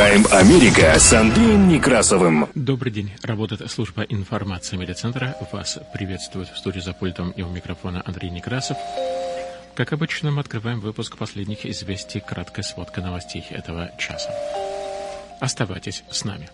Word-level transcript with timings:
Прайм-тайм 0.00 0.24
Америка 0.32 0.98
с 0.98 1.12
Андреем 1.12 1.68
Некрасовым. 1.68 2.48
Добрый 2.54 2.90
день. 2.90 3.12
Работает 3.22 3.70
служба 3.70 4.00
информации 4.04 4.78
медиацентра. 4.78 5.36
Вас 5.52 5.78
приветствует 5.92 6.48
в 6.48 6.56
студии 6.56 6.80
за 6.80 6.94
пультом 6.94 7.32
и 7.32 7.42
у 7.42 7.50
микрофона 7.50 8.02
Андрей 8.06 8.30
Некрасов. 8.30 8.78
Как 9.74 9.92
обычно, 9.92 10.30
мы 10.30 10.40
открываем 10.40 10.80
выпуск 10.80 11.18
последних 11.18 11.66
известий, 11.66 12.20
краткая 12.20 12.62
сводка 12.62 13.02
новостей 13.02 13.44
этого 13.50 13.90
часа. 13.98 14.30
Оставайтесь 15.38 16.02
с 16.10 16.24
нами. 16.24 16.48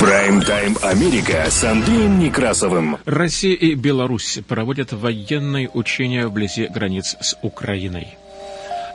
Прайм-тайм 0.00 0.76
Америка 0.82 1.48
с 1.48 1.62
Андреем 1.62 2.18
Некрасовым. 2.18 2.98
Россия 3.04 3.54
и 3.54 3.74
Беларусь 3.76 4.40
проводят 4.48 4.92
военные 4.92 5.70
учения 5.72 6.26
вблизи 6.26 6.66
границ 6.66 7.14
с 7.20 7.38
Украиной. 7.42 8.18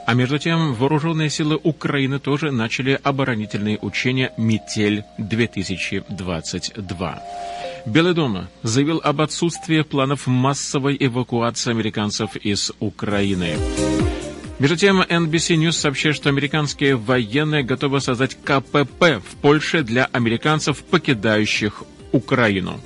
А 0.07 0.13
между 0.13 0.39
тем, 0.39 0.73
вооруженные 0.73 1.29
силы 1.29 1.59
Украины 1.61 2.17
тоже 2.17 2.49
начали 2.49 2.97
оборонительные 3.03 3.77
учения 3.81 4.31
«Метель-2022». 4.37 7.19
Белый 7.85 8.13
дом 8.13 8.47
заявил 8.63 9.01
об 9.03 9.19
отсутствии 9.19 9.81
планов 9.81 10.25
массовой 10.25 10.95
эвакуации 10.97 11.71
американцев 11.71 12.37
из 12.37 12.71
Украины. 12.79 13.57
Между 14.59 14.77
тем, 14.77 15.01
NBC 15.01 15.57
News 15.57 15.73
сообщает, 15.73 16.15
что 16.15 16.29
американские 16.29 16.95
военные 16.95 17.63
готовы 17.63 17.99
создать 17.99 18.37
КПП 18.45 19.19
в 19.19 19.35
Польше 19.41 19.83
для 19.83 20.05
американцев, 20.05 20.85
покидающих 20.85 21.83
Украину. 22.13 22.79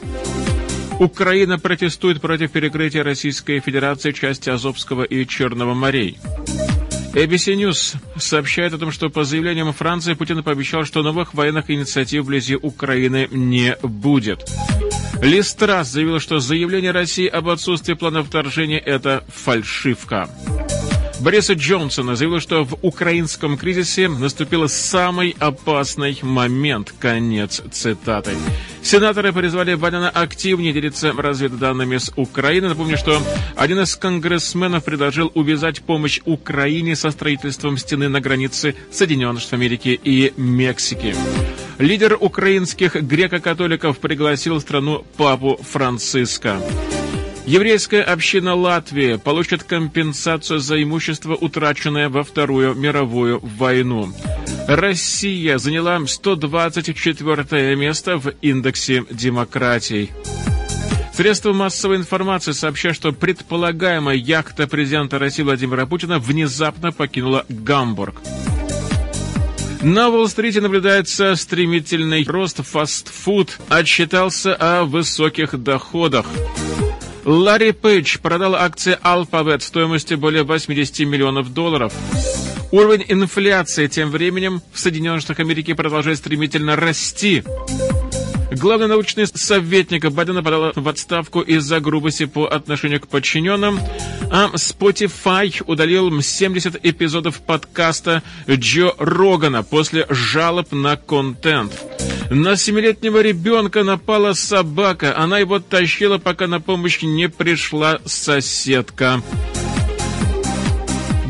Украина 0.99 1.59
протестует 1.59 2.19
против 2.19 2.51
перекрытия 2.51 3.03
Российской 3.03 3.59
Федерации 3.59 4.11
части 4.11 4.49
Азовского 4.49 5.03
и 5.03 5.27
Черного 5.27 5.75
морей. 5.75 6.17
ABC 7.13 7.55
News 7.55 7.95
сообщает 8.17 8.73
о 8.73 8.77
том, 8.77 8.91
что 8.91 9.09
по 9.09 9.23
заявлениям 9.23 9.73
Франции 9.73 10.13
Путин 10.13 10.43
пообещал, 10.43 10.85
что 10.85 11.03
новых 11.03 11.33
военных 11.33 11.69
инициатив 11.69 12.23
вблизи 12.23 12.55
Украины 12.55 13.27
не 13.31 13.75
будет. 13.83 14.49
Лиз 15.21 15.53
Трасс 15.53 15.89
заявил, 15.89 16.19
что 16.19 16.39
заявление 16.39 16.91
России 16.91 17.27
об 17.27 17.49
отсутствии 17.49 17.93
плана 17.93 18.23
вторжения– 18.23 18.79
это 18.85 19.23
фальшивка. 19.27 20.29
Бориса 21.21 21.53
Джонсона 21.53 22.15
заявил, 22.15 22.39
что 22.39 22.63
в 22.63 22.77
украинском 22.81 23.55
кризисе 23.55 24.07
наступил 24.07 24.67
самый 24.67 25.35
опасный 25.37 26.17
момент. 26.23 26.93
Конец 26.99 27.61
цитаты. 27.71 28.31
Сенаторы 28.81 29.31
призвали 29.31 29.75
Байдена 29.75 30.09
активнее 30.09 30.73
делиться 30.73 31.13
разведданными 31.13 31.97
с 31.97 32.11
Украиной. 32.15 32.69
Напомню, 32.69 32.97
что 32.97 33.21
один 33.55 33.81
из 33.81 33.95
конгрессменов 33.95 34.83
предложил 34.83 35.31
увязать 35.35 35.83
помощь 35.83 36.19
Украине 36.25 36.95
со 36.95 37.11
строительством 37.11 37.77
стены 37.77 38.09
на 38.09 38.19
границе 38.19 38.73
Соединенных 38.91 39.41
Штатов 39.41 39.59
Америки 39.59 39.99
и 40.03 40.33
Мексики. 40.37 41.15
Лидер 41.77 42.17
украинских 42.19 42.95
греко-католиков 42.95 43.99
пригласил 43.99 44.55
в 44.55 44.61
страну 44.61 45.05
папу 45.17 45.59
Франциска. 45.61 46.59
Еврейская 47.45 48.01
община 48.01 48.55
Латвии 48.55 49.15
получит 49.15 49.63
компенсацию 49.63 50.59
за 50.59 50.81
имущество, 50.81 51.35
утраченное 51.35 52.07
во 52.07 52.23
Вторую 52.23 52.75
мировую 52.75 53.39
войну. 53.39 54.13
Россия 54.67 55.57
заняла 55.57 55.99
124 56.05 57.75
место 57.75 58.17
в 58.17 58.33
индексе 58.41 59.03
демократий. 59.09 60.11
Средства 61.13 61.51
массовой 61.51 61.97
информации 61.97 62.51
сообщают, 62.51 62.95
что 62.95 63.11
предполагаемая 63.11 64.15
яхта 64.15 64.67
президента 64.67 65.19
России 65.19 65.43
Владимира 65.43 65.85
Путина 65.85 66.19
внезапно 66.19 66.91
покинула 66.91 67.45
Гамбург. 67.49 68.21
На 69.81 70.09
Уолл-стрите 70.09 70.61
наблюдается 70.61 71.35
стремительный 71.35 72.23
рост 72.23 72.63
фастфуд, 72.63 73.57
отчитался 73.67 74.55
о 74.55 74.85
высоких 74.85 75.61
доходах. 75.61 76.27
Ларри 77.25 77.71
Пейдж 77.71 78.17
продал 78.19 78.55
акции 78.55 78.97
Alphabet 79.03 79.61
стоимостью 79.61 80.17
более 80.17 80.43
80 80.43 80.99
миллионов 81.07 81.53
долларов. 81.53 81.93
Уровень 82.71 83.05
инфляции 83.07 83.87
тем 83.87 84.09
временем 84.09 84.61
в 84.71 84.79
Соединенных 84.79 85.21
Штатах 85.21 85.41
Америки 85.41 85.73
продолжает 85.73 86.17
стремительно 86.17 86.75
расти. 86.75 87.43
Главный 88.51 88.87
научный 88.87 89.27
советник 89.27 90.11
Байдена 90.11 90.43
подал 90.43 90.73
в 90.75 90.87
отставку 90.89 91.39
из-за 91.39 91.79
грубости 91.79 92.25
по 92.25 92.45
отношению 92.45 92.99
к 92.99 93.07
подчиненным, 93.07 93.79
а 94.29 94.49
Spotify 94.55 95.63
удалил 95.65 96.21
70 96.21 96.85
эпизодов 96.85 97.39
подкаста 97.39 98.23
Джо 98.49 98.91
Рогана 98.97 99.63
после 99.63 100.05
жалоб 100.09 100.73
на 100.73 100.97
контент. 100.97 101.71
На 102.29 102.57
семилетнего 102.57 103.21
ребенка 103.21 103.83
напала 103.83 104.33
собака. 104.33 105.17
Она 105.17 105.39
его 105.39 105.59
тащила, 105.59 106.17
пока 106.17 106.47
на 106.47 106.59
помощь 106.59 107.01
не 107.01 107.29
пришла 107.29 107.99
соседка. 108.05 109.21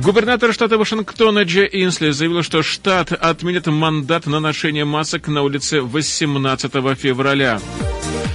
Губернатор 0.03 0.51
штата 0.51 0.79
Вашингтона 0.79 1.45
Дже 1.45 1.69
Инсли 1.71 2.09
заявил, 2.09 2.41
что 2.41 2.63
штат 2.63 3.11
отменит 3.11 3.67
мандат 3.67 4.25
на 4.25 4.39
ношение 4.39 4.83
масок 4.83 5.27
на 5.27 5.43
улице 5.43 5.81
18 5.81 6.71
февраля. 6.97 7.59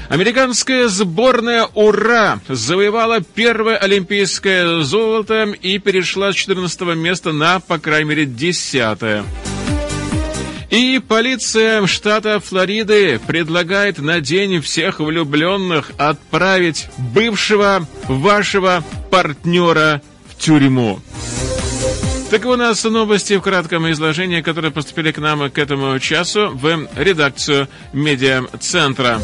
Американская 0.08 0.86
сборная 0.86 1.66
«Ура!» 1.74 2.38
завоевала 2.48 3.20
первое 3.20 3.76
олимпийское 3.78 4.82
золото 4.82 5.52
и 5.60 5.78
перешла 5.78 6.32
с 6.32 6.36
14 6.36 6.82
места 6.94 7.32
на, 7.32 7.58
по 7.58 7.80
крайней 7.80 8.10
мере, 8.10 8.26
10 8.26 9.02
-е. 9.02 9.24
И 10.70 11.00
полиция 11.00 11.84
штата 11.88 12.38
Флориды 12.38 13.18
предлагает 13.26 13.98
на 13.98 14.20
день 14.20 14.60
всех 14.60 15.00
влюбленных 15.00 15.90
отправить 15.98 16.86
бывшего 17.12 17.88
вашего 18.06 18.84
партнера 19.10 20.00
в 20.28 20.36
тюрьму. 20.36 21.00
Таковы 22.30 22.54
у 22.54 22.56
нас 22.56 22.82
новости 22.82 23.36
в 23.36 23.40
кратком 23.40 23.88
изложении, 23.92 24.40
которые 24.40 24.72
поступили 24.72 25.12
к 25.12 25.18
нам 25.18 25.48
к 25.48 25.58
этому 25.58 25.96
часу 26.00 26.50
в 26.52 26.88
редакцию 26.96 27.68
медиа-центра. 27.92 29.20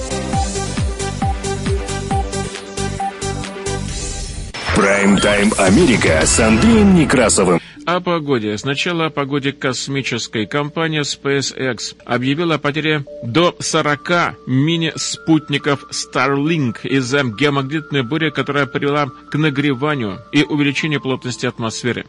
Прайм-тайм 4.76 5.52
Америка 5.58 6.20
с 6.24 6.38
Андреем 6.38 6.94
Некрасовым. 6.94 7.60
О 7.86 8.00
погоде. 8.00 8.56
Сначала 8.56 9.06
о 9.06 9.10
погоде 9.10 9.52
космической. 9.52 10.46
Компания 10.46 11.00
SpaceX 11.02 11.96
объявила 12.04 12.54
о 12.54 12.58
потере 12.58 13.04
до 13.24 13.56
40 13.58 14.36
мини-спутников 14.46 15.86
Starlink 15.90 16.76
из-за 16.84 17.24
геомагнитной 17.24 18.02
бури, 18.02 18.30
которая 18.30 18.66
привела 18.66 19.06
к 19.30 19.34
нагреванию 19.34 20.20
и 20.30 20.44
увеличению 20.44 21.00
плотности 21.00 21.46
атмосферы. 21.46 22.06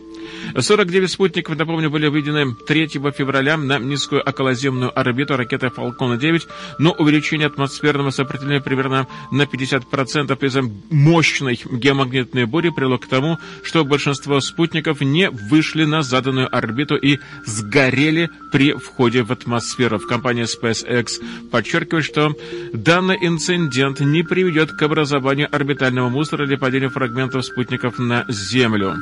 49 0.60 1.12
спутников, 1.12 1.58
напомню, 1.58 1.90
были 1.90 2.08
выведены 2.08 2.56
3 2.56 2.88
февраля 2.88 3.58
на 3.58 3.80
низкую 3.80 4.22
околоземную 4.22 4.98
орбиту 4.98 5.38
ракеты 5.38 5.68
Falcon 5.68 6.18
9, 6.18 6.48
но 6.80 6.92
увеличение 6.92 7.48
атмосферного 7.48 8.12
сопротивления 8.12 8.62
примерно 8.62 9.08
на 9.32 9.44
50% 9.44 10.46
из-за 10.46 10.62
мощной 10.90 11.60
геомагнитной 11.72 12.46
бури 12.46 12.70
привело 12.70 12.98
к 12.98 13.08
тому, 13.08 13.40
что 13.64 13.84
большинство 13.86 14.40
спутников 14.40 15.02
не 15.02 15.30
вышли 15.30 15.86
на 15.86 16.02
заданную 16.02 16.54
орбиту 16.56 16.96
и 16.96 17.20
сгорели 17.46 18.30
при 18.52 18.74
входе 18.74 19.24
в 19.24 19.32
атмосферу. 19.32 20.00
В 20.00 20.08
компании 20.08 20.44
SpaceX 20.44 21.22
подчеркивает, 21.52 22.06
что 22.06 22.36
данный 22.74 23.18
инцидент 23.22 24.00
не 24.00 24.24
приведет 24.24 24.72
к 24.72 24.82
образованию 24.82 25.48
орбитального 25.52 26.10
мусора 26.10 26.46
или 26.46 26.56
падению 26.56 26.90
фрагментов 26.90 27.46
спутников 27.46 28.00
на 28.00 28.26
Землю. 28.30 28.96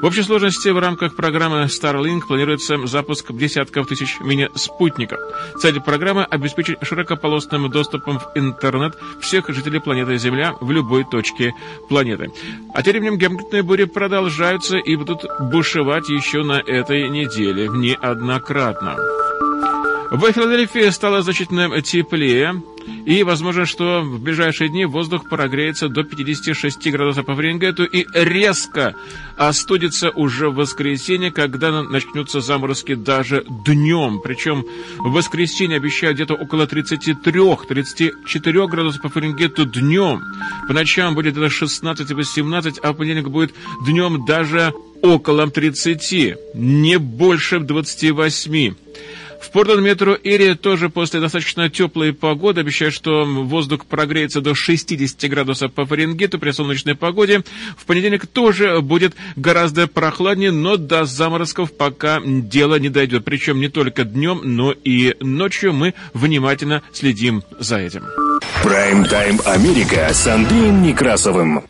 В 0.00 0.06
общей 0.06 0.22
сложности 0.22 0.70
в 0.70 0.78
рамках 0.78 1.14
программы 1.14 1.64
Starlink 1.64 2.22
планируется 2.26 2.78
запуск 2.86 3.32
десятков 3.32 3.86
тысяч 3.86 4.18
мини-спутников. 4.20 5.20
Цель 5.60 5.78
программы– 5.78 6.24
обеспечить 6.30 6.78
широкополосным 6.80 7.70
доступом 7.70 8.18
в 8.18 8.30
интернет 8.34 8.96
всех 9.20 9.50
жителей 9.50 9.78
планеты 9.78 10.16
Земля 10.16 10.54
в 10.58 10.70
любой 10.70 11.04
точке 11.04 11.52
планеты. 11.90 12.32
А 12.72 12.82
тем 12.82 12.92
временем 12.92 13.18
геомагнитные 13.18 13.62
бури 13.62 13.84
продолжаются 13.84 14.78
и 14.78 14.96
будут 14.96 15.26
бушевать 15.38 16.08
еще 16.08 16.44
на 16.44 16.60
этой 16.60 17.10
неделе 17.10 17.68
неоднократно. 17.68 18.96
В 20.10 20.32
Филадельфии 20.32 20.90
стало 20.90 21.22
значительно 21.22 21.80
теплее, 21.82 22.60
и 23.06 23.22
возможно, 23.22 23.64
что 23.64 24.02
в 24.02 24.20
ближайшие 24.20 24.68
дни 24.68 24.84
воздух 24.84 25.28
прогреется 25.28 25.88
до 25.88 26.02
56 26.02 26.90
градусов 26.90 27.26
по 27.26 27.36
Фаренгейту 27.36 27.84
и 27.84 28.04
резко 28.12 28.96
остудится 29.36 30.10
уже 30.10 30.50
в 30.50 30.56
воскресенье, 30.56 31.30
когда 31.30 31.84
начнутся 31.84 32.40
заморозки 32.40 32.94
даже 32.94 33.44
днем. 33.64 34.20
Причем 34.20 34.64
в 34.98 35.12
воскресенье 35.12 35.76
обещают 35.76 36.16
где-то 36.16 36.34
около 36.34 36.66
33-34 36.66 38.66
градусов 38.66 39.02
по 39.02 39.10
Фаренгейту 39.10 39.64
днем. 39.64 40.24
По 40.66 40.74
ночам 40.74 41.14
будет 41.14 41.36
это 41.36 41.46
16-18, 41.46 42.80
а 42.82 42.92
в 42.92 42.96
понедельник 42.96 43.28
будет 43.28 43.54
днем 43.86 44.24
даже 44.24 44.74
около 45.02 45.48
30, 45.48 46.36
не 46.54 46.98
больше 46.98 47.60
28. 47.60 48.74
В 49.40 49.50
Портленд 49.52 49.80
метро 49.80 50.16
Эри 50.22 50.54
тоже 50.54 50.90
после 50.90 51.18
достаточно 51.18 51.70
теплой 51.70 52.12
погоды 52.12 52.60
обещают, 52.60 52.94
что 52.94 53.24
воздух 53.24 53.86
прогреется 53.86 54.40
до 54.40 54.54
60 54.54 55.30
градусов 55.30 55.72
по 55.72 55.86
Фаренгейту 55.86 56.38
при 56.38 56.50
солнечной 56.50 56.94
погоде. 56.94 57.42
В 57.76 57.86
понедельник 57.86 58.26
тоже 58.26 58.80
будет 58.80 59.14
гораздо 59.36 59.86
прохладнее, 59.88 60.50
но 60.50 60.76
до 60.76 61.04
заморозков 61.04 61.72
пока 61.72 62.20
дело 62.24 62.78
не 62.78 62.90
дойдет. 62.90 63.24
Причем 63.24 63.60
не 63.60 63.68
только 63.68 64.04
днем, 64.04 64.40
но 64.44 64.72
и 64.72 65.16
ночью 65.20 65.72
мы 65.72 65.94
внимательно 66.12 66.82
следим 66.92 67.42
за 67.58 67.78
этим. 67.78 68.04
Прайм-тайм 68.62 69.40
Америка 69.46 70.10
с 70.12 70.26
Андреем 70.26 70.82
Некрасовым. 70.82 71.64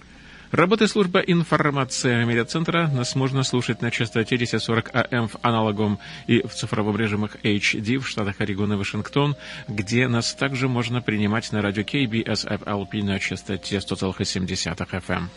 Работает 0.51 0.91
служба 0.91 1.21
информации 1.21 2.25
медиацентра. 2.25 2.89
Нас 2.89 3.15
можно 3.15 3.45
слушать 3.45 3.83
на 3.83 3.93
частоте 3.93 4.35
1040 4.35 4.91
АМ 4.93 5.29
в 5.29 5.37
аналоговом 5.43 6.01
и 6.27 6.45
в 6.45 6.53
цифровом 6.53 6.97
режимах 6.97 7.37
HD 7.45 7.99
в 7.99 8.09
штатах 8.09 8.41
Орегон 8.41 8.73
и 8.73 8.77
Вашингтон, 8.77 9.37
где 9.69 10.09
нас 10.09 10.35
также 10.35 10.69
можно 10.69 11.01
принимать 11.03 11.53
на 11.53 11.63
радио 11.63 11.83
KBSFLP 11.83 13.05
на 13.05 13.21
частоте 13.21 13.77
100,7 13.77 14.47
FM. 14.77 15.29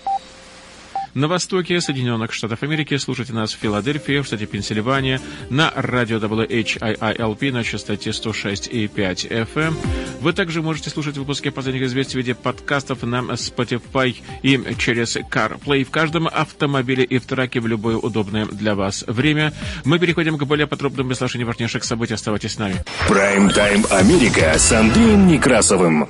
На 1.13 1.27
востоке 1.27 1.80
Соединенных 1.80 2.33
Штатов 2.33 2.63
Америки 2.63 2.98
слушайте 2.98 3.33
нас 3.33 3.54
в 3.54 3.60
Филадельфии, 3.60 4.19
в 4.19 4.25
штате 4.25 4.48
Пенсильвания, 4.48 5.21
на 5.51 5.71
радио 5.75 6.18
WHIILP 6.18 7.51
на 7.51 7.63
частоте 7.63 8.10
106,5 8.10 9.48
FM. 9.54 9.75
Вы 10.21 10.33
также 10.33 10.63
можете 10.63 10.89
слушать 10.89 11.15
выпуски 11.15 11.50
последних 11.50 11.83
известий 11.83 12.13
в 12.13 12.15
виде 12.15 12.33
подкастов 12.33 13.04
на 13.04 13.19
Spotify 13.33 14.15
и 14.42 14.60
через 14.80 15.15
CarPlay 15.15 15.83
в 15.83 15.92
каждом 15.92 16.27
автомобиле 16.27 17.04
и 17.04 17.19
в 17.19 17.25
траке 17.27 17.60
в 17.60 17.68
любое 17.68 17.98
удобное 17.98 18.48
для 18.48 18.74
вас 18.74 19.04
время. 19.06 19.54
Мы 19.86 20.00
переходим 20.00 20.39
к 20.39 20.44
более 20.45 20.65
подробному 20.65 21.12
изложению 21.12 21.45
важнейших 21.45 21.83
событий. 21.83 22.15
Оставайтесь 22.15 22.54
с 22.54 22.57
нами. 22.57 22.83
Прайм-тайм 23.07 23.86
Америка 23.92 24.57
с 24.57 24.71
Андреем 24.71 25.27
Некрасовым. 25.27 26.10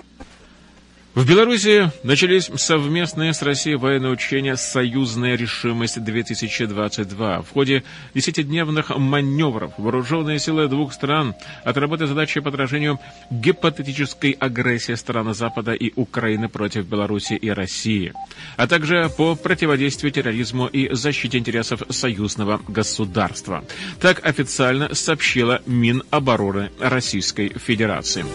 В 1.15 1.30
Беларуси 1.30 1.92
начались 2.01 2.50
совместные 2.56 3.36
с 3.36 3.44
Россией 3.44 3.75
военные 3.75 4.12
учения 4.12 4.56
«Союзная 4.56 5.36
решимость-2022». 5.36 7.44
В 7.44 7.51
ходе 7.51 7.83
десятидневных 8.15 8.89
маневров 8.98 9.74
вооруженные 9.77 10.39
силы 10.39 10.68
двух 10.68 10.92
стран 10.92 11.36
отработали 11.63 12.07
задачи 12.07 12.39
по 12.39 12.50
отражению 12.50 13.00
гипотетической 13.30 14.31
агрессии 14.31 14.95
стран 14.95 15.36
Запада 15.36 15.74
и 15.74 15.94
Украины 15.95 16.50
против 16.50 16.88
Беларуси 16.88 17.33
и 17.33 17.51
России, 17.51 18.12
а 18.57 18.65
также 18.65 19.07
по 19.15 19.36
противодействию 19.36 20.12
терроризму 20.12 20.65
и 20.65 20.92
защите 20.95 21.38
интересов 21.38 21.83
союзного 21.89 22.60
государства. 22.68 23.63
Так 24.01 24.25
официально 24.25 24.95
сообщила 24.95 25.62
Минобороны 25.68 26.71
Российской 26.80 27.50
Федерации. 27.50 28.25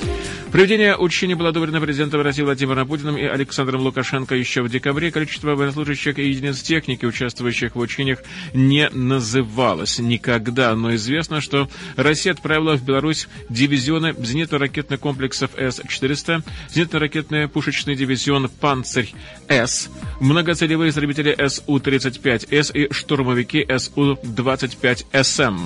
Проведение 0.52 0.96
учений 0.96 1.34
было 1.34 1.48
одобрено 1.48 1.80
президентом 1.80 2.22
России 2.22 2.42
Владимиром 2.42 2.67
Путиным 2.86 3.16
и 3.16 3.24
Александром 3.24 3.80
Лукашенко 3.82 4.34
еще 4.34 4.62
в 4.62 4.68
декабре. 4.68 5.10
Количество 5.10 5.54
военнослужащих 5.54 6.18
и 6.18 6.28
единиц 6.28 6.62
техники, 6.62 7.04
участвующих 7.04 7.74
в 7.74 7.78
учениях, 7.78 8.20
не 8.54 8.88
называлось 8.90 9.98
никогда. 9.98 10.74
Но 10.74 10.94
известно, 10.94 11.40
что 11.40 11.68
Россия 11.96 12.32
отправила 12.32 12.76
в 12.76 12.84
Беларусь 12.84 13.28
дивизионы 13.48 14.14
зенитно-ракетных 14.18 14.98
комплексов 14.98 15.50
С-400, 15.56 16.42
зенитно-ракетный 16.74 17.48
пушечный 17.48 17.94
дивизион 17.94 18.48
«Панцирь-С», 18.48 19.90
многоцелевые 20.20 20.90
истребители 20.90 21.34
Су-35С 21.34 22.72
и 22.74 22.92
штурмовики 22.92 23.66
Су-25СМ. 23.66 25.58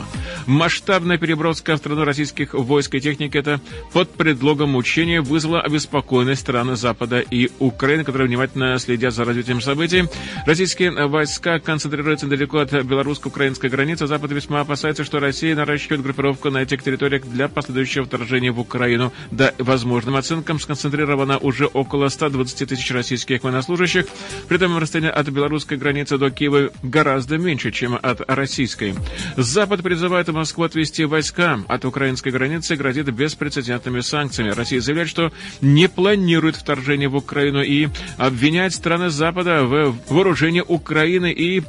Масштабная 0.47 1.19
переброска 1.19 1.75
в 1.75 1.79
страну 1.79 2.05
российских 2.05 2.55
войск 2.55 2.95
и 2.95 3.01
техники– 3.01 3.37
это 3.39 3.61
под 3.93 4.11
предлогом 4.11 4.77
учения 4.77 5.21
вызвало 5.21 5.61
обеспокоенность 5.61 6.43
страны 6.43 6.77
Запада 6.77 6.92
и 7.31 7.51
Украины, 7.59 8.05
которые 8.05 8.29
внимательно 8.29 8.79
следят 8.79 9.15
за 9.15 9.25
развитием 9.25 9.61
событий. 9.61 10.05
Российские 10.47 10.91
войска 11.07 11.59
концентрируются 11.59 12.27
недалеко 12.27 12.59
от 12.59 12.73
белорусско-украинской 12.73 13.69
границы. 13.69 14.07
Запад 14.07 14.33
весьма 14.33 14.61
опасается, 14.61 15.05
что 15.05 15.21
Россия 15.21 15.55
наращивает 15.55 16.03
группировку 16.03 16.51
на 16.51 16.59
этих 16.59 16.83
территориях 16.83 17.25
для 17.25 17.49
последующего 17.49 18.05
вторжения 18.05 18.53
в 18.53 18.61
Украину. 18.61 19.13
Да, 19.31 19.53
возможным 19.59 20.17
оценкам 20.17 20.59
сконцентрировано 20.59 21.39
уже 21.39 21.67
около 21.67 22.09
120 22.09 22.69
тысяч 22.69 22.91
российских 22.91 23.43
военнослужащих. 23.43 24.07
При 24.49 24.57
этом 24.57 24.79
расстояние 24.79 25.13
от 25.13 25.29
белорусской 25.29 25.79
границы 25.79 26.19
до 26.19 26.31
Киева 26.31 26.71
гораздо 26.83 27.39
меньше, 27.39 27.71
чем 27.71 27.99
от 28.01 28.21
российской. 28.29 28.95
Запад 29.37 29.83
призывает 29.83 30.29
Москву 30.29 30.65
отвести 30.65 31.05
войска 31.05 31.61
от 31.69 31.85
украинской 31.85 32.31
границы 32.31 32.77
грозит 32.77 33.11
беспрецедентными 33.11 34.01
санкциями. 34.01 34.51
Россия 34.51 34.81
заявляет, 34.81 35.09
что 35.09 35.33
не 35.61 35.89
планирует 35.89 36.57
вторжение 36.57 36.82
в 37.07 37.17
Украину 37.17 37.63
и 37.63 37.89
обвиняет 38.19 38.75
страны 38.75 39.11
Запада 39.11 39.65
в 39.65 39.95
вооружении 40.09 40.63
Украины 40.67 41.33
и 41.33 41.63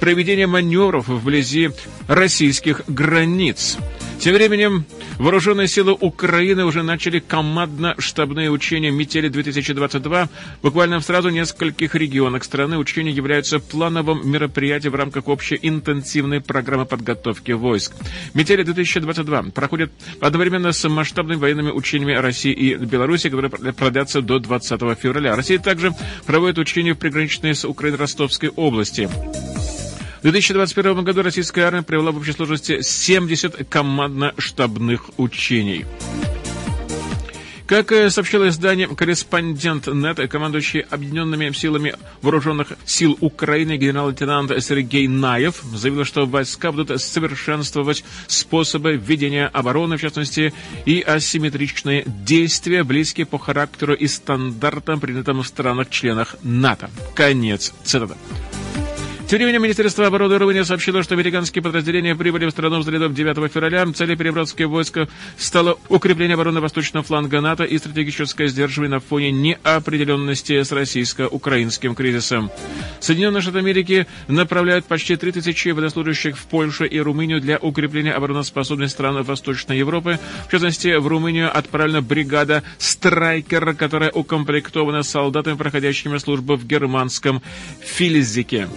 проведении 0.00 0.44
маневров 0.44 1.08
вблизи 1.08 1.70
российских 2.08 2.82
границ. 2.86 3.78
Тем 4.24 4.32
временем 4.32 4.86
вооруженные 5.18 5.68
силы 5.68 5.92
Украины 5.92 6.64
уже 6.64 6.82
начали 6.82 7.18
командно-штабные 7.18 8.50
учения 8.50 8.90
«Метели-2022». 8.90 10.30
Буквально 10.62 11.00
в 11.00 11.04
сразу 11.04 11.28
нескольких 11.28 11.94
регионах 11.94 12.42
страны 12.44 12.78
учения 12.78 13.10
являются 13.10 13.58
плановым 13.58 14.26
мероприятием 14.26 14.94
в 14.94 14.96
рамках 14.96 15.28
общей 15.28 15.58
интенсивной 15.60 16.40
программы 16.40 16.86
подготовки 16.86 17.52
войск. 17.52 17.92
«Метели-2022» 18.32 19.52
проходят 19.52 19.92
одновременно 20.22 20.72
с 20.72 20.88
масштабными 20.88 21.36
военными 21.36 21.70
учениями 21.70 22.14
России 22.14 22.52
и 22.54 22.76
Беларуси, 22.76 23.28
которые 23.28 23.74
продлятся 23.74 24.22
до 24.22 24.38
20 24.38 24.80
февраля. 24.98 25.36
Россия 25.36 25.58
также 25.58 25.92
проводит 26.24 26.56
учения 26.56 26.94
в 26.94 26.98
приграничной 26.98 27.54
с 27.54 27.66
Украиной 27.66 27.98
Ростовской 27.98 28.48
области. 28.48 29.06
В 30.24 30.32
2021 30.32 31.04
году 31.04 31.20
российская 31.20 31.64
армия 31.64 31.82
провела 31.82 32.10
в 32.10 32.16
общей 32.16 32.32
сложности 32.32 32.80
70 32.80 33.68
командно-штабных 33.68 35.10
учений. 35.18 35.84
Как 37.66 37.92
сообщило 38.10 38.48
издание 38.48 38.88
«Корреспондент 38.88 39.86
НЕТ», 39.86 40.30
командующий 40.30 40.80
Объединенными 40.80 41.52
силами 41.52 41.96
вооруженных 42.22 42.72
сил 42.86 43.18
Украины 43.20 43.76
генерал-лейтенант 43.76 44.50
Сергей 44.64 45.08
Наев 45.08 45.60
заявил, 45.74 46.06
что 46.06 46.24
войска 46.24 46.72
будут 46.72 47.02
совершенствовать 47.02 48.02
способы 48.26 48.96
ведения 48.96 49.46
обороны, 49.48 49.98
в 49.98 50.00
частности, 50.00 50.54
и 50.86 51.02
асимметричные 51.02 52.02
действия, 52.06 52.82
близкие 52.82 53.26
по 53.26 53.38
характеру 53.38 53.92
и 53.92 54.06
стандартам, 54.06 55.00
принятым 55.00 55.42
в 55.42 55.46
странах-членах 55.46 56.36
НАТО. 56.42 56.88
Конец 57.14 57.74
цитаты. 57.84 58.14
Тем 59.26 59.38
временем 59.38 59.62
Министерство 59.62 60.06
оборудования 60.06 60.66
сообщило, 60.66 61.02
что 61.02 61.14
американские 61.14 61.62
подразделения 61.62 62.14
прибыли 62.14 62.44
в 62.44 62.50
страну 62.50 62.80
взглядом 62.80 63.14
9 63.14 63.50
февраля. 63.50 63.86
Целью 63.92 64.18
переброски 64.18 64.64
войска 64.64 65.08
стало 65.38 65.78
укрепление 65.88 66.34
обороны 66.34 66.60
восточного 66.60 67.02
фланга 67.02 67.40
НАТО 67.40 67.64
и 67.64 67.78
стратегическое 67.78 68.48
сдерживание 68.48 68.96
на 68.96 69.00
фоне 69.00 69.32
неопределенности 69.32 70.62
с 70.62 70.70
российско-украинским 70.70 71.94
кризисом. 71.94 72.50
Соединенные 73.00 73.40
Штаты 73.40 73.58
Америки 73.58 74.06
направляют 74.28 74.84
почти 74.84 75.16
3000 75.16 75.70
военнослужащих 75.70 76.36
в 76.36 76.44
Польшу 76.44 76.84
и 76.84 76.98
Румынию 76.98 77.40
для 77.40 77.56
укрепления 77.56 78.12
обороноспособности 78.12 78.92
стран 78.92 79.22
Восточной 79.22 79.78
Европы. 79.78 80.18
В 80.48 80.50
частности, 80.50 80.96
в 80.96 81.06
Румынию 81.06 81.56
отправлена 81.56 82.02
бригада 82.02 82.62
«Страйкер», 82.76 83.74
которая 83.74 84.10
укомплектована 84.10 85.02
солдатами, 85.02 85.56
проходящими 85.56 86.18
службу 86.18 86.56
в 86.56 86.66
германском 86.66 87.40
Филизике. 87.80 88.68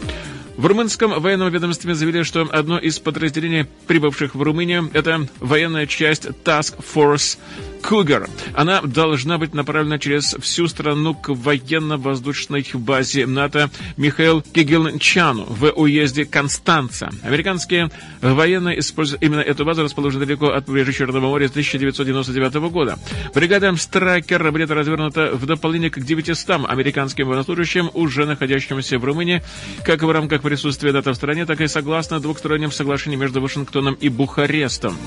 В 0.58 0.66
румынском 0.66 1.22
военном 1.22 1.52
ведомстве 1.52 1.94
заявили, 1.94 2.24
что 2.24 2.42
одно 2.52 2.80
из 2.80 2.98
подразделений, 2.98 3.68
прибывших 3.86 4.34
в 4.34 4.42
Румынию, 4.42 4.90
это 4.92 5.28
военная 5.40 5.86
часть 5.86 6.26
Task 6.44 6.74
Force 6.80 7.38
Cougar. 7.82 8.30
Она 8.54 8.82
должна 8.82 9.38
быть 9.38 9.54
направлена 9.54 10.00
через 10.00 10.36
всю 10.40 10.68
страну 10.68 11.14
к 11.14 11.30
военно-воздушной 11.30 12.66
базе 12.74 13.26
НАТО 13.26 13.70
Михаил 13.98 14.42
Кигелчану 14.42 15.46
в 15.46 15.72
уезде 15.76 16.26
Констанца. 16.26 17.10
Американские 17.24 17.90
военные 18.22 18.80
используют 18.80 19.22
именно 19.22 19.42
эту 19.42 19.66
базу, 19.66 19.84
расположенную 19.84 20.26
далеко 20.26 20.48
от 20.48 20.66
побережья 20.66 20.94
Черного 20.94 21.28
моря 21.28 21.48
с 21.48 21.52
1999 21.52 22.56
года. 22.72 22.98
Бригада 23.34 23.76
Страйкер 23.76 24.52
будет 24.52 24.72
развернута 24.72 25.32
в 25.34 25.46
дополнение 25.46 25.90
к 25.90 26.00
900 26.00 26.68
американским 26.68 27.28
военнослужащим, 27.28 27.90
уже 27.94 28.26
находящимся 28.26 28.98
в 29.00 29.06
Румынии, 29.06 29.44
как 29.86 30.04
в 30.04 30.12
рамках 30.12 30.42
присутствия 30.42 30.92
НАТО 30.92 31.12
в 31.12 31.16
стране, 31.16 31.46
так 31.46 31.62
и 31.62 31.68
согласно 31.68 32.20
двухсторонним 32.20 32.72
соглашениям 32.72 33.22
между 33.22 33.42
Вашингтоном 33.42 33.96
и 33.96 34.10
Бухарестом. 34.10 34.98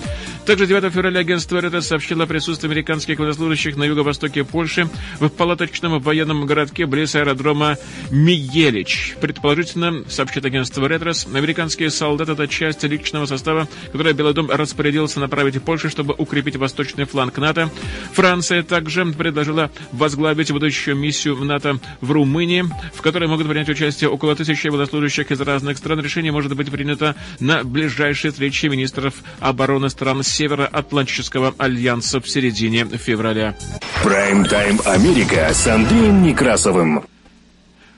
Также 0.46 0.66
9 0.66 0.92
февраля 0.92 1.20
агентство 1.20 1.60
РТ 1.60 1.82
сообщило 1.84 2.24
о 2.24 2.26
присутствии 2.26 2.59
американских 2.64 3.18
военнослужащих 3.18 3.76
на 3.76 3.84
юго-востоке 3.84 4.44
Польши 4.44 4.88
в 5.18 5.28
палаточном 5.28 6.00
военном 6.00 6.46
городке 6.46 6.86
близ 6.86 7.14
аэродрома 7.14 7.76
Миелич. 8.10 9.16
Предположительно, 9.20 10.04
сообщит 10.08 10.44
агентство 10.44 10.86
Ретрос, 10.86 11.26
американские 11.32 11.90
солдаты– 11.90 12.32
это 12.32 12.48
часть 12.48 12.82
личного 12.84 13.26
состава, 13.26 13.68
который 13.92 14.12
Белый 14.12 14.34
дом 14.34 14.50
распорядился 14.50 15.20
направить 15.20 15.56
в 15.56 15.60
Польшу, 15.60 15.90
чтобы 15.90 16.14
укрепить 16.16 16.56
восточный 16.56 17.04
фланг 17.04 17.38
НАТО. 17.38 17.70
Франция 18.12 18.62
также 18.62 19.04
предложила 19.06 19.70
возглавить 19.92 20.52
будущую 20.52 20.96
миссию 20.96 21.36
НАТО 21.44 21.78
в 22.00 22.10
Румынии, 22.10 22.64
в 22.94 23.02
которой 23.02 23.28
могут 23.28 23.48
принять 23.48 23.68
участие 23.68 24.10
около 24.10 24.36
тысячи 24.36 24.68
военнослужащих 24.68 25.30
из 25.30 25.40
разных 25.40 25.78
стран. 25.78 26.00
Решение 26.00 26.32
может 26.32 26.54
быть 26.54 26.70
принято 26.70 27.16
на 27.38 27.64
ближайшей 27.64 28.30
встрече 28.30 28.68
министров 28.68 29.14
обороны 29.40 29.90
стран 29.90 30.22
Североатлантического 30.22 31.54
альянса 31.58 32.20
в 32.20 32.28
середине 32.50 32.84
февраля. 32.84 33.54
Прайм-тайм 34.02 34.80
Америка 34.84 35.50
с 35.52 35.66
Андреем 35.66 36.22
Некрасовым. 36.22 37.04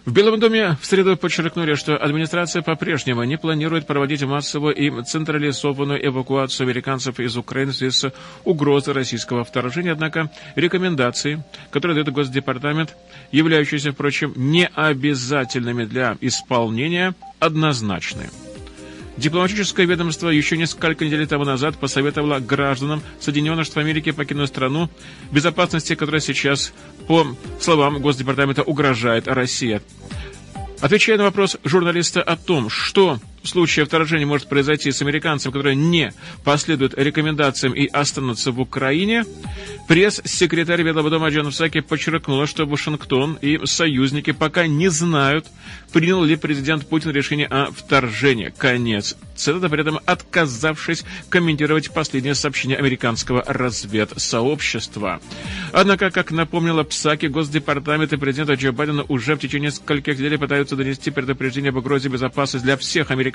В 0.05 0.13
Белом 0.13 0.41
доме 0.41 0.77
в 0.81 0.85
среду 0.85 1.17
подчеркнули, 1.17 1.75
что 1.75 1.97
администрация 1.97 2.61
по-прежнему 2.61 3.23
не 3.23 3.39
планирует 3.39 3.87
проводить 3.87 4.25
массовую 4.25 4.75
и 4.75 4.91
централизованную 5.05 6.05
эвакуацию 6.05 6.67
американцев 6.67 7.21
из 7.21 7.37
Украины 7.37 7.71
в 7.71 7.77
связи 7.77 7.93
с 7.93 8.13
угрозой 8.45 8.95
российского 8.95 9.45
вторжения. 9.45 9.93
Однако 9.93 10.29
рекомендации, 10.57 11.45
которые 11.71 11.95
дает 12.03 12.13
Госдепартамент, 12.13 12.97
являющиеся, 13.31 13.93
впрочем, 13.93 14.33
необязательными 14.35 15.85
для 15.85 16.17
исполнения, 16.21 17.15
однозначны. 17.39 18.29
Дипломатическое 19.17 19.87
ведомство 19.87 20.31
еще 20.31 20.57
несколько 20.57 21.05
недель 21.05 21.27
тому 21.27 21.45
назад 21.45 21.77
посоветовало 21.77 22.39
гражданам 22.39 23.03
Соединенных 23.21 23.67
Штатов 23.67 23.85
Америки 23.85 24.11
покинуть 24.11 24.49
страну, 24.49 24.89
безопасности 25.31 25.95
которой 25.95 26.21
сейчас, 26.21 26.73
по 27.07 27.27
словам 27.61 28.01
Госдепартамента, 28.01 28.63
угрожает 28.63 29.29
Россия. 29.29 29.83
Отвечая 30.81 31.19
на 31.19 31.25
вопрос 31.25 31.59
журналиста 31.63 32.23
о 32.23 32.37
том, 32.37 32.71
что 32.71 33.21
случае 33.49 33.85
вторжения 33.85 34.27
может 34.27 34.49
произойти 34.49 34.91
с 34.91 35.03
американцем, 35.03 35.53
которые 35.53 35.77
не 35.77 36.13
последуют 36.45 36.95
рекомендациям 36.97 37.75
и 37.75 37.87
останутся 37.87 38.53
в 38.53 38.61
Украине, 38.61 39.25
пресс-секретарь 39.89 40.83
Белого 40.83 41.11
дома 41.11 41.29
Джон 41.29 41.51
Псаки 41.51 41.81
подчеркнула, 41.81 42.47
что 42.47 42.67
Вашингтон 42.67 43.39
и 43.41 43.61
союзники 43.65 44.33
пока 44.33 44.67
не 44.67 44.89
знают, 44.89 45.47
принял 45.93 46.23
ли 46.23 46.37
президент 46.37 46.87
Путин 46.89 47.11
решение 47.11 47.47
о 47.47 47.71
вторжении. 47.71 48.53
Конец. 48.57 49.17
Цитата 49.35 49.69
при 49.69 49.81
этом 49.81 49.99
отказавшись 50.07 51.05
комментировать 51.29 51.93
последнее 51.93 52.35
сообщение 52.35 52.79
американского 52.79 53.43
разведсообщества. 53.47 55.21
Однако, 55.73 56.11
как 56.11 56.31
напомнила 56.31 56.83
Псаки, 56.85 57.27
Госдепартамент 57.27 58.13
и 58.13 58.17
президента 58.17 58.55
Джо 58.55 58.73
Байдена 58.73 59.05
уже 59.09 59.35
в 59.35 59.39
течение 59.39 59.71
нескольких 59.71 60.19
недель 60.19 60.39
пытаются 60.39 60.77
донести 60.77 61.11
предупреждение 61.11 61.71
об 61.71 61.77
угрозе 61.77 62.09
безопасности 62.09 62.65
для 62.65 62.77
всех 62.77 63.11
американцев, 63.11 63.32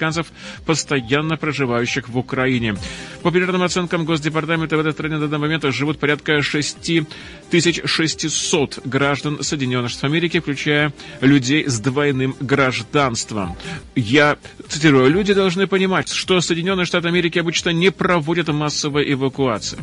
постоянно 0.66 1.38
проживающих 1.38 2.10
в 2.10 2.18
Украине. 2.18 2.76
По 3.24 3.32
примерным 3.32 3.64
оценкам 3.64 4.06
Госдепартамента 4.06 4.78
в 4.78 4.80
этой 4.80 4.94
стране 4.94 5.18
на 5.18 5.28
данный 5.28 5.40
момент 5.40 5.66
живут 5.74 6.00
порядка 6.00 6.42
6600 6.42 8.80
граждан 8.86 9.44
Соединенных 9.44 9.92
Штатов 9.92 10.12
Америки, 10.12 10.40
включая 10.40 10.94
людей 11.22 11.68
с 11.68 11.80
двойным 11.80 12.36
гражданством. 12.40 13.58
Я 13.96 14.38
цитирую, 14.68 15.10
люди 15.10 15.34
должны 15.34 15.66
понимать, 15.68 16.10
что 16.10 16.42
Соединенные 16.42 16.86
Штаты 16.86 17.08
Америки 17.08 17.40
обычно 17.40 17.72
не 17.72 17.92
проводят 17.92 18.48
массовой 18.48 19.12
эвакуации. 19.12 19.80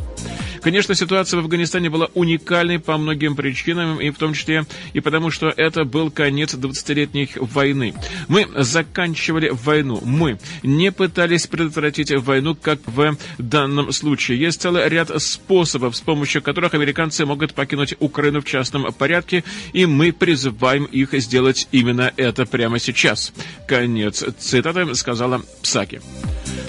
Конечно, 0.64 0.94
ситуация 0.94 1.37
в 1.37 1.44
Афганистане 1.44 1.90
была 1.90 2.09
уникальной 2.14 2.78
по 2.78 2.97
многим 2.97 3.37
причинам, 3.37 4.00
и 4.00 4.09
в 4.09 4.16
том 4.16 4.33
числе 4.33 4.64
и 4.94 5.00
потому, 5.00 5.30
что 5.30 5.52
это 5.54 5.85
был 5.85 6.11
конец 6.11 6.54
20-летней 6.54 7.28
войны. 7.37 7.92
Мы 8.28 8.49
заканчивали 8.56 9.50
войну. 9.52 10.00
Мы 10.02 10.38
не 10.62 10.90
пытались 10.90 11.47
предотвратить 11.47 12.12
войну, 12.12 12.54
как 12.54 12.78
в 12.87 13.14
данном 13.37 13.92
случае. 13.92 14.40
Есть 14.40 14.62
целый 14.62 14.88
ряд 14.88 15.11
способов, 15.21 15.97
с 15.97 16.00
помощью 16.00 16.40
которых 16.40 16.73
американцы 16.73 17.26
могут 17.26 17.52
покинуть 17.52 17.94
Украину 17.99 18.40
в 18.40 18.47
частном 18.47 18.90
порядке, 18.94 19.44
и 19.75 19.85
мы 19.85 20.12
призываем 20.12 20.85
их 20.85 21.12
сделать 21.12 21.68
именно 21.73 22.11
это 22.16 22.47
прямо 22.47 22.78
сейчас. 22.78 23.35
Конец 23.68 24.25
цитаты 24.38 24.94
сказала 24.94 25.42
Псаки. 25.62 26.00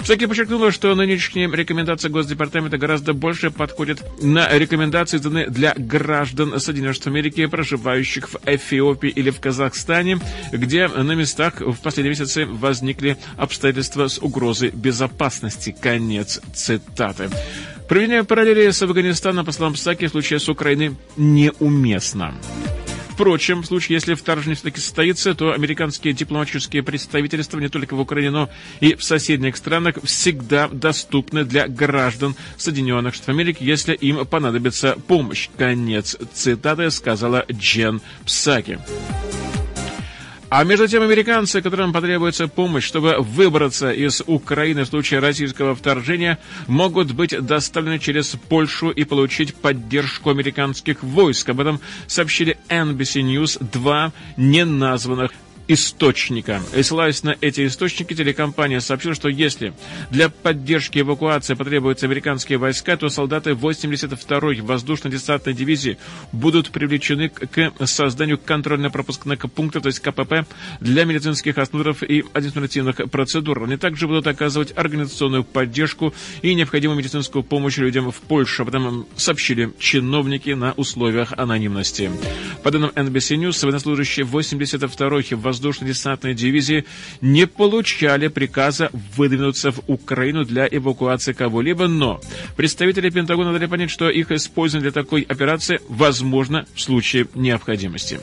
Псаки 0.06 0.26
подчеркнула, 0.26 0.70
что 0.70 0.94
нынешние 0.94 1.50
рекомендации 1.50 2.08
Госдепартамента 2.08 2.78
гораздо 2.78 3.12
больше 3.12 3.50
подходят 3.50 4.04
на 4.22 4.48
рекомендации 4.56 5.18
даны 5.18 5.48
для 5.48 5.74
граждан 5.76 6.60
Соединенных 6.60 6.94
Штатов 6.94 7.14
Америки, 7.14 7.44
проживающих 7.46 8.28
в 8.28 8.36
Эфиопии 8.46 9.10
или 9.10 9.30
в 9.30 9.40
Казахстане, 9.40 10.20
где 10.52 10.86
на 10.86 11.16
местах 11.16 11.60
в 11.60 11.74
последние 11.82 12.10
месяцы 12.10 12.46
возникли 12.46 13.16
обстоятельства 13.36 14.06
с 14.06 14.18
угрозой 14.18 14.70
безопасности. 14.70 15.74
Конец 15.80 16.40
цитаты. 16.54 17.28
Проведение 17.88 18.22
параллели 18.22 18.70
с 18.70 18.80
Афганистаном, 18.80 19.44
по 19.44 19.50
словам 19.50 19.74
Псаки, 19.74 20.06
в 20.06 20.10
случае 20.10 20.38
с 20.38 20.48
Украиной 20.48 20.94
неуместно. 21.16 22.32
Впрочем, 23.16 23.62
в 23.62 23.66
случае, 23.66 23.94
если 23.94 24.12
вторжение 24.12 24.56
все-таки 24.56 24.78
состоится, 24.78 25.34
то 25.34 25.54
американские 25.54 26.12
дипломатические 26.12 26.82
представительства 26.82 27.58
не 27.58 27.70
только 27.70 27.94
в 27.94 28.00
Украине, 28.00 28.30
но 28.30 28.50
и 28.80 28.94
в 28.94 29.02
соседних 29.02 29.56
странах 29.56 29.94
всегда 30.04 30.68
доступны 30.68 31.46
для 31.46 31.66
граждан 31.66 32.36
Соединенных 32.58 33.14
Штатов 33.14 33.30
Америки, 33.30 33.64
если 33.64 33.94
им 33.94 34.26
понадобится 34.26 34.98
помощь. 35.08 35.48
Конец 35.56 36.14
цитаты 36.34 36.90
сказала 36.90 37.46
Джен 37.50 38.02
Псаки. 38.26 38.78
А 40.58 40.64
между 40.64 40.88
тем 40.88 41.02
американцы, 41.02 41.60
которым 41.60 41.92
потребуется 41.92 42.48
помощь, 42.48 42.82
чтобы 42.82 43.16
выбраться 43.18 43.90
из 43.90 44.22
Украины 44.26 44.84
в 44.84 44.88
случае 44.88 45.20
российского 45.20 45.74
вторжения, 45.74 46.38
могут 46.66 47.12
быть 47.12 47.38
доставлены 47.38 47.98
через 47.98 48.28
Польшу 48.48 48.88
и 48.88 49.04
получить 49.04 49.54
поддержку 49.54 50.30
американских 50.30 51.02
войск. 51.02 51.50
Об 51.50 51.60
этом 51.60 51.82
сообщили 52.06 52.56
NBC 52.70 53.20
News 53.20 53.62
два 53.70 54.14
неназванных 54.38 55.32
источника. 55.68 56.62
И 56.74 56.82
ссылаясь 56.82 57.22
на 57.22 57.36
эти 57.40 57.66
источники, 57.66 58.14
телекомпания 58.14 58.80
сообщила, 58.80 59.14
что 59.14 59.28
если 59.28 59.74
для 60.10 60.28
поддержки 60.28 61.00
эвакуации 61.00 61.54
потребуются 61.54 62.06
американские 62.06 62.58
войска, 62.58 62.96
то 62.96 63.08
солдаты 63.08 63.50
82-й 63.50 64.60
воздушно-десантной 64.60 65.54
дивизии 65.54 65.98
будут 66.32 66.70
привлечены 66.70 67.28
к 67.28 67.72
созданию 67.84 68.38
контрольно-пропускных 68.38 69.50
пунктов, 69.52 69.82
то 69.82 69.88
есть 69.88 70.00
КПП, 70.00 70.46
для 70.80 71.04
медицинских 71.04 71.58
осмотров 71.58 72.02
и 72.02 72.24
административных 72.32 73.10
процедур. 73.10 73.64
Они 73.64 73.76
также 73.76 74.06
будут 74.06 74.26
оказывать 74.26 74.72
организационную 74.76 75.44
поддержку 75.44 76.14
и 76.42 76.54
необходимую 76.54 76.98
медицинскую 76.98 77.42
помощь 77.42 77.78
людям 77.78 78.10
в 78.12 78.20
Польше. 78.20 78.62
Об 78.62 78.68
этом 78.68 79.06
сообщили 79.16 79.72
чиновники 79.78 80.50
на 80.50 80.72
условиях 80.72 81.32
анонимности. 81.36 82.10
По 82.62 82.70
данным 82.70 82.90
NBC 82.94 83.36
News, 83.36 83.64
военнослужащие 83.64 84.24
82-й 84.24 85.34
воздушно 85.34 85.55
воздушно-десантной 85.56 86.34
дивизии 86.34 86.84
не 87.20 87.46
получали 87.46 88.28
приказа 88.28 88.90
выдвинуться 89.16 89.72
в 89.72 89.80
Украину 89.86 90.44
для 90.44 90.68
эвакуации 90.70 91.32
кого-либо, 91.32 91.88
но 91.88 92.20
представители 92.56 93.10
Пентагона 93.10 93.52
дали 93.52 93.66
понять, 93.66 93.90
что 93.90 94.10
их 94.10 94.30
использование 94.30 94.90
для 94.90 95.02
такой 95.02 95.22
операции 95.22 95.80
возможно 95.88 96.66
в 96.74 96.80
случае 96.80 97.26
необходимости. 97.34 98.20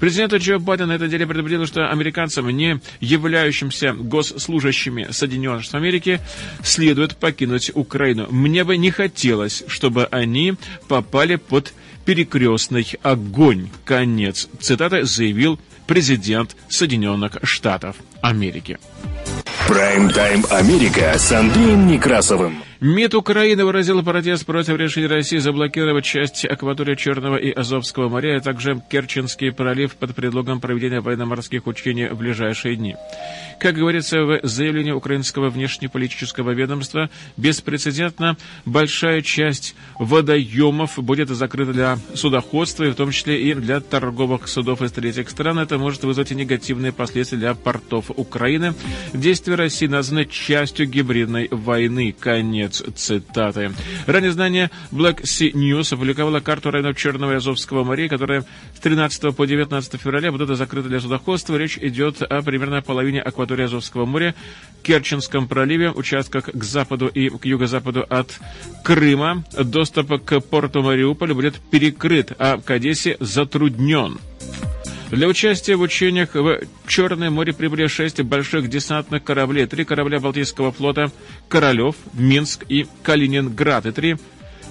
Президент 0.00 0.34
Джо 0.34 0.58
Байден 0.58 0.88
на 0.88 0.92
этой 0.92 1.06
неделе 1.06 1.26
предупредил, 1.26 1.66
что 1.66 1.88
американцам, 1.88 2.50
не 2.50 2.80
являющимся 3.00 3.92
госслужащими 3.92 5.08
Соединенных 5.10 5.62
Штатов 5.62 5.82
Америки, 5.82 6.20
следует 6.64 7.16
покинуть 7.16 7.70
Украину. 7.74 8.26
Мне 8.30 8.64
бы 8.64 8.76
не 8.76 8.90
хотелось, 8.90 9.62
чтобы 9.68 10.06
они 10.06 10.54
попали 10.88 11.36
под 11.36 11.72
перекрестный 12.04 12.86
огонь. 13.02 13.68
Конец. 13.84 14.48
Цитата 14.60 15.04
заявил 15.04 15.58
президент 15.86 16.56
Соединенных 16.68 17.38
Штатов 17.42 17.96
Америки. 18.20 18.78
Прайм-тайм 19.68 20.44
Америка 20.50 21.14
с 21.16 21.32
Андреем 21.32 21.86
Некрасовым. 21.86 22.62
МИД 22.82 23.14
Украины 23.14 23.64
выразил 23.64 24.02
протест 24.02 24.44
против 24.44 24.76
решения 24.76 25.06
России 25.06 25.36
заблокировать 25.36 26.04
часть 26.04 26.44
акватории 26.44 26.96
Черного 26.96 27.36
и 27.36 27.52
Азовского 27.52 28.08
моря, 28.08 28.38
а 28.38 28.40
также 28.40 28.82
Керченский 28.90 29.52
пролив 29.52 29.94
под 29.94 30.16
предлогом 30.16 30.60
проведения 30.60 31.00
военно-морских 31.00 31.68
учений 31.68 32.08
в 32.08 32.16
ближайшие 32.16 32.74
дни. 32.74 32.96
Как 33.60 33.76
говорится 33.76 34.24
в 34.24 34.40
заявлении 34.42 34.90
украинского 34.90 35.48
внешнеполитического 35.48 36.50
ведомства, 36.50 37.08
беспрецедентно 37.36 38.36
большая 38.64 39.20
часть 39.20 39.76
водоемов 40.00 40.98
будет 40.98 41.28
закрыта 41.28 41.72
для 41.72 41.98
судоходства, 42.14 42.82
и 42.82 42.90
в 42.90 42.96
том 42.96 43.12
числе 43.12 43.42
и 43.42 43.54
для 43.54 43.78
торговых 43.78 44.48
судов 44.48 44.82
из 44.82 44.90
третьих 44.90 45.30
стран. 45.30 45.60
Это 45.60 45.78
может 45.78 46.02
вызвать 46.02 46.32
негативные 46.32 46.90
последствия 46.90 47.38
для 47.38 47.54
портов 47.54 48.10
Украины. 48.10 48.74
Действия 49.12 49.54
России 49.54 49.86
названы 49.86 50.24
частью 50.24 50.88
гибридной 50.88 51.46
войны. 51.52 52.12
Конец 52.18 52.71
Конец 52.72 52.82
цитаты. 52.96 53.72
Ранее 54.06 54.30
издание 54.30 54.70
Black 54.90 55.22
Sea 55.22 55.52
News 55.52 55.92
опубликовало 55.92 56.40
карту 56.40 56.70
районов 56.70 56.96
Черного 56.96 57.32
и 57.32 57.36
Азовского 57.36 57.84
морей, 57.84 58.08
которая 58.08 58.44
с 58.74 58.80
13 58.80 59.34
по 59.36 59.44
19 59.44 60.00
февраля 60.00 60.32
будут 60.32 60.56
закрыты 60.56 60.88
для 60.88 61.00
судоходства. 61.00 61.56
Речь 61.56 61.78
идет 61.78 62.22
о 62.22 62.42
примерно 62.42 62.82
половине 62.82 63.20
акватории 63.20 63.64
Азовского 63.64 64.06
моря, 64.06 64.34
Керченском 64.82 65.48
проливе, 65.48 65.90
участках 65.90 66.46
к 66.46 66.64
западу 66.64 67.08
и 67.08 67.28
к 67.28 67.44
юго-западу 67.44 68.06
от 68.08 68.38
Крыма. 68.84 69.44
Доступ 69.52 70.24
к 70.24 70.40
порту 70.40 70.82
Мариуполя 70.82 71.34
будет 71.34 71.56
перекрыт, 71.70 72.32
а 72.38 72.58
к 72.58 72.70
Одессе 72.70 73.16
затруднен. 73.20 74.18
Для 75.12 75.28
участия 75.28 75.76
в 75.76 75.82
учениях 75.82 76.34
в 76.34 76.60
Черное 76.88 77.28
море 77.28 77.52
прибыли 77.52 77.86
шесть 77.86 78.22
больших 78.22 78.70
десантных 78.70 79.22
кораблей, 79.22 79.66
три 79.66 79.84
корабля 79.84 80.18
Балтийского 80.18 80.72
флота 80.72 81.12
«Королев», 81.50 81.96
«Минск» 82.14 82.64
и 82.70 82.86
«Калининград» 83.02 83.84
и 83.84 83.92
три 83.92 84.16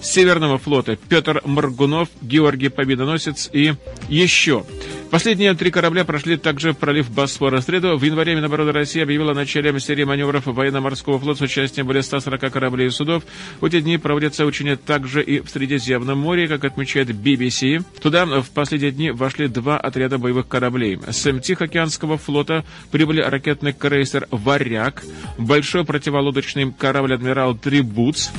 Северного 0.01 0.57
флота 0.57 0.95
Петр 0.95 1.43
Маргунов, 1.45 2.09
Георгий 2.23 2.69
Победоносец 2.69 3.51
и 3.53 3.75
еще 4.09 4.65
Последние 5.11 5.53
три 5.55 5.71
корабля 5.71 6.05
прошли 6.05 6.37
также 6.37 6.73
пролив 6.73 7.11
Босфора. 7.11 7.59
В 7.59 7.65
среду 7.65 7.97
в 7.97 8.01
январе 8.01 8.33
Минобороны 8.33 8.71
России 8.71 9.01
объявила 9.01 9.33
о 9.33 9.35
начале 9.35 9.77
серии 9.77 10.05
маневров 10.05 10.45
военно-морского 10.45 11.19
флота 11.19 11.39
с 11.39 11.41
участием 11.41 11.85
более 11.85 12.01
140 12.01 12.49
кораблей 12.49 12.87
и 12.87 12.91
судов. 12.91 13.23
В 13.59 13.65
эти 13.65 13.81
дни 13.81 13.97
проводятся 13.97 14.45
учения 14.45 14.77
также 14.77 15.21
и 15.21 15.41
в 15.41 15.49
Средиземном 15.49 16.17
море, 16.17 16.47
как 16.47 16.63
отмечает 16.63 17.09
BBC. 17.09 17.83
Туда 18.01 18.25
в 18.25 18.51
последние 18.51 18.93
дни 18.93 19.11
вошли 19.11 19.49
два 19.49 19.77
отряда 19.77 20.17
боевых 20.17 20.47
кораблей. 20.47 20.97
С 21.09 21.29
Тихоокеанского 21.41 22.17
флота 22.17 22.63
прибыли 22.89 23.21
ракетный 23.21 23.73
крейсер 23.73 24.29
«Варяг», 24.31 25.03
большой 25.37 25.83
противолодочный 25.83 26.71
корабль 26.71 27.15
«Адмирал 27.15 27.57
Трибуц» 27.57 28.29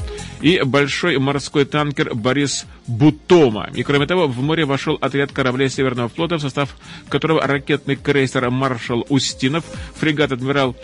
и 0.41 0.61
большой 0.65 1.19
морской 1.19 1.67
танкер 1.67 2.15
«Борис 2.15 2.65
Бутома». 2.87 3.69
И 3.75 3.83
кроме 3.83 4.07
того, 4.07 4.27
в 4.27 4.41
море 4.41 4.65
вошел 4.65 4.97
отряд 5.01 5.33
кораблей 5.33 5.69
Северного 5.69 6.09
флота 6.09 6.39
в 6.39 6.41
состав 6.41 6.62
состав 6.63 6.77
которого 7.09 7.47
ракетный 7.47 7.97
крейсер 7.97 8.51
«Маршал 8.51 9.07
Устинов», 9.09 9.65
фрегат 9.95 10.33
«Адмирал 10.33 10.77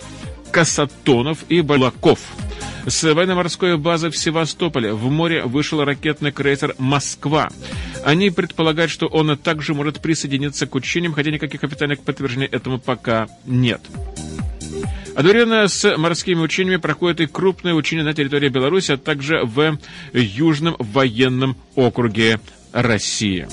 Касатонов» 0.50 1.44
и 1.49 1.61
«Балаков». 1.61 2.20
С 2.87 3.02
военно-морской 3.02 3.76
базы 3.76 4.11
в 4.11 4.16
Севастополе 4.16 4.92
в 4.92 5.11
море 5.11 5.42
вышел 5.44 5.85
ракетный 5.85 6.32
крейсер 6.32 6.75
«Москва». 6.78 7.49
Они 8.04 8.30
предполагают, 8.30 8.90
что 8.90 9.06
он 9.06 9.37
также 9.37 9.75
может 9.75 10.00
присоединиться 10.00 10.66
к 10.66 10.75
учениям, 10.75 11.12
хотя 11.12 11.30
никаких 11.30 11.64
официальных 11.64 12.00
подтверждений 12.00 12.47
этому 12.47 12.78
пока 12.78 13.26
нет. 13.44 13.80
Одновременно 15.16 15.66
с 15.66 15.97
морскими 15.97 16.40
учениями 16.40 16.76
проходят 16.76 17.20
и 17.20 17.26
крупные 17.26 17.75
учения 17.75 18.04
на 18.04 18.14
территории 18.14 18.49
Беларуси, 18.49 18.92
а 18.92 18.97
также 18.97 19.42
в 19.42 19.78
Южном 20.12 20.76
военном 20.78 21.56
округе 21.75 22.38
России. 22.73 23.49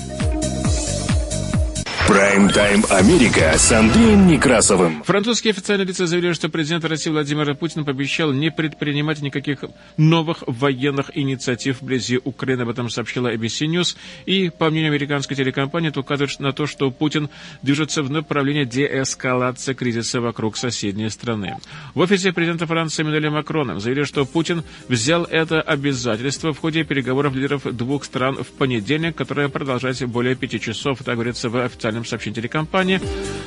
Прайм-тайм 2.08 2.84
Америка 2.88 3.58
с 3.58 3.72
Андреем 3.72 4.28
Некрасовым. 4.28 5.02
Французские 5.02 5.50
официальные 5.50 5.88
лица 5.88 6.06
заявили, 6.06 6.34
что 6.34 6.48
президент 6.48 6.84
России 6.84 7.10
Владимир 7.10 7.52
Путин 7.56 7.84
пообещал 7.84 8.32
не 8.32 8.52
предпринимать 8.52 9.22
никаких 9.22 9.64
новых 9.96 10.44
военных 10.46 11.10
инициатив 11.14 11.80
вблизи 11.80 12.20
Украины. 12.22 12.62
Об 12.62 12.68
этом 12.68 12.90
сообщила 12.90 13.34
ABC 13.34 13.66
News. 13.66 13.96
И, 14.24 14.50
по 14.50 14.70
мнению 14.70 14.90
американской 14.90 15.36
телекомпании, 15.36 15.88
это 15.88 15.98
указывает 15.98 16.38
на 16.38 16.52
то, 16.52 16.68
что 16.68 16.92
Путин 16.92 17.28
движется 17.62 18.04
в 18.04 18.10
направлении 18.10 18.62
деэскалации 18.62 19.74
кризиса 19.74 20.20
вокруг 20.20 20.56
соседней 20.56 21.10
страны. 21.10 21.56
В 21.94 21.98
офисе 21.98 22.32
президента 22.32 22.66
Франции 22.66 23.02
Эммануэля 23.02 23.32
Макрона 23.32 23.80
заявили, 23.80 24.04
что 24.04 24.24
Путин 24.24 24.62
взял 24.88 25.24
это 25.24 25.60
обязательство 25.60 26.52
в 26.52 26.60
ходе 26.60 26.84
переговоров 26.84 27.34
лидеров 27.34 27.64
двух 27.64 28.04
стран 28.04 28.44
в 28.44 28.46
понедельник, 28.52 29.16
которое 29.16 29.48
продолжается 29.48 30.06
более 30.06 30.36
пяти 30.36 30.60
часов, 30.60 31.00
так 31.04 31.16
говорится 31.16 31.48
в 31.48 31.56
официальном 31.56 31.95
официальном 31.96 32.04
сообщении 32.04 32.36
телекомпании. 32.36 33.00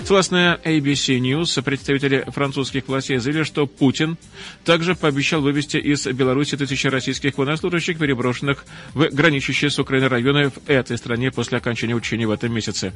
Согласно 0.04 0.60
ABC 0.64 1.20
News, 1.20 1.62
представители 1.62 2.26
французских 2.28 2.88
властей 2.88 3.18
заявили, 3.18 3.44
что 3.44 3.68
Путин 3.68 4.18
также 4.66 4.96
пообещал 4.96 5.42
вывести 5.42 5.78
из 5.78 6.06
Беларуси 6.08 6.58
тысячи 6.58 6.88
российских 6.88 7.38
военнослужащих, 7.38 7.98
переброшенных 7.98 8.66
в 8.94 9.08
граничащие 9.10 9.70
с 9.70 9.80
Украиной 9.80 10.08
районы 10.08 10.50
в 10.50 10.54
этой 10.68 10.98
стране 10.98 11.32
после 11.32 11.58
окончания 11.58 11.96
учений 11.96 12.26
в 12.26 12.32
этом 12.32 12.54
месяце. 12.54 12.94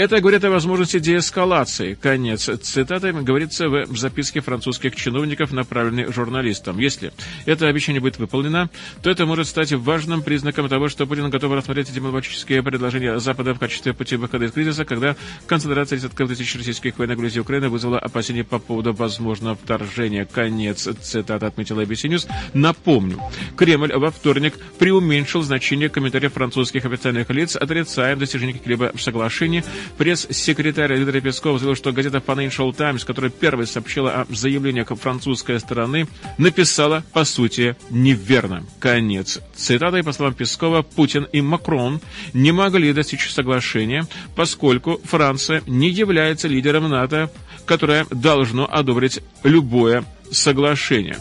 Это 0.00 0.18
говорит 0.18 0.42
о 0.44 0.50
возможности 0.50 0.98
деэскалации. 0.98 1.92
Конец 1.92 2.48
цитаты 2.62 3.12
говорится 3.12 3.68
в 3.68 3.98
записке 3.98 4.40
французских 4.40 4.96
чиновников, 4.96 5.52
направленной 5.52 6.10
журналистам. 6.10 6.78
Если 6.78 7.12
это 7.44 7.68
обещание 7.68 8.00
будет 8.00 8.18
выполнено, 8.18 8.70
то 9.02 9.10
это 9.10 9.26
может 9.26 9.46
стать 9.46 9.72
важным 9.72 10.22
признаком 10.22 10.70
того, 10.70 10.88
что 10.88 11.06
Путин 11.06 11.28
готов 11.28 11.52
рассмотреть 11.52 11.92
дипломатические 11.92 12.62
предложения 12.62 13.18
Запада 13.18 13.52
в 13.52 13.58
качестве 13.58 13.92
пути 13.92 14.16
выхода 14.16 14.46
из 14.46 14.52
кризиса, 14.52 14.86
когда 14.86 15.16
концентрация 15.46 15.98
десятков 15.98 16.30
тысяч 16.30 16.56
российских 16.56 16.98
военных 16.98 17.18
грузий 17.18 17.40
Украины 17.40 17.68
вызвала 17.68 17.98
опасения 17.98 18.42
по 18.42 18.58
поводу 18.58 18.94
возможного 18.94 19.54
вторжения. 19.54 20.24
Конец 20.24 20.88
цитаты 21.02 21.44
отметила 21.44 21.82
ABC 21.82 22.08
News. 22.08 22.26
Напомню, 22.54 23.20
Кремль 23.54 23.92
во 23.92 24.10
вторник 24.10 24.54
преуменьшил 24.78 25.42
значение 25.42 25.90
комментариев 25.90 26.32
французских 26.32 26.86
официальных 26.86 27.28
лиц, 27.28 27.54
отрицая 27.54 28.16
достижение 28.16 28.54
каких-либо 28.54 28.92
соглашений 28.96 29.62
Пресс-секретарь 29.98 30.96
Дмитрий 30.96 31.20
Песков 31.20 31.58
заявил, 31.58 31.76
что 31.76 31.92
газета 31.92 32.22
Financial 32.24 32.74
Times, 32.74 33.04
которая 33.04 33.30
первой 33.30 33.66
сообщила 33.66 34.22
о 34.22 34.26
заявлениях 34.34 34.88
французской 34.88 35.60
стороны, 35.60 36.06
написала, 36.38 37.04
по 37.12 37.24
сути, 37.24 37.76
неверно. 37.90 38.64
Конец. 38.78 39.40
Цитатой, 39.54 40.02
по 40.02 40.12
словам 40.12 40.34
Пескова, 40.34 40.82
Путин 40.82 41.26
и 41.32 41.40
Макрон 41.40 42.00
не 42.32 42.52
могли 42.52 42.92
достичь 42.92 43.30
соглашения, 43.30 44.06
поскольку 44.34 45.00
Франция 45.04 45.62
не 45.66 45.90
является 45.90 46.48
лидером 46.48 46.88
НАТО, 46.88 47.30
которое 47.66 48.06
должно 48.10 48.68
одобрить 48.70 49.20
любое 49.44 50.04
соглашение. 50.30 51.16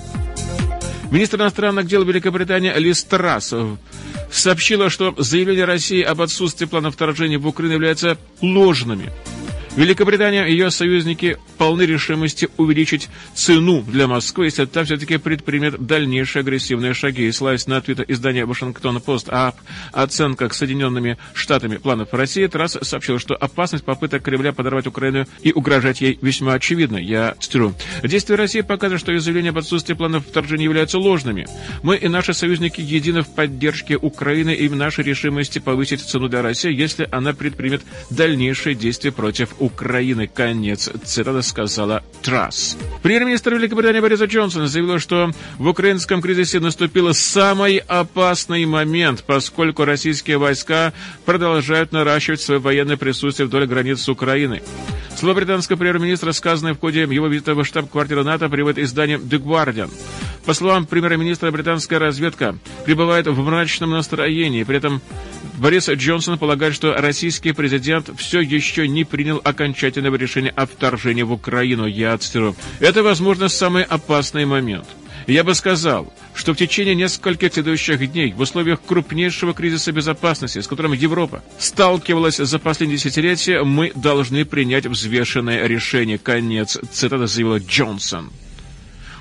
Министр 1.12 1.38
иностранных 1.38 1.88
дел 1.88 2.04
Великобритании 2.04 2.72
Лиз 2.78 3.04
Трасс 3.04 3.54
сообщила, 4.32 4.90
что 4.90 5.14
заявления 5.18 5.66
России 5.66 6.02
об 6.02 6.22
отсутствии 6.22 6.66
плана 6.66 6.92
вторжения 6.92 7.38
в 7.38 7.48
Украину 7.48 7.76
являются 7.76 8.18
ложными. 8.42 9.12
Великобритания 9.76 10.46
и 10.46 10.52
ее 10.52 10.72
союзники 10.72 11.38
полны 11.58 11.84
решимости 11.84 12.50
увеличить 12.58 13.08
цену 13.34 13.82
для 13.82 14.08
Москвы, 14.08 14.46
если 14.46 14.66
та 14.66 14.84
все-таки 14.84 15.18
предпримет 15.18 15.86
дальнейшие 15.86 16.42
агрессивные 16.42 16.94
шаги. 16.94 17.32
Ссылаясь 17.32 17.68
на 17.68 17.80
твиттер 17.80 18.06
издания 18.08 18.46
Вашингтон-Пост 18.46 19.30
о 19.30 19.54
оценках 19.92 20.54
Соединенными 20.54 21.18
Штатами 21.34 21.78
планов 21.78 22.14
России, 22.14 22.48
Трасс 22.48 22.78
сообщил, 22.82 23.20
что 23.20 23.36
опасность 23.36 23.86
попыток 23.86 24.24
Кремля 24.24 24.54
подорвать 24.54 24.88
Украину 24.88 25.26
и 25.42 25.52
угрожать 25.52 26.02
ей 26.02 26.18
весьма 26.22 26.54
очевидна. 26.54 26.98
Я 26.98 27.36
цитирую. 27.40 27.76
Действия 28.04 28.36
России 28.36 28.62
показывают, 28.62 29.02
что 29.02 29.18
заявления 29.20 29.50
об 29.50 29.60
отсутствии 29.60 29.94
планов 29.94 30.26
вторжения 30.26 30.66
являются 30.66 30.98
ложными. 30.98 31.48
Мы 31.84 31.96
и 31.96 32.08
наши 32.08 32.34
союзники 32.34 32.82
едины 32.82 33.22
в 33.22 33.34
поддержке 33.36 33.98
Украины 33.98 34.54
и 34.54 34.68
в 34.68 34.76
нашей 34.76 35.04
решимости 35.04 35.60
повысить 35.60 36.02
цену 36.02 36.28
для 36.28 36.42
России, 36.42 36.74
если 36.74 37.08
она 37.12 37.34
предпримет 37.34 37.82
дальнейшие 38.10 38.76
действия 38.76 39.12
против 39.12 39.59
Украины. 39.60 40.28
Конец 40.28 40.90
цитаты 41.04 41.42
сказала 41.44 42.04
Трасс. 42.22 42.78
Премьер-министр 43.02 43.56
Великобритании 43.56 44.00
Бориса 44.00 44.26
Джонсона 44.26 44.68
заявил, 44.68 45.00
что 45.00 45.32
в 45.58 45.68
украинском 45.68 46.22
кризисе 46.22 46.60
наступил 46.60 47.14
самый 47.14 47.78
опасный 47.78 48.66
момент, 48.66 49.24
поскольку 49.26 49.86
российские 49.86 50.38
войска 50.38 50.94
продолжают 51.26 51.92
наращивать 51.92 52.42
свое 52.42 52.60
военное 52.60 52.98
присутствие 52.98 53.48
вдоль 53.48 53.68
границ 53.68 54.02
с 54.02 54.10
Украиной. 54.10 54.62
Слово 55.16 55.36
британского 55.36 55.76
премьер-министра, 55.76 56.32
сказанное 56.32 56.74
в 56.74 56.80
ходе 56.80 57.02
его 57.02 57.28
визита 57.28 57.54
в 57.54 57.66
штаб-квартиру 57.66 58.24
НАТО, 58.24 58.48
приводит 58.48 58.86
издание 58.86 59.18
The 59.18 59.38
Guardian. 59.38 59.92
По 60.46 60.54
словам 60.54 60.86
премьер-министра, 60.86 61.52
британская 61.52 62.00
разведка 62.00 62.56
пребывает 62.86 63.28
в 63.28 63.38
мрачном 63.38 63.92
настроении. 63.92 64.64
При 64.64 64.78
этом 64.78 65.02
Борис 65.60 65.90
Джонсон 65.90 66.38
полагает, 66.38 66.74
что 66.74 66.94
российский 66.94 67.52
президент 67.52 68.10
все 68.18 68.40
еще 68.40 68.88
не 68.88 69.04
принял 69.04 69.42
окончательного 69.44 70.16
решения 70.16 70.52
о 70.56 70.66
вторжении 70.66 71.24
в 71.24 71.34
Украину. 71.34 71.86
Я 71.86 72.18
цитирую. 72.18 72.56
Это, 72.80 73.04
возможно, 73.04 73.50
самый 73.50 73.84
опасный 73.84 74.46
момент. 74.46 74.88
Я 75.28 75.44
бы 75.44 75.54
сказал, 75.54 76.14
что 76.34 76.54
в 76.54 76.58
течение 76.58 76.96
нескольких 76.96 77.54
следующих 77.54 78.12
дней 78.12 78.32
в 78.32 78.40
условиях 78.40 78.82
крупнейшего 78.82 79.54
кризиса 79.54 79.92
безопасности, 79.92 80.60
с 80.60 80.68
которым 80.68 80.94
Европа 80.94 81.44
сталкивалась 81.58 82.38
за 82.38 82.58
последние 82.58 82.98
десятилетия, 82.98 83.62
мы 83.64 83.92
должны 83.96 84.46
принять 84.46 84.86
взвешенное 84.86 85.68
решение. 85.68 86.18
Конец 86.18 86.78
цитата 86.92 87.28
заявила 87.28 87.60
Джонсон. 87.60 88.32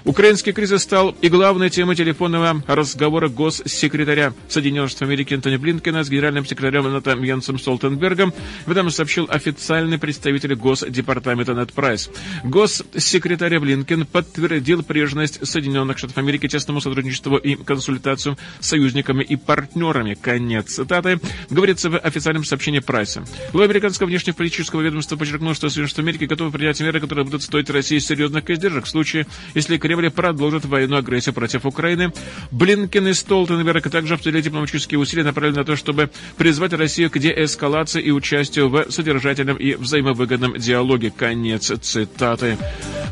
Украинский 0.09 0.55
кризис 0.55 0.85
стал 0.85 1.15
и 1.21 1.29
главной 1.29 1.69
темой 1.69 1.95
телефонного 1.95 2.65
разговора 2.67 3.29
госсекретаря 3.29 4.33
Соединенных 4.49 4.89
Штатов 4.89 5.09
Америки 5.09 5.35
Антони 5.35 5.59
Блинкена 5.59 6.03
с 6.03 6.09
генеральным 6.09 6.47
секретарем 6.47 6.91
НАТО 6.91 7.11
Йенсом 7.11 7.59
Столтенбергом. 7.59 8.33
В 8.65 8.71
этом 8.71 8.89
сообщил 8.89 9.27
официальный 9.29 9.99
представитель 9.99 10.55
Госдепартамента 10.55 11.53
Нед 11.53 11.75
Прайс. 11.75 12.11
Госсекретарь 12.43 13.59
Блинкен 13.59 14.07
подтвердил 14.07 14.83
прежность 14.83 15.47
Соединенных 15.47 15.99
Штатов 15.99 16.17
Америки 16.17 16.49
тесному 16.49 16.81
сотрудничеству 16.81 17.37
и 17.37 17.57
консультациям 17.57 18.39
с 18.61 18.69
союзниками 18.69 19.23
и 19.23 19.37
партнерами. 19.37 20.15
Конец 20.15 20.77
цитаты. 20.77 21.21
Говорится 21.51 21.91
в 21.91 21.99
официальном 21.99 22.45
сообщении 22.45 22.79
Прайса. 22.79 23.25
Глава 23.53 23.67
американского 23.67 24.07
внешнеполитического 24.07 24.81
ведомства 24.81 25.17
подчеркнул, 25.17 25.53
что 25.53 25.69
Соединенные 25.69 25.89
Штаты 25.91 26.01
Америки 26.01 26.25
готовы 26.25 26.51
принять 26.51 26.81
меры, 26.81 26.99
которые 26.99 27.27
будут 27.27 27.43
стоить 27.43 27.69
России 27.69 27.99
серьезных 27.99 28.49
издержек 28.49 28.87
в 28.87 28.89
случае, 28.89 29.27
если 29.55 29.77
Кремль 29.77 29.98
продолжит 30.07 30.65
военную 30.65 31.01
агрессию 31.01 31.35
против 31.35 31.67
Украины. 31.67 32.13
Блинкен 32.53 33.09
и 33.09 33.13
Столтенберг 33.13 33.91
также 33.91 34.15
обсудили 34.15 34.41
дипломатические 34.41 35.01
усилия, 35.01 35.25
направленные 35.25 35.63
на 35.63 35.65
то, 35.65 35.75
чтобы 35.75 36.11
призвать 36.37 36.73
Россию 36.73 37.11
к 37.11 37.19
деэскалации 37.19 38.01
и 38.01 38.13
участию 38.13 38.69
в 38.69 38.91
содержательном 38.91 39.57
и 39.57 39.75
взаимовыгодном 39.75 40.57
диалоге. 40.57 41.11
Конец 41.11 41.73
цитаты. 41.81 42.57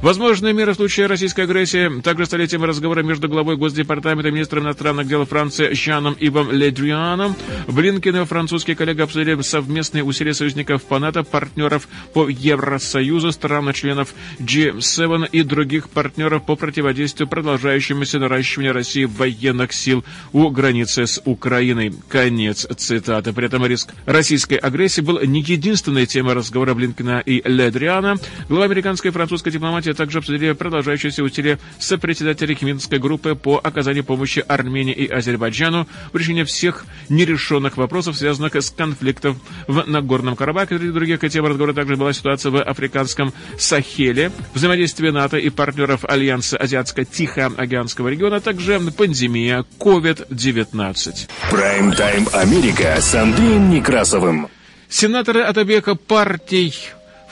Возможные 0.03 0.53
меры 0.53 0.73
в 0.73 0.77
случае 0.77 1.07
российской 1.07 1.43
агрессии 1.43 2.01
также 2.03 2.27
стали 2.27 2.47
темой 2.47 2.69
разговора 2.69 3.03
между 3.03 3.29
главой 3.29 3.57
Госдепартамента 3.57 4.29
и 4.29 4.31
министром 4.31 4.65
иностранных 4.65 5.09
дел 5.09 5.25
Франции 5.25 5.73
Жаном 5.73 6.15
Ивом 6.21 6.53
Ледрианом. 6.53 7.35
Блинкен 7.67 8.17
и 8.17 8.25
французский 8.25 8.75
коллега 8.75 9.05
обсудили 9.05 9.41
совместные 9.41 10.05
усилия 10.05 10.35
союзников 10.35 10.85
по 10.85 10.99
НАТО, 10.99 11.25
партнеров 11.25 11.89
по 12.13 12.29
Евросоюзу, 12.29 13.33
стран-членов 13.33 14.15
G7 14.39 15.29
и 15.33 15.43
других 15.43 15.89
партнеров 15.89 16.45
по 16.45 16.57
противодействию 16.77 17.27
продолжающемуся 17.27 18.19
наращиванию 18.19 18.75
России 18.75 19.05
военных 19.05 19.73
сил 19.73 20.05
у 20.35 20.51
границы 20.51 21.07
с 21.07 21.23
Украиной. 21.25 21.95
Конец 22.11 22.67
цитаты. 22.77 23.33
При 23.33 23.47
этом 23.47 23.65
риск 23.65 23.95
российской 24.05 24.59
агрессии 24.59 25.01
был 25.01 25.19
не 25.23 25.41
единственной 25.41 26.05
темой 26.05 26.35
разговора 26.35 26.75
Блинкена 26.75 27.21
и 27.21 27.41
Ледриана. 27.49 28.17
Глава 28.51 28.67
американской 28.67 29.11
и 29.11 29.15
французской 29.15 29.53
дипломатии 29.53 29.93
также 29.93 30.19
обсудили 30.19 30.53
продолжающиеся 30.53 31.25
усилия 31.25 31.59
сопредседателей 31.79 32.59
Минской 32.61 32.99
группы 32.99 33.35
по 33.35 33.57
оказанию 33.57 34.05
помощи 34.05 34.45
Армении 34.47 34.93
и 34.93 35.07
Азербайджану 35.07 35.89
в 36.13 36.17
решении 36.19 36.45
всех 36.45 36.85
нерешенных 37.09 37.79
вопросов, 37.79 38.19
связанных 38.19 38.55
с 38.55 38.71
конфликтом 38.71 39.41
в 39.67 39.83
Нагорном 39.87 40.37
Карабахе. 40.37 40.77
Среди 40.77 40.93
других 40.93 41.21
тем 41.21 41.47
разговора 41.47 41.73
также 41.73 41.97
была 41.97 42.13
ситуация 42.13 42.51
в 42.51 42.63
африканском 42.63 43.33
Сахеле, 43.57 44.31
взаимодействие 44.53 45.11
НАТО 45.11 45.39
и 45.39 45.49
партнеров 45.49 46.05
Альянса 46.05 46.56
Азиатско-Тихоокеанского 46.57 48.09
региона, 48.09 48.37
а 48.37 48.41
также 48.41 48.81
пандемия 48.97 49.65
COVID-19. 49.79 51.29
Прайм-тайм 51.51 52.29
Америка 52.33 52.97
с 53.01 53.15
Андреем 53.15 53.71
Некрасовым. 53.71 54.49
Сенаторы 54.89 55.43
от 55.43 55.59
обеих 55.59 55.89
партий 56.07 56.75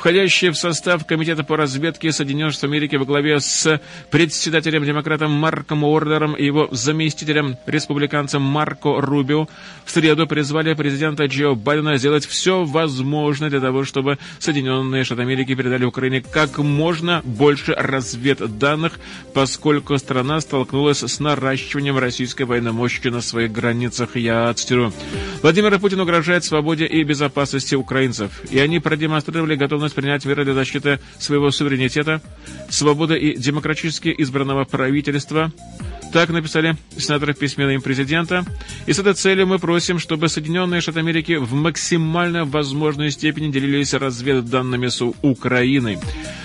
входящие 0.05 0.51
в 0.51 0.59
состав 0.59 1.07
Комитета 1.07 1.45
по 1.45 1.57
разведке 1.57 2.13
Соединенных 2.13 2.53
Штатов 2.53 2.73
Америки 2.73 2.97
во 2.97 3.07
главе 3.07 3.41
с 3.41 3.81
председателем-демократом 4.11 5.31
Марком 5.31 5.83
Уордером 5.83 6.35
и 6.35 6.45
его 6.45 6.69
заместителем, 6.73 7.57
республиканцем 7.65 8.43
Марко 8.43 9.01
Рубио, 9.01 9.49
в 9.87 9.91
среду 9.91 10.27
призвали 10.27 10.75
президента 10.75 11.25
Джо 11.25 11.55
Байдена 11.55 11.97
сделать 11.97 12.27
все 12.27 12.65
возможное 12.65 13.49
для 13.49 13.61
того, 13.61 13.85
чтобы 13.85 14.19
Соединенные 14.41 15.05
Штаты 15.05 15.23
Америки 15.23 15.55
передали 15.55 15.87
Украине 15.87 16.21
как 16.21 16.59
можно 16.59 17.23
больше 17.25 17.73
разведданных, 17.73 19.01
поскольку 19.33 19.97
страна 19.97 20.43
столкнулась 20.43 21.03
с 21.03 21.19
наращиванием 21.19 21.97
российской 21.97 22.43
военной 22.43 22.73
мощи 22.73 23.09
на 23.09 23.23
своих 23.23 23.53
границах. 23.53 24.17
Я 24.17 24.53
цитирую. 24.53 24.93
Владимир 25.41 25.79
Путин 25.79 26.01
угрожает 26.01 26.45
свободе 26.45 26.85
и 26.85 27.03
безопасности 27.05 27.75
украинцев, 27.75 28.43
и 28.51 28.59
они 28.59 28.81
продемонстрировали 28.81 29.57
готовность 29.57 29.94
принять 29.95 30.25
меры 30.25 30.45
для 30.45 30.55
защиты 30.55 31.01
своего 31.19 31.51
суверенитета, 31.51 32.21
свободы 32.69 33.17
и 33.17 33.37
демократически 33.37 34.15
избранного 34.19 34.65
правительства. 34.65 35.53
Так 36.15 36.29
написали 36.29 36.77
сенаторы 36.97 37.35
в 37.35 37.39
письме 37.39 37.75
им 37.75 37.83
президента. 37.83 38.45
И 38.87 38.93
с 38.93 39.01
этой 39.01 39.15
целью 39.15 39.49
мы 39.49 39.59
просим, 39.59 39.99
чтобы 39.99 40.29
Соединенные 40.29 40.81
Штаты 40.81 41.01
Америки 41.01 41.33
в 41.33 41.55
максимально 41.55 42.45
возможной 42.45 43.11
степени 43.11 43.51
делились 43.51 43.95
разведданными 43.95 44.87
с 44.87 45.05
Украиной. 45.23 45.99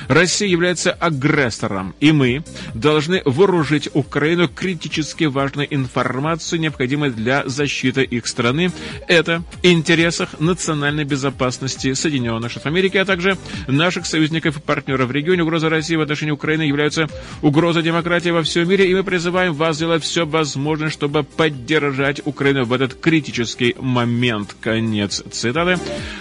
Россия 0.08 0.50
является 0.50 0.92
агрессором, 0.92 1.94
и 2.00 2.12
мы 2.12 2.44
должны 2.74 3.22
вооружить 3.26 3.90
Украину 3.94 4.48
критически 4.48 5.26
важной 5.26 5.68
информацией, 5.70 6.62
необходимой 6.62 7.12
для 7.12 7.48
защиты 7.48 8.02
их 8.02 8.26
страны. 8.26 8.72
Это 9.08 9.44
в 9.62 9.66
интересах 9.68 10.40
национальной 10.40 11.04
безопасности 11.04 11.94
Соединенных 11.94 12.50
Штатов 12.50 12.72
Америки, 12.72 12.98
а 12.98 13.06
также 13.06 13.38
наших 13.68 14.08
союзников 14.08 14.58
и 14.58 14.62
партнеров 14.62 15.10
в 15.10 15.12
регионе. 15.12 15.44
Угроза 15.44 15.70
России 15.70 15.96
в 15.96 16.02
отношении 16.02 16.32
Украины 16.32 16.64
является 16.64 17.08
угрозой 17.44 17.84
демократии 17.84 18.30
во 18.30 18.42
всем 18.42 18.68
мире, 18.68 18.90
и 18.90 18.96
мы 18.96 19.04
призываем 19.04 19.54
вас 19.60 19.76
сделать 19.76 20.04
все 20.04 20.26
возможное, 20.26 20.90
чтобы 20.90 21.24
поддержать 21.24 22.22
Украину 22.26 22.66
в 22.66 22.74
этот 22.74 22.96
критический 22.96 23.76
момент. 23.78 24.56
Конец 24.60 25.22
цитаты. 25.32 25.78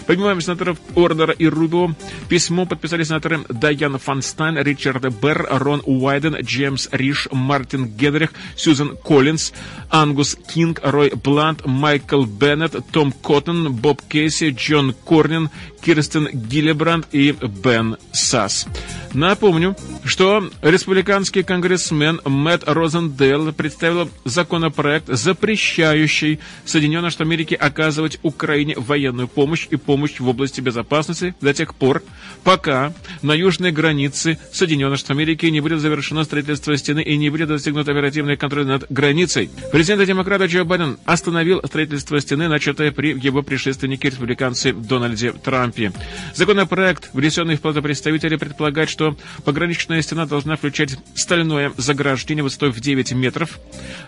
Помимо 0.06 0.38
сенаторов 0.40 0.78
Уорнера 0.94 1.32
и 1.32 1.46
Рубио, 1.46 1.94
письмо 2.28 2.66
подписали 2.66 3.04
сенаторы 3.04 3.44
Дайан 3.48 3.98
Файнстайн, 3.98 4.58
Ричард 4.58 5.04
Берр, 5.22 5.46
Рон 5.50 5.82
Уайден, 5.86 6.36
Джеймс 6.42 6.88
Риш, 6.90 7.28
Мартин 7.30 7.86
Генрих, 7.86 8.32
Сьюзен 8.56 8.96
Коллинз, 8.96 9.52
Ангус 9.90 10.36
Кинг, 10.52 10.80
Рой 10.82 11.12
Блант, 11.14 11.64
Майкл 11.64 12.24
Беннет, 12.24 12.74
Том 12.90 13.12
Коттон, 13.12 13.72
Боб 13.72 14.02
Кейси, 14.08 14.50
Джон 14.50 14.94
Корнин, 15.04 15.50
Кирстен 15.80 16.28
Гиллебранд 16.32 17.06
и 17.12 17.32
Бен 17.32 17.96
Сас. 18.12 18.66
Напомню, 19.14 19.76
что 20.04 20.50
республиканский 20.60 21.42
конгрессмен 21.42 22.20
Мэтт 22.24 22.64
Розендейл 22.66 23.27
представил 23.56 24.10
законопроект, 24.24 25.08
запрещающий 25.08 26.40
Соединенным 26.64 27.10
Штатам 27.10 27.28
Америки 27.28 27.54
оказывать 27.54 28.18
Украине 28.22 28.74
военную 28.76 29.28
помощь 29.28 29.66
и 29.70 29.76
помощь 29.76 30.18
в 30.18 30.28
области 30.28 30.60
безопасности 30.60 31.34
до 31.40 31.52
тех 31.52 31.74
пор, 31.74 32.02
пока 32.44 32.92
на 33.22 33.32
южной 33.32 33.72
границе 33.72 34.38
Соединенных 34.52 34.98
Штатов 34.98 35.16
Америки 35.16 35.46
не 35.46 35.60
будет 35.60 35.80
завершено 35.80 36.24
строительство 36.24 36.76
стены 36.76 37.02
и 37.02 37.16
не 37.16 37.30
будет 37.30 37.48
достигнут 37.48 37.88
оперативный 37.88 38.36
контроль 38.36 38.66
над 38.66 38.86
границей. 38.90 39.50
Президент-демократа 39.72 40.46
Джо 40.46 40.64
Байден 40.64 40.98
остановил 41.04 41.60
строительство 41.64 42.20
стены, 42.20 42.48
начатое 42.48 42.92
при 42.92 43.18
его 43.18 43.42
предшественнике 43.42 44.10
республиканце 44.10 44.72
Дональде 44.72 45.32
Трампе. 45.32 45.92
Законопроект, 46.34 47.10
внесенный 47.12 47.56
в 47.56 47.60
плату 47.60 47.82
представителей, 47.82 48.36
предполагает, 48.36 48.88
что 48.88 49.16
пограничная 49.44 50.02
стена 50.02 50.26
должна 50.26 50.56
включать 50.56 50.96
стальное 51.14 51.72
заграждение 51.76 52.42
высотой 52.42 52.70
в 52.70 52.80
9 52.80 53.12
метров, 53.18 53.58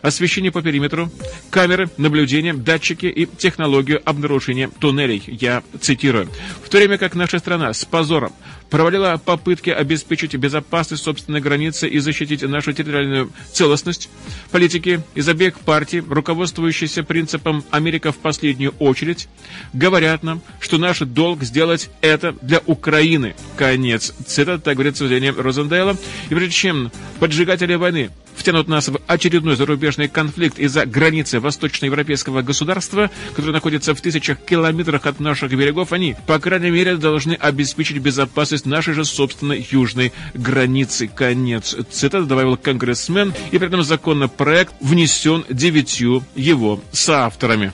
освещение 0.03 0.51
по 0.51 0.63
периметру, 0.63 1.11
камеры, 1.51 1.91
наблюдения, 1.97 2.55
датчики 2.55 3.07
и 3.07 3.27
технологию 3.27 4.01
обнаружения 4.05 4.71
туннелей. 4.79 5.23
Я 5.27 5.63
цитирую. 5.81 6.29
В 6.65 6.69
то 6.69 6.79
время 6.79 6.99
как 6.99 7.15
наша 7.15 7.39
страна 7.39 7.73
с 7.73 7.85
позором 7.85 8.33
провалила 8.71 9.21
попытки 9.23 9.71
обеспечить 9.71 10.35
безопасность 10.37 11.03
собственной 11.03 11.41
границы 11.41 11.89
и 11.89 11.99
защитить 11.99 12.43
нашу 12.43 12.73
территориальную 12.73 13.31
целостность. 13.53 14.09
Политики 14.51 15.03
из 15.15 15.29
обеих 15.29 15.59
партий, 15.59 16.01
руководствующиеся 16.01 17.03
принципом 17.03 17.65
«Америка 17.71 18.13
в 18.13 18.17
последнюю 18.19 18.73
очередь», 18.79 19.29
говорят 19.73 20.23
нам, 20.23 20.41
что 20.61 20.79
наш 20.79 21.01
долг 21.01 21.43
сделать 21.43 21.91
это 22.01 22.35
для 22.41 22.63
Украины. 22.67 23.35
Конец. 23.57 24.15
Цитата, 24.27 24.63
так 24.63 24.75
говорится 24.75 25.05
в 25.05 25.09
заявлении 25.09 25.37
Розендейла. 25.37 25.97
И 26.31 26.35
прежде 26.35 26.55
чем 26.55 26.93
поджигатели 27.19 27.75
войны 27.75 28.11
втянут 28.41 28.69
нас 28.69 28.89
в 28.89 28.99
очередной 29.07 29.55
зарубежный 29.55 30.09
конфликт 30.09 30.59
из-за 30.59 30.87
границы 30.87 31.41
восточноевропейского 31.41 32.43
государства, 32.43 33.11
которое 33.35 33.53
находится 33.53 33.95
в 33.95 34.01
тысячах 34.01 34.39
километрах 34.41 35.07
от 35.07 35.21
наших 35.21 35.53
берегов, 35.53 35.93
они, 35.93 36.17
по 36.27 36.39
крайней 36.39 36.71
мере, 36.71 36.97
должны 36.97 37.35
обеспечить 37.35 37.99
безопасность 37.99 38.67
нашей 38.67 38.95
же 38.95 39.05
собственной 39.05 39.67
южной 39.71 40.13
границы. 40.35 41.07
Конец 41.07 41.77
цитаты 41.91 42.25
добавил 42.25 42.57
конгрессмен, 42.57 43.35
и 43.51 43.59
при 43.59 43.67
этом 43.69 43.83
законопроект 43.83 44.73
внесен 44.81 45.45
девятью 45.51 46.25
его 46.35 46.81
соавторами. 46.93 47.73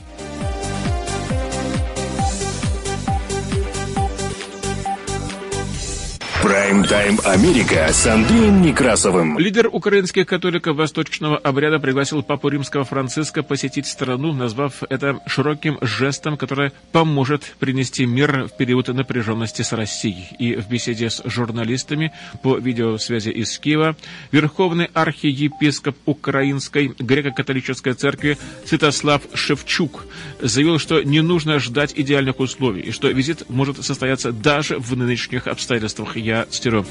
Прайм-тайм 6.46 7.18
Америка 7.24 7.88
с 7.92 8.06
Андреем 8.06 8.62
Некрасовым. 8.62 9.36
Лидер 9.36 9.66
украинских 9.66 10.26
католиков 10.26 10.76
восточного 10.76 11.36
обряда 11.36 11.80
пригласил 11.80 12.22
папу 12.22 12.48
римского 12.48 12.84
Франциска 12.84 13.42
посетить 13.42 13.88
страну, 13.88 14.32
назвав 14.32 14.84
это 14.88 15.18
широким 15.26 15.76
жестом, 15.80 16.36
который 16.36 16.70
поможет 16.92 17.56
принести 17.58 18.06
мир 18.06 18.44
в 18.46 18.56
период 18.56 18.86
напряженности 18.86 19.62
с 19.62 19.72
Россией. 19.72 20.28
И 20.38 20.54
в 20.54 20.68
беседе 20.68 21.10
с 21.10 21.20
журналистами 21.24 22.12
по 22.44 22.58
видеосвязи 22.58 23.30
из 23.30 23.58
Киева 23.58 23.96
верховный 24.30 24.88
архиепископ 24.94 25.96
Украинской 26.06 26.94
греко-католической 26.96 27.94
церкви 27.94 28.38
Святослав 28.64 29.22
Шевчук 29.34 30.04
заявил, 30.40 30.78
что 30.78 31.02
не 31.02 31.22
нужно 31.22 31.58
ждать 31.58 31.92
идеальных 31.96 32.38
условий, 32.38 32.82
и 32.82 32.90
что 32.92 33.08
визит 33.08 33.50
может 33.50 33.84
состояться 33.84 34.30
даже 34.30 34.78
в 34.78 34.96
нынешних 34.96 35.48
обстоятельствах 35.48 36.16
я 36.16 36.35
цитирую. 36.44 36.86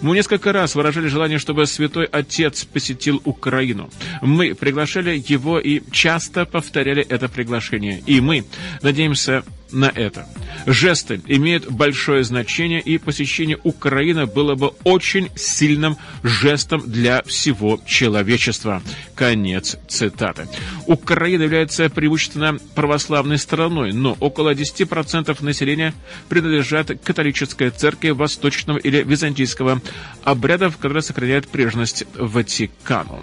Мы 0.00 0.16
несколько 0.16 0.52
раз 0.52 0.74
выражали 0.74 1.08
желание, 1.08 1.38
чтобы 1.38 1.66
Святой 1.66 2.06
Отец 2.06 2.64
посетил 2.64 3.20
Украину. 3.24 3.90
Мы 4.22 4.54
приглашали 4.54 5.22
его 5.26 5.58
и 5.58 5.82
часто 5.90 6.44
повторяли 6.44 7.04
это 7.08 7.28
приглашение. 7.28 8.02
И 8.06 8.20
мы 8.20 8.44
надеемся 8.82 9.44
на 9.72 9.86
это. 9.86 10.26
Жесты 10.66 11.20
имеют 11.26 11.70
большое 11.70 12.24
значение, 12.24 12.80
и 12.80 12.98
посещение 12.98 13.58
Украины 13.62 14.26
было 14.26 14.54
бы 14.54 14.68
очень 14.84 15.30
сильным 15.36 15.96
жестом 16.22 16.82
для 16.86 17.22
всего 17.22 17.80
человечества. 17.86 18.82
Конец 19.14 19.76
цитаты. 19.88 20.48
Украина 20.86 21.42
является 21.42 21.88
преимущественно 21.88 22.58
православной 22.74 23.38
страной, 23.38 23.92
но 23.92 24.16
около 24.20 24.54
10% 24.54 25.44
населения 25.44 25.94
принадлежат 26.28 26.90
католической 27.02 27.70
церкви 27.70 28.10
восточного 28.10 28.78
или 28.78 29.02
византийского 29.02 29.80
обрядов, 30.24 30.76
которые 30.78 31.02
сохраняют 31.02 31.48
прежность 31.48 32.04
Ватикану. 32.14 33.22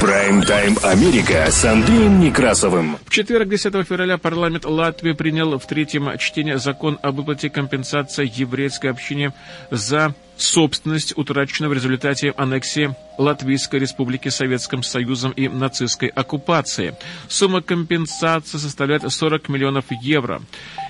Прайм-тайм 0.00 0.76
Америка 0.82 1.50
с 1.50 1.64
Андреем 1.64 2.20
Некрасовым. 2.20 2.98
В 3.06 3.10
четверг, 3.10 3.48
10 3.48 3.72
февраля, 3.86 4.18
парламент 4.18 4.66
Латвии 4.66 5.12
принял 5.12 5.58
в 5.58 5.66
третьем 5.66 6.10
чтении 6.18 6.54
закон 6.56 6.98
об 7.00 7.16
выплате 7.16 7.48
компенсации 7.48 8.30
еврейской 8.34 8.88
общине 8.88 9.32
за 9.70 10.14
собственность, 10.36 11.16
утраченную 11.16 11.70
в 11.70 11.72
результате 11.72 12.34
аннексии 12.36 12.94
Латвийской 13.16 13.80
Республики 13.80 14.28
Советским 14.28 14.82
Союзом 14.82 15.32
и 15.32 15.48
нацистской 15.48 16.08
оккупации. 16.08 16.94
Сумма 17.28 17.62
компенсации 17.62 18.58
составляет 18.58 19.10
40 19.10 19.48
миллионов 19.48 19.86
евро. 20.02 20.42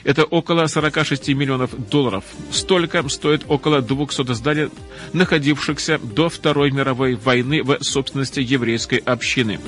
Это 0.07 0.23
около 0.23 0.69
46 0.69 1.31
миллионов 1.31 1.71
долларов. 1.90 2.23
Столько 2.53 3.07
стоит 3.09 3.42
около 3.49 3.83
200 3.83 4.35
зданий, 4.35 4.69
находившихся 5.12 5.99
до 5.99 6.29
Второй 6.29 6.71
мировой 6.71 7.16
войны 7.16 7.64
в 7.64 7.83
собственности 7.83 8.38
еврейской 8.38 8.99
общины. 8.99 9.59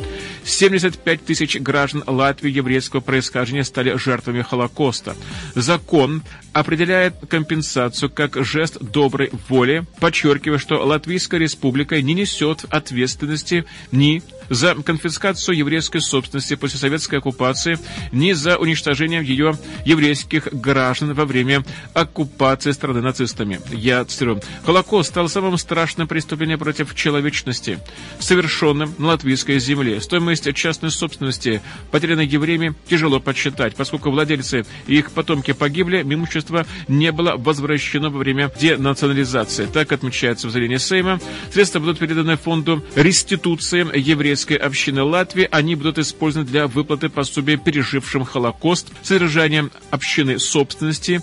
75 0.45 1.25
тысяч 1.25 1.57
граждан 1.61 2.05
Латвии 2.07 2.53
еврейского 2.53 3.01
происхождения 3.01 3.65
стали 3.65 3.97
жертвами 3.99 4.43
Холокоста. 4.43 5.17
Закон 5.57 6.23
определяет 6.53 7.15
компенсацию 7.29 8.09
как 8.09 8.37
жест 8.45 8.79
доброй 8.81 9.33
воли, 9.49 9.87
подчеркивая, 9.99 10.59
что 10.59 10.77
Латвийская 10.87 11.41
республика 11.41 12.01
не 12.01 12.15
несет 12.15 12.65
ответственности 12.71 13.65
ни 13.91 14.23
за 14.49 14.75
конфискацию 14.75 15.57
еврейской 15.57 16.01
собственности 16.01 16.55
после 16.55 16.79
советской 16.79 17.17
оккупации, 17.17 17.79
ни 18.13 18.33
за 18.33 18.57
уничтожение 18.57 19.25
ее 19.25 19.59
еврейских 19.85 20.49
граждан 20.53 21.15
во 21.15 21.25
время 21.25 21.65
оккупации 21.95 22.73
страны 22.73 23.01
нацистами. 23.01 23.61
Я 23.71 24.05
цитирую. 24.05 24.41
Холокост 24.65 25.11
стал 25.11 25.29
самым 25.29 25.59
страшным 25.59 26.09
преступлением 26.09 26.59
против 26.59 26.95
человечности, 26.95 27.79
совершенным 28.19 28.95
на 28.99 29.09
латвийской 29.09 29.59
земле. 29.59 30.01
Стоимость 30.01 30.53
частной 30.55 30.91
собственности, 30.91 31.61
потерянной 31.91 32.27
евреями, 32.27 32.75
тяжело 32.89 33.21
подсчитать, 33.21 33.77
поскольку 33.77 34.11
владельцы 34.11 34.65
и 34.87 34.97
их 34.99 35.13
потомки 35.13 35.53
погибли, 35.53 36.03
имущество 36.03 36.67
не 36.89 37.13
было 37.13 37.37
возвращено 37.37 38.11
во 38.11 38.19
время 38.19 38.51
денационализации. 38.59 39.67
Так 39.67 39.93
отмечается 39.93 40.49
в 40.49 40.51
заявлении 40.51 40.79
Сейма. 40.79 41.21
Средства 41.53 41.81
будут 41.81 41.99
переданы 41.99 42.37
фонду 42.37 42.85
реституции 42.95 43.87
еврейских 43.99 44.38
еврейской 44.39 44.55
общины 44.55 45.03
Латвии, 45.03 45.49
они 45.51 45.75
будут 45.75 45.99
использованы 45.99 46.49
для 46.49 46.69
выплаты 46.69 47.09
пособия 47.09 47.57
пережившим 47.57 48.25
Холокост, 48.25 48.89
содержанием 49.03 49.73
общины 49.91 50.39
собственности, 50.39 51.21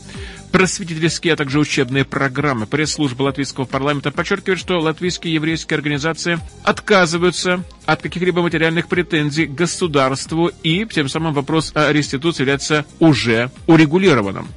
просветительские, 0.52 1.34
а 1.34 1.36
также 1.36 1.60
учебные 1.60 2.04
программы. 2.04 2.66
Пресс-служба 2.66 3.24
латвийского 3.24 3.66
парламента 3.66 4.12
подчеркивает, 4.12 4.60
что 4.60 4.80
латвийские 4.80 5.34
еврейские 5.34 5.76
организации 5.76 6.40
отказываются 6.64 7.64
от 7.86 8.02
каких-либо 8.02 8.42
материальных 8.42 8.88
претензий 8.88 9.46
к 9.46 9.56
государству, 9.56 10.52
и 10.64 10.86
тем 10.86 11.08
самым 11.08 11.34
вопрос 11.34 11.72
о 11.74 11.92
реституции 11.92 12.44
является 12.44 12.86
уже 13.00 13.50
урегулированным. 13.68 14.48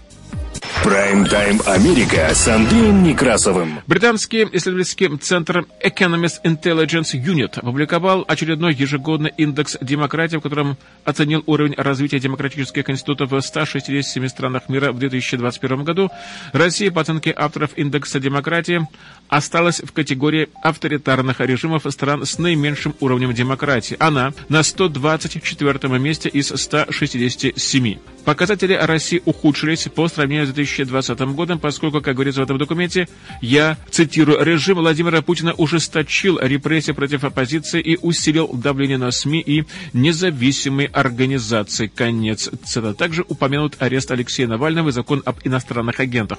Прайм-тайм 0.84 1.60
Америка 1.66 2.30
с 2.34 2.48
Андреем 2.48 3.02
Некрасовым. 3.02 3.80
Британский 3.86 4.46
исследовательский 4.52 5.16
центр 5.18 5.66
Economist 5.84 6.42
Intelligence 6.44 7.12
Unit 7.14 7.58
опубликовал 7.58 8.24
очередной 8.26 8.74
ежегодный 8.74 9.32
индекс 9.36 9.76
демократии, 9.80 10.36
в 10.36 10.40
котором 10.40 10.76
оценил 11.04 11.42
уровень 11.46 11.74
развития 11.76 12.20
демократических 12.20 12.88
институтов 12.88 13.32
в 13.32 13.40
167 13.40 14.28
странах 14.28 14.68
мира 14.68 14.92
в 14.92 14.98
2021 14.98 15.84
году. 15.84 16.10
Россия, 16.52 16.90
по 16.90 17.00
оценке 17.00 17.34
авторов 17.36 17.76
индекса 17.76 18.20
демократии, 18.20 18.86
осталась 19.28 19.80
в 19.80 19.92
категории 19.92 20.48
авторитарных 20.62 21.40
режимов 21.40 21.82
стран 21.90 22.24
с 22.24 22.38
наименьшим 22.38 22.94
уровнем 23.00 23.32
демократии. 23.34 23.96
Она 24.00 24.32
на 24.48 24.62
124 24.62 25.98
месте 25.98 26.28
из 26.28 26.48
167. 26.48 27.98
Показатели 28.28 28.74
России 28.74 29.22
ухудшились 29.24 29.84
по 29.84 30.06
сравнению 30.06 30.44
с 30.44 30.50
2020 30.50 31.18
годом, 31.34 31.58
поскольку, 31.58 32.02
как 32.02 32.14
говорится 32.14 32.42
в 32.42 32.44
этом 32.44 32.58
документе, 32.58 33.08
я 33.40 33.78
цитирую, 33.90 34.44
режим 34.44 34.76
Владимира 34.76 35.22
Путина 35.22 35.54
ужесточил 35.54 36.38
репрессии 36.38 36.92
против 36.92 37.24
оппозиции 37.24 37.80
и 37.80 37.96
усилил 37.96 38.48
давление 38.48 38.98
на 38.98 39.12
СМИ 39.12 39.40
и 39.40 39.64
независимые 39.94 40.88
организации. 40.88 41.86
Конец 41.86 42.50
цитаты. 42.66 42.98
Также 42.98 43.24
упомянут 43.26 43.76
арест 43.78 44.10
Алексея 44.10 44.46
Навального 44.46 44.90
и 44.90 44.92
закон 44.92 45.22
об 45.24 45.38
иностранных 45.44 45.98
агентах. 45.98 46.36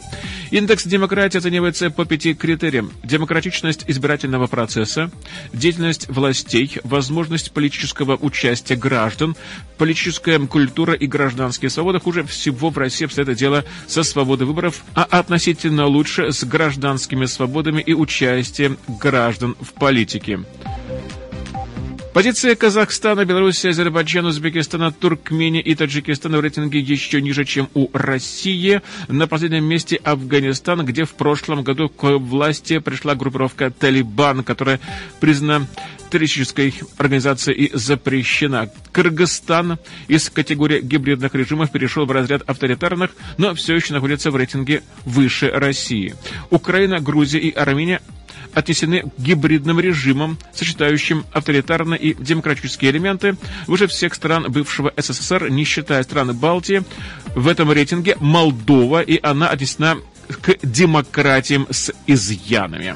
Индекс 0.52 0.86
демократии 0.86 1.39
оценивается 1.39 1.89
по 1.89 2.06
пяти 2.06 2.36
критериям. 2.36 2.91
Демократичность 3.04 3.86
избирательного 3.88 4.45
процесса, 4.45 5.10
деятельность 5.54 6.08
властей, 6.08 6.71
возможность 6.84 7.52
политического 7.52 8.15
участия 8.15 8.75
граждан, 8.75 9.36
политическая 9.80 10.38
культура 10.38 10.93
и 10.93 11.08
гражданские 11.08 11.71
свободы. 11.79 11.99
Хуже 11.99 12.23
всего 12.23 12.69
в 12.69 12.77
России 12.77 13.05
обстоит 13.05 13.33
дело 13.35 13.63
со 13.87 14.03
свободой 14.03 14.45
выборов, 14.45 14.83
а 14.95 15.03
относительно 15.03 15.85
лучше 15.85 16.33
с 16.33 16.43
гражданскими 16.43 17.25
свободами 17.25 17.81
и 17.81 17.93
участием 17.93 18.77
граждан 18.99 19.55
в 19.61 19.73
политике. 19.73 20.39
Позиция 22.13 22.55
Казахстана, 22.55 23.23
Беларуси, 23.23 23.67
Азербайджана, 23.67 24.29
Узбекистана, 24.29 24.91
Туркмении 24.91 25.61
и 25.61 25.73
Таджикистана 25.73 26.39
в 26.39 26.41
рейтинге 26.41 26.79
еще 26.79 27.21
ниже, 27.21 27.45
чем 27.45 27.69
у 27.75 27.87
России. 27.93 28.81
На 29.07 29.27
последнем 29.27 29.63
месте 29.63 29.95
Афганистан, 30.03 30.85
где 30.85 31.05
в 31.05 31.11
прошлом 31.11 31.63
году 31.63 31.87
к 31.87 32.03
власти 32.17 32.79
пришла 32.79 33.15
группировка 33.15 33.71
«Талибан», 33.71 34.43
которая 34.43 34.81
признана 35.21 35.67
террористической 36.09 36.73
и 37.51 37.71
запрещена. 37.73 38.69
Кыргызстан 38.91 39.79
из 40.07 40.29
категории 40.29 40.81
гибридных 40.81 41.33
режимов 41.35 41.71
перешел 41.71 42.05
в 42.05 42.11
разряд 42.11 42.43
авторитарных, 42.47 43.11
но 43.37 43.53
все 43.55 43.75
еще 43.75 43.93
находится 43.93 44.31
в 44.31 44.35
рейтинге 44.35 44.83
выше 45.05 45.49
России. 45.49 46.15
Украина, 46.49 46.99
Грузия 46.99 47.39
и 47.39 47.51
Армения 47.51 48.01
отнесены 48.53 49.03
к 49.03 49.19
гибридным 49.19 49.79
режимам, 49.79 50.37
сочетающим 50.53 51.25
авторитарные 51.31 51.99
и 51.99 52.13
демократические 52.13 52.91
элементы. 52.91 53.37
Выше 53.67 53.87
всех 53.87 54.13
стран 54.13 54.51
бывшего 54.51 54.91
СССР, 54.97 55.49
не 55.49 55.63
считая 55.63 56.03
страны 56.03 56.33
Балтии, 56.33 56.83
в 57.35 57.47
этом 57.47 57.71
рейтинге 57.71 58.17
Молдова, 58.19 59.01
и 59.01 59.19
она 59.21 59.49
отнесена 59.49 59.97
к 60.41 60.57
демократиям 60.63 61.67
с 61.69 61.91
изъянами. 62.07 62.95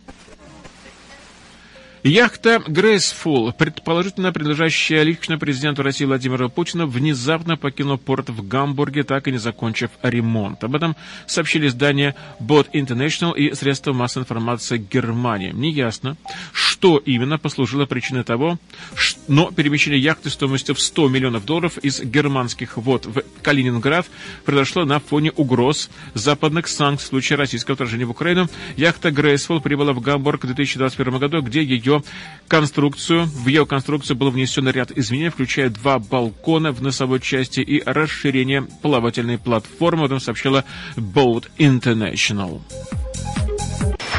Яхта 2.03 2.63
«Грейсфул», 2.67 3.53
предположительно 3.53 4.33
принадлежащая 4.33 5.03
лично 5.03 5.37
президенту 5.37 5.83
России 5.83 6.05
Владимиру 6.05 6.49
Путину, 6.49 6.87
внезапно 6.87 7.57
покинула 7.57 7.97
порт 7.97 8.31
в 8.31 8.47
Гамбурге, 8.47 9.03
так 9.03 9.27
и 9.27 9.31
не 9.31 9.37
закончив 9.37 9.91
ремонт. 10.01 10.63
Об 10.63 10.75
этом 10.75 10.95
сообщили 11.27 11.67
издания 11.67 12.15
Boat 12.39 12.71
International 12.73 13.35
и 13.35 13.53
средства 13.53 13.93
массовой 13.93 14.23
информации 14.23 14.79
Германии. 14.79 15.51
Неясно, 15.51 16.17
что 16.51 16.97
именно 16.97 17.37
послужило 17.37 17.85
причиной 17.85 18.23
того, 18.23 18.57
но 19.27 19.51
перемещение 19.51 19.99
яхты 19.99 20.31
стоимостью 20.31 20.73
в 20.73 20.81
100 20.81 21.07
миллионов 21.07 21.45
долларов 21.45 21.77
из 21.77 22.01
германских 22.01 22.77
вод 22.77 23.05
в 23.05 23.21
Калининград 23.43 24.07
произошло 24.43 24.85
на 24.85 24.99
фоне 24.99 25.31
угроз 25.33 25.91
западных 26.15 26.67
санкций 26.67 27.05
в 27.05 27.09
случае 27.09 27.37
российского 27.37 27.75
вторжения 27.75 28.05
в 28.05 28.11
Украину. 28.11 28.47
Яхта 28.75 29.11
«Грейсфул» 29.11 29.61
прибыла 29.61 29.93
в 29.93 30.01
Гамбург 30.01 30.43
в 30.43 30.47
2021 30.47 31.19
году, 31.19 31.41
где 31.43 31.61
ее 31.61 31.90
ее 31.91 32.03
конструкцию. 32.47 33.25
В 33.25 33.47
ее 33.47 33.65
конструкцию 33.65 34.17
был 34.17 34.29
внесен 34.29 34.67
ряд 34.69 34.91
изменений, 34.91 35.29
включая 35.29 35.69
два 35.69 35.99
балкона 35.99 36.71
в 36.71 36.81
носовой 36.81 37.19
части 37.19 37.61
и 37.61 37.81
расширение 37.85 38.63
плавательной 38.81 39.37
платформы. 39.37 40.01
Об 40.01 40.05
этом 40.07 40.19
сообщила 40.19 40.65
Boat 40.97 41.45
International. 41.57 42.61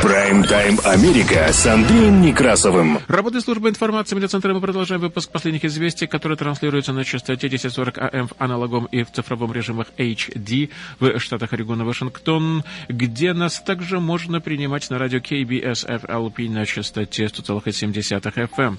Прайм-тайм 0.03 0.81
Америка 0.85 1.53
с 1.53 1.65
Андреем 1.65 2.23
Некрасовым. 2.23 2.99
Работает 3.07 3.45
служба 3.45 3.69
информации 3.69 4.17
медиацентра. 4.17 4.53
Мы 4.53 4.61
продолжаем 4.61 5.01
выпуск 5.01 5.31
последних 5.31 5.65
известий, 5.65 6.09
которые 6.09 6.37
транслируются 6.37 6.93
на 6.93 7.05
частоте 7.05 7.47
1040 7.47 7.99
АМ 7.99 8.27
в 8.27 8.33
аналоговом 8.38 8.87
и 8.87 9.05
в 9.05 9.12
цифровом 9.12 9.53
режимах 9.53 9.87
HD 9.97 10.71
в 10.99 11.21
штатах 11.21 11.53
Орегон 11.53 11.83
и 11.83 11.85
Вашингтон, 11.85 12.65
где 12.88 13.33
нас 13.33 13.61
также 13.61 14.01
можно 14.01 14.41
принимать 14.41 14.91
на 14.91 14.99
радио 14.99 15.21
KBS 15.21 15.87
FLP 15.87 16.51
на 16.51 16.67
частоте 16.67 17.27
100,7 17.27 17.93
FM. 18.21 18.79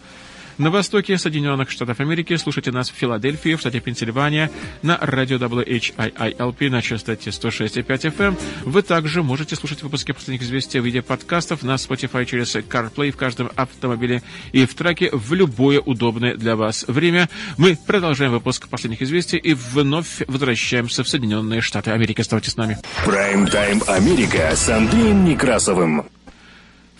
На 0.57 0.69
востоке 0.69 1.17
Соединенных 1.17 1.71
Штатов 1.71 1.99
Америки 1.99 2.35
слушайте 2.35 2.71
нас 2.71 2.91
в 2.91 2.93
Филадельфии, 2.93 3.55
в 3.55 3.59
штате 3.59 3.79
Пенсильвания, 3.79 4.51
на 4.83 4.99
радио 5.01 5.37
WHIILP 5.37 6.69
на 6.69 6.81
частоте 6.81 7.31
106,5 7.31 7.85
FM. 7.85 8.39
Вы 8.63 8.81
также 8.83 9.23
можете 9.23 9.55
слушать 9.55 9.81
выпуски 9.81 10.11
последних 10.11 10.43
известий 10.43 10.79
в 10.79 10.85
виде 10.85 11.01
подкастов 11.01 11.63
на 11.63 11.75
Spotify 11.75 12.25
через 12.25 12.55
CarPlay 12.55 13.11
в 13.11 13.17
каждом 13.17 13.49
автомобиле 13.55 14.21
и 14.51 14.65
в 14.65 14.75
траке 14.75 15.09
в 15.11 15.33
любое 15.33 15.79
удобное 15.79 16.35
для 16.35 16.55
вас 16.55 16.85
время. 16.87 17.29
Мы 17.57 17.75
продолжаем 17.75 18.31
выпуск 18.31 18.67
последних 18.67 19.01
известий 19.01 19.37
и 19.37 19.55
вновь 19.55 20.21
возвращаемся 20.27 21.03
в 21.03 21.09
Соединенные 21.09 21.61
Штаты 21.61 21.91
Америки. 21.91 22.21
Оставайтесь 22.21 22.51
с 22.51 22.57
нами. 22.57 22.77
Прайм-тайм 23.05 23.81
Америка 23.87 24.55
с 24.55 24.69
Андреем 24.69 25.25
Некрасовым. 25.25 26.05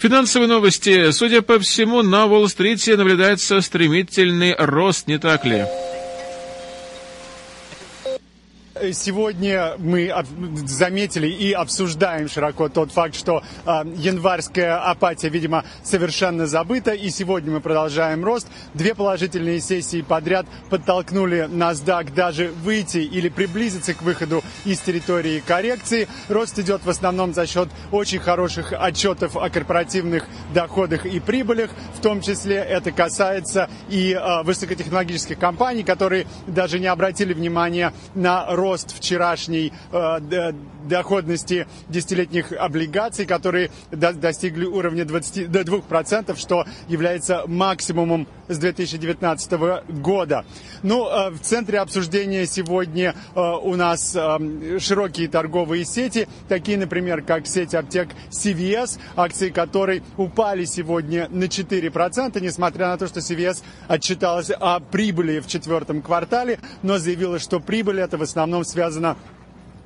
Финансовые 0.03 0.49
новости. 0.49 1.11
Судя 1.11 1.41
по 1.41 1.59
всему, 1.59 2.01
на 2.01 2.25
Уолл-стрите 2.25 2.97
наблюдается 2.97 3.61
стремительный 3.61 4.53
рост, 4.53 5.07
не 5.07 5.17
так 5.17 5.45
ли? 5.45 5.63
Сегодня 8.91 9.75
мы 9.77 10.13
заметили 10.65 11.27
и 11.27 11.53
обсуждаем 11.53 12.27
широко 12.27 12.67
тот 12.67 12.91
факт, 12.91 13.15
что 13.15 13.41
э, 13.65 13.71
январская 13.95 14.77
апатия, 14.89 15.29
видимо, 15.29 15.63
совершенно 15.83 16.47
забыта, 16.47 16.91
и 16.91 17.09
сегодня 17.09 17.51
мы 17.51 17.61
продолжаем 17.61 18.25
рост. 18.25 18.47
Две 18.73 18.95
положительные 18.95 19.61
сессии 19.61 20.01
подряд 20.01 20.45
подтолкнули 20.69 21.47
NASDAQ 21.49 22.13
даже 22.13 22.51
выйти 22.63 22.97
или 22.97 23.29
приблизиться 23.29 23.93
к 23.93 24.01
выходу 24.01 24.43
из 24.65 24.79
территории 24.79 25.41
коррекции. 25.45 26.09
Рост 26.27 26.59
идет 26.59 26.83
в 26.83 26.89
основном 26.89 27.33
за 27.33 27.47
счет 27.47 27.69
очень 27.91 28.19
хороших 28.19 28.73
отчетов 28.73 29.37
о 29.37 29.49
корпоративных 29.49 30.25
доходах 30.53 31.05
и 31.05 31.19
прибылях, 31.19 31.69
в 31.95 32.01
том 32.01 32.21
числе 32.21 32.55
это 32.55 32.91
касается 32.91 33.69
и 33.89 34.13
э, 34.13 34.43
высокотехнологических 34.43 35.39
компаний, 35.39 35.83
которые 35.83 36.27
даже 36.47 36.79
не 36.79 36.87
обратили 36.87 37.33
внимания 37.33 37.93
на 38.15 38.47
рост 38.53 38.72
рост 38.73 38.95
вчерашней 38.97 39.71
э, 39.91 40.51
доходности 40.85 41.67
десятилетних 41.89 42.51
облигаций, 42.51 43.27
которые 43.27 43.69
до, 43.91 44.13
достигли 44.13 44.65
уровня 44.65 45.05
20, 45.05 45.51
до 45.51 45.61
2%, 45.61 46.35
что 46.37 46.65
является 46.87 47.43
максимумом 47.45 48.27
с 48.47 48.57
2019 48.57 49.51
года. 50.01 50.45
Ну, 50.81 51.07
э, 51.07 51.29
в 51.29 51.39
центре 51.39 51.79
обсуждения 51.79 52.45
сегодня 52.45 53.15
э, 53.35 53.39
у 53.39 53.75
нас 53.75 54.15
э, 54.15 54.79
широкие 54.79 55.27
торговые 55.27 55.85
сети, 55.85 56.27
такие, 56.49 56.77
например, 56.77 57.21
как 57.21 57.47
сеть 57.47 57.75
аптек 57.75 58.09
CVS, 58.31 58.99
акции 59.15 59.49
которой 59.49 60.01
упали 60.17 60.65
сегодня 60.65 61.27
на 61.29 61.45
4%, 61.45 62.41
несмотря 62.41 62.87
на 62.87 62.97
то, 62.97 63.07
что 63.07 63.19
CVS 63.19 63.63
отчиталась 63.87 64.49
о 64.49 64.79
прибыли 64.79 65.39
в 65.39 65.47
четвертом 65.47 66.01
квартале, 66.01 66.59
но 66.81 66.97
заявила, 66.97 67.39
что 67.39 67.59
прибыль 67.59 67.99
это 67.99 68.17
в 68.17 68.21
основном 68.21 68.52
основном 68.53 68.65
связано 68.65 69.17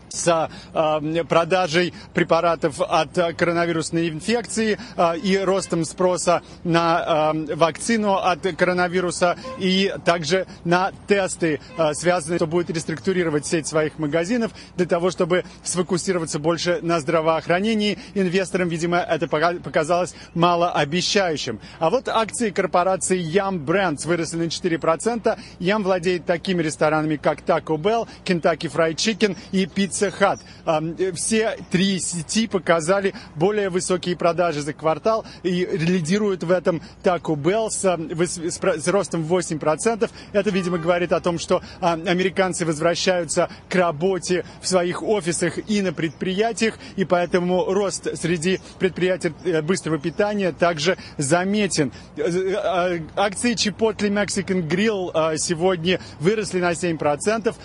с 0.09 0.49
э, 0.73 1.23
продажей 1.25 1.93
препаратов 2.13 2.81
от 2.81 3.13
коронавирусной 3.37 4.09
инфекции 4.09 4.77
э, 4.95 5.17
и 5.17 5.37
ростом 5.37 5.85
спроса 5.85 6.41
на 6.63 7.33
э, 7.35 7.55
вакцину 7.55 8.13
от 8.13 8.41
коронавируса 8.55 9.37
и 9.59 9.93
также 10.05 10.47
на 10.63 10.91
тесты, 11.07 11.59
э, 11.77 11.93
связанные, 11.93 12.37
что 12.37 12.47
будет 12.47 12.69
реструктурировать 12.69 13.45
сеть 13.45 13.67
своих 13.67 13.99
магазинов 13.99 14.51
для 14.75 14.85
того, 14.85 15.11
чтобы 15.11 15.43
сфокусироваться 15.63 16.39
больше 16.39 16.79
на 16.81 16.99
здравоохранении. 16.99 17.97
Инвесторам, 18.13 18.69
видимо, 18.69 18.97
это 18.97 19.27
показалось 19.27 20.15
малообещающим. 20.33 21.59
А 21.79 21.89
вот 21.89 22.07
акции 22.07 22.49
корпорации 22.49 23.19
Yum 23.19 23.65
Brands 23.65 24.07
выросли 24.07 24.37
на 24.37 24.43
4%. 24.43 25.37
Yum 25.59 25.83
владеет 25.83 26.25
такими 26.25 26.61
ресторанами, 26.61 27.17
как 27.17 27.41
Taco 27.41 27.77
Bell, 27.77 28.07
Kentucky 28.25 28.71
Fried 28.71 28.95
Chicken 28.95 29.37
и 29.51 29.65
Pizza 29.65 29.96
Pizza 29.97 30.11
Hut. 30.11 31.13
Все 31.15 31.57
три 31.71 31.99
сети 31.99 32.47
показали 32.47 33.13
более 33.35 33.69
высокие 33.69 34.15
продажи 34.15 34.61
за 34.61 34.73
квартал 34.73 35.25
и 35.43 35.65
лидируют 35.65 36.43
в 36.43 36.51
этом 36.51 36.81
Taco 37.03 37.35
Bell 37.35 37.69
с, 37.69 37.83
с 37.83 38.87
ростом 38.87 39.23
8%. 39.23 40.09
Это, 40.33 40.49
видимо, 40.49 40.77
говорит 40.77 41.11
о 41.11 41.19
том, 41.19 41.39
что 41.39 41.61
американцы 41.79 42.65
возвращаются 42.65 43.49
к 43.69 43.75
работе 43.75 44.45
в 44.61 44.67
своих 44.67 45.01
офисах 45.03 45.57
и 45.69 45.81
на 45.81 45.93
предприятиях, 45.93 46.75
и 46.95 47.05
поэтому 47.05 47.65
рост 47.65 48.07
среди 48.17 48.59
предприятий 48.79 49.33
э, 49.43 49.61
быстрого 49.61 49.97
питания 49.99 50.51
также 50.51 50.97
заметен. 51.17 51.91
Э, 52.17 52.23
э, 52.23 52.99
акции 53.15 53.53
Chipotle 53.53 54.09
Mexican 54.09 54.67
Grill 54.67 55.37
сегодня 55.37 55.99
выросли 56.19 56.59
на 56.59 56.71
7% 56.71 57.55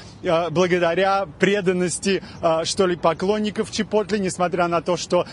благодаря 0.51 1.27
преданности 1.38 2.22
а, 2.41 2.65
что 2.65 2.87
ли, 2.87 2.97
поклонников 2.97 3.71
Чипотли, 3.71 4.19
несмотря 4.19 4.69
на 4.69 4.81
то, 4.81 4.97
что 4.97 5.27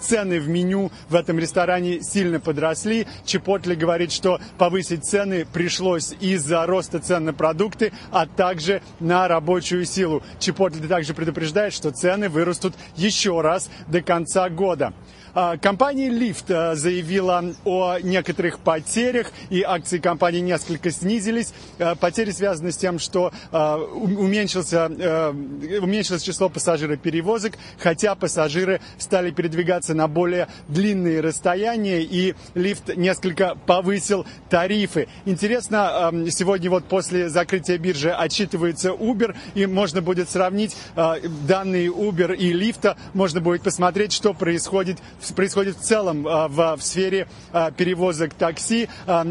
цены 0.00 0.40
в 0.40 0.48
меню 0.48 0.90
в 1.08 1.14
этом 1.14 1.38
ресторане 1.38 2.00
сильно 2.00 2.40
подросли. 2.40 3.06
Чипотли 3.24 3.74
говорит, 3.74 4.12
что 4.12 4.40
повысить 4.58 5.04
цены 5.04 5.46
пришлось 5.50 6.14
из-за 6.20 6.66
роста 6.66 6.98
цен 6.98 7.24
на 7.26 7.32
продукты, 7.32 7.92
а 8.10 8.26
также 8.26 8.82
на 9.00 9.28
рабочую 9.28 9.84
силу. 9.84 10.22
Чипотли 10.38 10.86
также 10.86 11.14
предупреждает, 11.14 11.72
что 11.72 11.90
цены 11.90 12.28
вырастут 12.28 12.74
еще 12.96 13.40
раз 13.40 13.70
до 13.86 14.02
конца 14.02 14.48
года. 14.48 14.92
А, 15.38 15.58
компания 15.58 16.08
Lyft 16.08 16.50
а, 16.50 16.74
заявила 16.74 17.44
о 17.66 17.98
некоторых 18.00 18.58
потерях, 18.58 19.32
и 19.50 19.60
акции 19.60 19.98
компании 19.98 20.40
несколько 20.40 20.90
снизились. 20.90 21.52
А, 21.78 21.94
потери 21.94 22.30
связаны 22.30 22.72
с 22.72 22.78
тем, 22.78 22.98
что 22.98 23.32
уменьшился, 23.52 24.86
уменьшилось 24.86 26.22
число 26.22 26.48
пассажироперевозок, 26.48 27.58
хотя 27.78 28.14
пассажиры 28.14 28.80
стали 28.96 29.30
передвигаться 29.30 29.92
на 29.92 30.08
более 30.08 30.48
длинные 30.68 31.20
расстояния, 31.20 32.02
и 32.02 32.34
Lyft 32.54 32.96
несколько 32.96 33.56
повысил 33.66 34.24
тарифы. 34.48 35.08
Интересно, 35.26 36.12
сегодня 36.30 36.70
вот 36.70 36.84
после 36.84 37.28
закрытия 37.28 37.76
биржи 37.76 38.10
отчитывается 38.10 38.90
Uber, 38.90 39.34
и 39.54 39.66
можно 39.66 40.00
будет 40.00 40.30
сравнить 40.30 40.76
данные 40.94 41.88
Uber 41.88 42.34
и 42.34 42.52
Lyft, 42.52 42.96
можно 43.12 43.40
будет 43.40 43.62
посмотреть, 43.62 44.12
что 44.12 44.32
происходит 44.32 44.98
в 45.20 45.25
происходит 45.34 45.76
в 45.76 45.80
целом 45.80 46.26
а, 46.26 46.48
в, 46.48 46.76
в 46.76 46.82
сфере 46.82 47.28
а, 47.52 47.70
перевозок 47.70 48.34
такси. 48.34 48.88
А, 49.06 49.26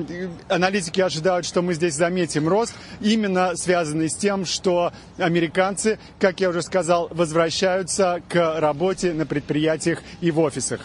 аналитики 0.49 1.01
ожидают, 1.01 1.45
что 1.45 1.61
мы 1.61 1.73
здесь 1.73 1.95
заметим 1.95 2.47
рост, 2.47 2.73
именно 3.01 3.55
связанный 3.55 4.09
с 4.09 4.15
тем, 4.15 4.45
что 4.45 4.91
американцы, 5.17 5.99
как 6.19 6.39
я 6.39 6.49
уже 6.49 6.61
сказал, 6.61 7.07
возвращаются 7.11 8.21
к 8.29 8.59
работе 8.59 9.13
на 9.13 9.25
предприятиях 9.25 10.01
и 10.21 10.31
в 10.31 10.39
офисах. 10.39 10.81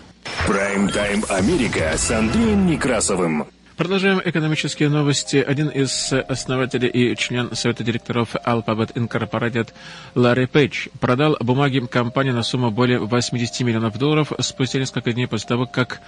Прайм-тайм 0.47 1.25
Америка 1.29 1.93
с 1.97 2.11
Андреем 2.11 2.67
Некрасовым. 2.67 3.47
Продолжаем 3.81 4.21
экономические 4.23 4.91
новости. 4.91 5.39
Один 5.39 5.69
из 5.69 6.13
основателей 6.13 6.89
и 6.89 7.17
член 7.17 7.57
совета 7.57 7.83
директоров 7.83 8.35
Alphabet 8.35 8.93
Incorporated 8.93 9.71
Ларри 10.15 10.45
Пейдж 10.45 10.89
продал 11.01 11.39
бумаги 11.41 11.79
компании 11.91 12.33
на 12.33 12.43
сумму 12.43 12.71
более 12.71 12.99
80 12.99 13.61
миллионов 13.61 13.97
долларов 13.97 14.33
спустя 14.41 14.81
несколько 14.81 15.15
дней 15.15 15.27
после 15.27 15.49
того, 15.49 15.65
как 15.65 16.03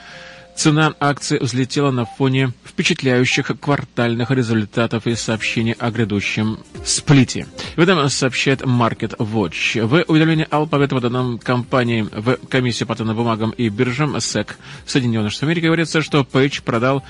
Цена 0.55 0.93
акций 1.01 1.39
взлетела 1.39 1.91
на 1.91 2.05
фоне 2.05 2.53
впечатляющих 2.67 3.59
квартальных 3.59 4.31
результатов 4.31 5.07
и 5.07 5.15
сообщений 5.15 5.73
о 5.73 5.91
грядущем 5.91 6.59
сплите. 6.85 7.47
В 7.77 7.81
этом 7.81 8.07
сообщает 8.11 8.61
Market 8.61 9.17
Watch. 9.17 9.83
В 9.83 10.05
уведомлении 10.09 10.47
Alphabet, 10.51 10.89
поданном 10.89 11.39
компании 11.39 12.03
в 12.03 12.37
комиссию 12.49 12.87
по 12.87 12.95
ценным 12.95 13.17
бумагам 13.17 13.53
и 13.53 13.71
биржам 13.71 14.15
SEC 14.17 14.51
Соединенных 14.85 15.33
Штатов 15.33 15.49
Америки, 15.49 15.65
говорится, 15.65 16.03
что 16.03 16.21
Page 16.21 16.63
продал 16.63 17.03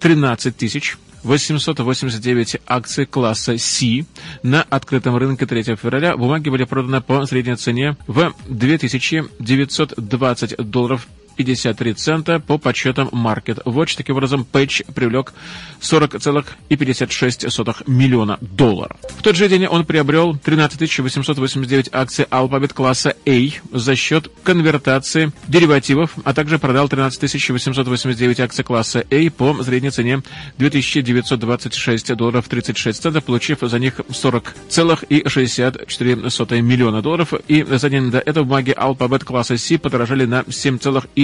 13 0.00 0.56
тысяч 0.56 0.96
889 1.22 2.56
акций 2.66 3.06
класса 3.06 3.56
C 3.58 4.04
на 4.42 4.62
открытом 4.62 5.16
рынке 5.16 5.46
3 5.46 5.76
февраля. 5.76 6.16
Бумаги 6.16 6.48
были 6.48 6.64
проданы 6.64 7.00
по 7.02 7.24
средней 7.26 7.56
цене 7.56 7.96
в 8.06 8.32
2920 8.48 10.56
долларов 10.56 11.06
53 11.36 11.94
цента 11.94 12.40
по 12.40 12.58
подсчетам 12.58 13.08
Market 13.08 13.62
Watch. 13.64 13.96
Таким 13.96 14.16
образом, 14.16 14.44
Пэтч 14.44 14.82
привлек 14.94 15.32
40,56 15.80 17.82
миллиона 17.86 18.38
долларов. 18.40 18.96
В 19.18 19.22
тот 19.22 19.36
же 19.36 19.48
день 19.48 19.66
он 19.66 19.84
приобрел 19.84 20.36
13 20.36 20.98
889 20.98 21.90
акций 21.92 22.26
Alphabet 22.30 22.74
класса 22.74 23.14
A 23.26 23.48
за 23.72 23.96
счет 23.96 24.30
конвертации 24.42 25.32
деривативов, 25.48 26.12
а 26.24 26.34
также 26.34 26.58
продал 26.58 26.88
13 26.88 27.50
889 27.50 28.40
акций 28.40 28.64
класса 28.64 29.04
A 29.10 29.30
по 29.30 29.62
средней 29.62 29.90
цене 29.90 30.22
2926 30.58 32.16
долларов 32.16 32.48
36 32.48 33.02
центов, 33.02 33.24
получив 33.24 33.58
за 33.60 33.78
них 33.78 34.00
40,64 34.00 36.60
миллиона 36.60 37.02
долларов. 37.02 37.34
И 37.48 37.62
за 37.62 37.90
день 37.90 38.10
до 38.10 38.18
этого 38.18 38.44
бумаги 38.44 38.74
Alphabet 38.76 39.24
класса 39.24 39.56
C 39.56 39.78
подорожали 39.78 40.24
на 40.24 40.44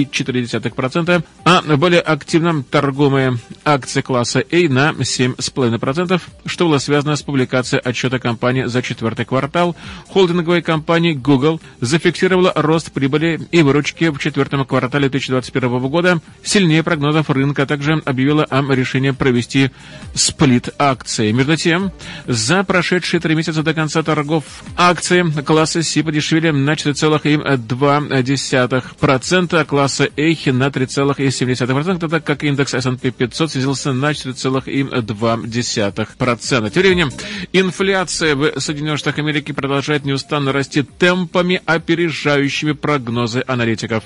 7,4 0.05 0.47
0,4%, 0.47 1.23
а 1.43 1.61
более 1.77 2.01
активно 2.01 2.63
торгуемые 2.63 3.37
акции 3.63 4.01
класса 4.01 4.43
A 4.51 4.67
на 4.69 4.89
7,5%, 4.91 6.21
что 6.45 6.65
было 6.65 6.79
связано 6.79 7.15
с 7.15 7.21
публикацией 7.21 7.81
отчета 7.81 8.19
компании 8.19 8.65
за 8.65 8.81
четвертый 8.81 9.23
квартал. 9.25 9.77
Холдинговая 10.09 10.61
компания 10.61 11.13
Google 11.13 11.61
зафиксировала 11.81 12.51
рост 12.55 12.91
прибыли 12.91 13.39
и 13.51 13.61
выручки 13.61 14.09
в 14.09 14.17
четвертом 14.19 14.65
квартале 14.65 15.09
2021 15.09 15.79
года 15.87 16.19
сильнее 16.43 16.83
прогнозов 16.83 17.29
рынка, 17.29 17.65
также 17.65 18.01
объявила 18.05 18.43
о 18.45 18.61
решении 18.73 19.11
провести 19.11 19.71
сплит 20.13 20.69
акций. 20.77 21.31
Между 21.31 21.55
тем, 21.57 21.91
за 22.25 22.63
прошедшие 22.63 23.19
три 23.19 23.35
месяца 23.35 23.61
до 23.63 23.73
конца 23.73 24.03
торгов 24.03 24.43
акции 24.75 25.23
класса 25.41 25.81
C 25.83 26.03
подешевели 26.03 26.51
на 26.51 26.73
4,2%, 26.73 29.57
а 29.57 29.65
класс 29.65 29.86
класса 29.87 30.09
Эйхи 30.17 30.49
на 30.49 30.67
3,7%, 30.67 31.99
тогда 31.99 32.19
как 32.19 32.43
индекс 32.43 32.73
S&P 32.73 33.11
500 33.11 33.53
снизился 33.53 33.93
на 33.93 34.11
4,2%. 34.11 36.69
Тем 36.69 36.81
временем 36.81 37.09
инфляция 37.53 38.35
в 38.35 38.59
Соединенных 38.59 38.99
Штатах 38.99 39.19
Америки 39.19 39.53
продолжает 39.53 40.03
неустанно 40.03 40.51
расти 40.51 40.83
темпами, 40.83 41.61
опережающими 41.65 42.73
прогнозы 42.73 43.45
аналитиков. 43.47 44.03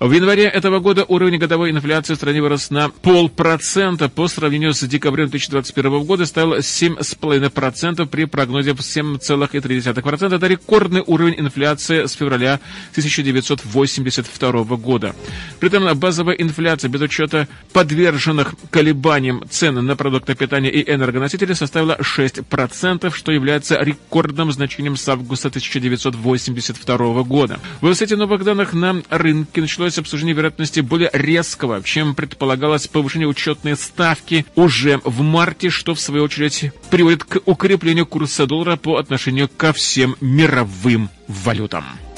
В 0.00 0.10
январе 0.10 0.44
этого 0.44 0.80
года 0.80 1.04
уровень 1.06 1.38
годовой 1.38 1.70
инфляции 1.70 2.14
в 2.14 2.16
стране 2.16 2.42
вырос 2.42 2.70
на 2.70 2.88
полпроцента 2.88 4.08
по 4.08 4.26
сравнению 4.26 4.74
с 4.74 4.84
декабрем 4.88 5.28
2021 5.28 6.04
года, 6.04 6.26
стал 6.26 6.56
7,5% 6.56 8.06
при 8.06 8.24
прогнозе 8.24 8.72
в 8.72 8.80
7,3%. 8.80 10.34
Это 10.34 10.46
рекордный 10.48 11.04
уровень 11.06 11.38
инфляции 11.38 12.06
с 12.06 12.14
февраля 12.14 12.58
1982 12.92 14.76
года. 14.76 15.14
При 15.60 15.68
этом 15.68 15.98
базовая 15.98 16.34
инфляция 16.36 16.88
без 16.88 17.02
учета 17.02 17.46
подверженных 17.72 18.54
колебаниям 18.70 19.42
цен 19.50 19.74
на 19.74 19.94
продукты 19.94 20.34
питания 20.34 20.70
и 20.70 20.90
энергоносители 20.90 21.52
составила 21.52 21.98
6%, 22.00 23.14
что 23.14 23.32
является 23.32 23.78
рекордным 23.80 24.52
значением 24.52 24.96
с 24.96 25.06
августа 25.08 25.48
1982 25.48 27.22
года. 27.24 27.60
В 27.82 27.92
свете 27.94 28.16
новых 28.16 28.42
данных 28.44 28.72
на 28.72 29.02
рынке 29.10 29.60
началось 29.60 29.98
обсуждение 29.98 30.34
вероятности 30.34 30.80
более 30.80 31.10
резкого, 31.12 31.82
чем 31.82 32.14
предполагалось 32.14 32.86
повышение 32.86 33.28
учетной 33.28 33.76
ставки 33.76 34.46
уже 34.54 35.00
в 35.04 35.20
марте, 35.20 35.68
что 35.68 35.94
в 35.94 36.00
свою 36.00 36.24
очередь 36.24 36.72
приводит 36.90 37.24
к 37.24 37.40
укреплению 37.44 38.06
курса 38.06 38.46
доллара 38.46 38.76
по 38.76 38.96
отношению 38.96 39.48
ко 39.54 39.72
всем 39.74 40.16
мировым 40.20 41.10
валютам. 41.28 41.84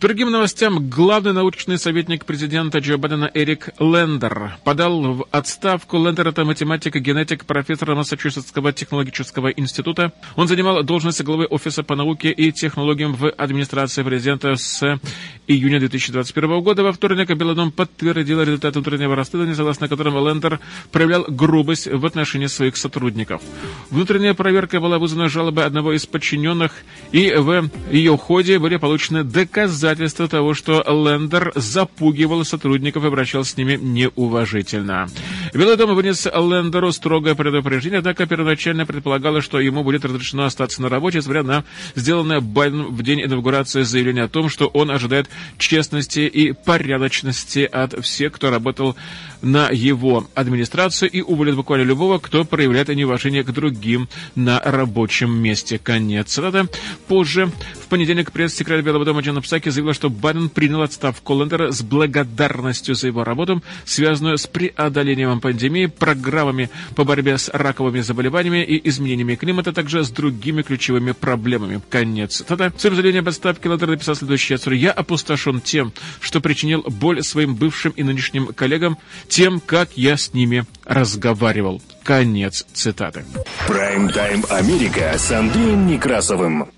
Другим 0.00 0.30
новостям 0.30 0.88
главный 0.88 1.34
научный 1.34 1.76
советник 1.76 2.24
президента 2.24 2.78
Джо 2.78 2.96
Байдена 2.96 3.30
Эрик 3.34 3.68
Лендер 3.78 4.56
подал 4.64 5.02
в 5.12 5.26
отставку. 5.30 6.02
Лендер– 6.02 6.26
это 6.28 6.46
математик 6.46 6.96
и 6.96 7.00
генетик, 7.00 7.44
профессор 7.44 7.94
Массачусетского 7.94 8.72
технологического 8.72 9.48
института. 9.48 10.14
Он 10.36 10.48
занимал 10.48 10.82
должность 10.84 11.22
главы 11.22 11.44
Офиса 11.44 11.82
по 11.82 11.96
науке 11.96 12.30
и 12.30 12.50
технологиям 12.50 13.12
в 13.12 13.28
администрации 13.28 14.02
президента 14.02 14.56
с 14.56 14.98
июня 15.46 15.78
2021 15.80 16.62
года. 16.62 16.82
Во 16.82 16.92
вторник 16.92 17.28
Белый 17.36 17.54
дом 17.54 17.70
подтвердил 17.70 18.40
результат 18.40 18.76
внутреннего 18.76 19.14
расследования, 19.14 19.54
согласно 19.54 19.86
которому 19.86 20.26
Лендер 20.26 20.60
проявлял 20.92 21.26
грубость 21.28 21.88
в 21.88 22.06
отношении 22.06 22.46
своих 22.46 22.78
сотрудников. 22.78 23.42
Внутренняя 23.90 24.32
проверка 24.32 24.80
была 24.80 24.98
вызвана 24.98 25.28
жалобой 25.28 25.66
одного 25.66 25.92
из 25.92 26.06
подчиненных, 26.06 26.72
и 27.12 27.34
в 27.36 27.68
ее 27.90 28.16
ходе 28.16 28.58
были 28.58 28.78
получены 28.78 29.24
доказательства 29.24 29.89
доказательство 29.90 30.28
того, 30.28 30.54
что 30.54 30.84
Лендер 30.86 31.52
запугивал 31.56 32.44
сотрудников 32.44 33.04
и 33.04 33.08
обращался 33.08 33.52
с 33.52 33.56
ними 33.56 33.76
неуважительно. 33.76 35.08
Белый 35.52 35.76
дом 35.76 35.94
вынес 35.94 36.26
Лендеру 36.26 36.92
строгое 36.92 37.34
предупреждение, 37.34 37.98
однако 37.98 38.26
первоначально 38.26 38.86
предполагалось, 38.86 39.44
что 39.44 39.58
ему 39.58 39.82
будет 39.82 40.04
разрешено 40.04 40.44
остаться 40.44 40.80
на 40.82 40.88
работе, 40.88 41.18
несмотря 41.18 41.42
на 41.42 41.64
сделанное 41.96 42.40
Байденом 42.40 42.94
в 42.94 43.02
день 43.02 43.22
инаугурации 43.22 43.82
заявление 43.82 44.24
о 44.24 44.28
том, 44.28 44.48
что 44.48 44.68
он 44.68 44.90
ожидает 44.90 45.28
честности 45.58 46.20
и 46.20 46.52
порядочности 46.52 47.68
от 47.70 48.04
всех, 48.04 48.32
кто 48.34 48.50
работал 48.50 48.96
на 49.42 49.70
его 49.70 50.26
администрацию 50.34 51.10
и 51.10 51.20
уволит 51.20 51.56
буквально 51.56 51.84
любого, 51.84 52.18
кто 52.18 52.44
проявляет 52.44 52.88
неуважение 52.88 53.44
к 53.44 53.52
другим 53.52 54.08
на 54.34 54.60
рабочем 54.60 55.30
месте. 55.30 55.78
Конец 55.78 56.28
цитата. 56.30 56.68
Позже, 57.08 57.50
в 57.82 57.88
понедельник, 57.88 58.32
пресс-секретарь 58.32 58.84
Белого 58.84 59.04
дома 59.04 59.20
Джона 59.20 59.40
Псаки 59.40 59.68
заявила, 59.68 59.94
что 59.94 60.10
Байден 60.10 60.48
принял 60.48 60.82
отставку 60.82 61.38
Лендера 61.38 61.72
с 61.72 61.82
благодарностью 61.82 62.94
за 62.94 63.08
его 63.08 63.24
работу, 63.24 63.62
связанную 63.84 64.38
с 64.38 64.46
преодолением 64.46 65.40
пандемии, 65.40 65.86
программами 65.86 66.70
по 66.94 67.04
борьбе 67.04 67.38
с 67.38 67.48
раковыми 67.52 68.00
заболеваниями 68.00 68.64
и 68.64 68.88
изменениями 68.88 69.34
климата, 69.34 69.70
а 69.70 69.72
также 69.72 70.04
с 70.04 70.10
другими 70.10 70.62
ключевыми 70.62 71.12
проблемами. 71.12 71.80
Конец. 71.90 72.42
Тогда, 72.46 72.70
в 72.70 72.80
своем 72.80 72.96
заявлении 72.96 73.20
об 73.20 73.28
отставке 73.28 73.68
Лендер 73.68 73.88
написал 73.88 74.14
следующее. 74.14 74.58
«Я 74.76 74.92
опустошен 74.92 75.60
тем, 75.60 75.92
что 76.20 76.40
причинил 76.40 76.82
боль 76.82 77.22
своим 77.22 77.54
бывшим 77.54 77.92
и 77.92 78.02
нынешним 78.02 78.46
коллегам, 78.46 78.98
тем, 79.30 79.60
как 79.60 79.96
я 79.96 80.18
с 80.18 80.34
ними 80.34 80.64
разговаривал. 80.84 81.80
Конец 82.02 82.66
цитаты. 82.74 83.24
Прайм-тайм 83.66 84.44
Америка 84.50 85.14
с 85.16 85.30
Андреем 85.30 85.86
Некрасовым. 85.86 86.68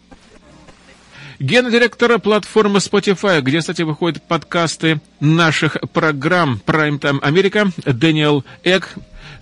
Гендиректора 1.41 2.19
платформы 2.19 2.79
Spotify, 2.79 3.41
где, 3.41 3.59
кстати, 3.59 3.83
выходят 3.83 4.23
подкасты 4.23 5.01
наших 5.19 5.77
программ 5.93 6.61
Prime 6.65 7.01
Time 7.01 7.19
Америка, 7.21 7.73
Дэниел 7.85 8.45
Эк 8.63 8.95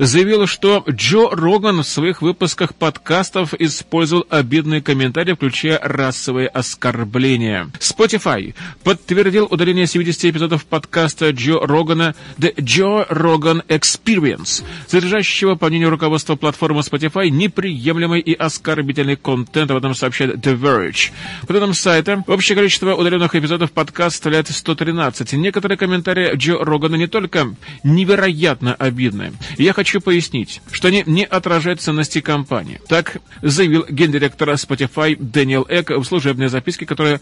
заявила, 0.07 0.47
что 0.47 0.83
Джо 0.89 1.29
Роган 1.31 1.83
в 1.83 1.87
своих 1.87 2.23
выпусках 2.23 2.75
подкастов 2.75 3.53
использовал 3.55 4.27
обидные 4.31 4.81
комментарии, 4.81 5.35
включая 5.35 5.79
расовые 5.83 6.49
оскорбления. 6.49 7.71
Spotify 7.79 8.55
подтвердил 8.83 9.47
удаление 9.51 9.87
70 9.87 10.25
эпизодов 10.25 10.65
подкаста 10.65 11.31
Джо 11.31 11.59
Рогана 11.61 12.15
The 12.39 12.55
Joe 12.57 13.09
Rogan 13.09 13.67
Experience, 13.67 14.65
содержащего, 14.87 15.55
по 15.55 15.69
мнению 15.69 15.91
руководства 15.91 16.37
платформы 16.37 16.81
Spotify, 16.81 17.29
неприемлемый 17.29 18.21
и 18.21 18.33
оскорбительный 18.33 19.17
контент, 19.17 19.71
об 19.71 19.77
этом 19.77 19.95
сообщает 19.95 20.37
The 20.37 20.59
Verge. 20.59 21.11
По 21.47 21.53
данным 21.53 21.75
сайта, 21.75 22.25
общее 22.27 22.57
количество 22.57 22.95
удаленных 22.95 23.35
эпизодов 23.35 23.73
подкаста 23.73 24.21
составляет 24.21 24.49
113. 24.49 25.33
Некоторые 25.35 25.77
комментарии 25.77 26.35
Джо 26.37 26.59
Рогана 26.59 26.97
не 26.97 27.07
только 27.07 27.55
невероятно 27.83 28.75
обидные. 28.75 29.33
Я 29.59 29.73
хочу 29.73 29.90
хочу 29.91 30.01
пояснить, 30.01 30.63
что 30.71 30.87
они 30.87 31.03
не 31.05 31.25
отражают 31.25 31.81
ценности 31.81 32.21
компании. 32.21 32.81
Так 32.87 33.17
заявил 33.43 33.85
гендиректор 33.91 34.51
Spotify 34.51 35.17
Дэниел 35.19 35.67
Эк 35.69 35.91
в 35.91 36.05
служебной 36.05 36.49
записке, 36.49 36.87
которая 36.87 37.21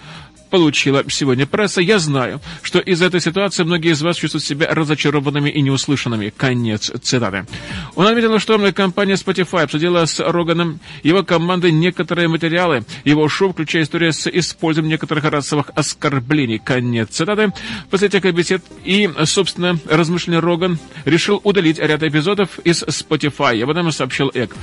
получила 0.49 1.05
сегодня 1.09 1.47
пресса. 1.47 1.81
Я 1.81 1.99
знаю, 1.99 2.41
что 2.63 2.79
из 2.79 3.03
этой 3.03 3.21
ситуации 3.21 3.63
многие 3.63 3.93
из 3.93 4.03
вас 4.03 4.17
чувствуют 4.17 4.45
себя 4.45 4.69
разочарованными 4.73 5.51
и 5.51 5.61
неуслышанными. 5.63 6.33
Конец 6.37 6.91
цитаты. 7.03 7.47
Он 7.95 8.07
отметил, 8.07 8.39
что 8.39 8.59
компания 8.73 9.15
Spotify 9.15 9.63
обсудила 9.63 10.05
с 10.05 10.21
Роганом 10.21 10.81
его 11.03 11.23
командой 11.23 11.73
некоторые 11.73 12.29
материалы 12.29 12.85
его 13.05 13.29
шоу, 13.29 13.53
включая 13.53 13.83
историю 13.83 14.13
с 14.13 14.27
использованием 14.27 14.93
некоторых 14.93 15.25
расовых 15.25 15.71
оскорблений. 15.75 16.59
Конец 16.59 17.11
цитаты. 17.11 17.53
После 17.91 18.09
этих 18.09 18.23
бесед 18.35 18.63
и, 18.85 19.11
собственно, 19.25 19.79
размышлений 19.89 20.39
Роган 20.39 20.79
решил 21.05 21.41
удалить 21.45 21.79
ряд 21.79 22.03
эпизодов 22.03 22.59
из 22.61 22.83
Spotify. 22.83 23.63
Об 23.63 23.71
этом 23.71 23.91
сообщил 23.93 24.31
Эк. 24.35 24.55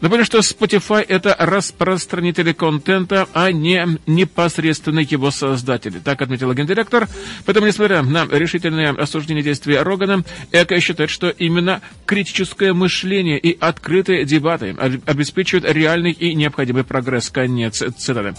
Напомню, 0.00 0.24
что 0.24 0.38
Spotify— 0.38 1.04
это 1.08 1.36
распространители 1.38 2.52
контента, 2.52 3.28
а 3.34 3.52
не 3.52 3.98
непосредственно 4.06 5.00
его 5.00 5.30
создатели. 5.30 5.98
Так 5.98 6.22
отметил 6.22 6.54
гендиректор. 6.54 7.06
Поэтому, 7.44 7.66
несмотря 7.66 8.02
на 8.02 8.24
решительное 8.30 8.92
осуждение 8.94 9.44
действий 9.44 9.76
Рогана, 9.76 10.24
Эко 10.52 10.80
считает, 10.80 11.10
что 11.10 11.28
именно 11.28 11.82
критическое 12.06 12.72
мышление 12.72 13.38
и 13.38 13.58
открытые 13.60 14.24
дебаты 14.24 14.74
обеспечивают 15.04 15.70
реальный 15.70 16.12
и 16.12 16.34
необходимый 16.34 16.82
прогресс. 16.84 17.28
Конец 17.28 17.82
цитаты. 17.98 18.34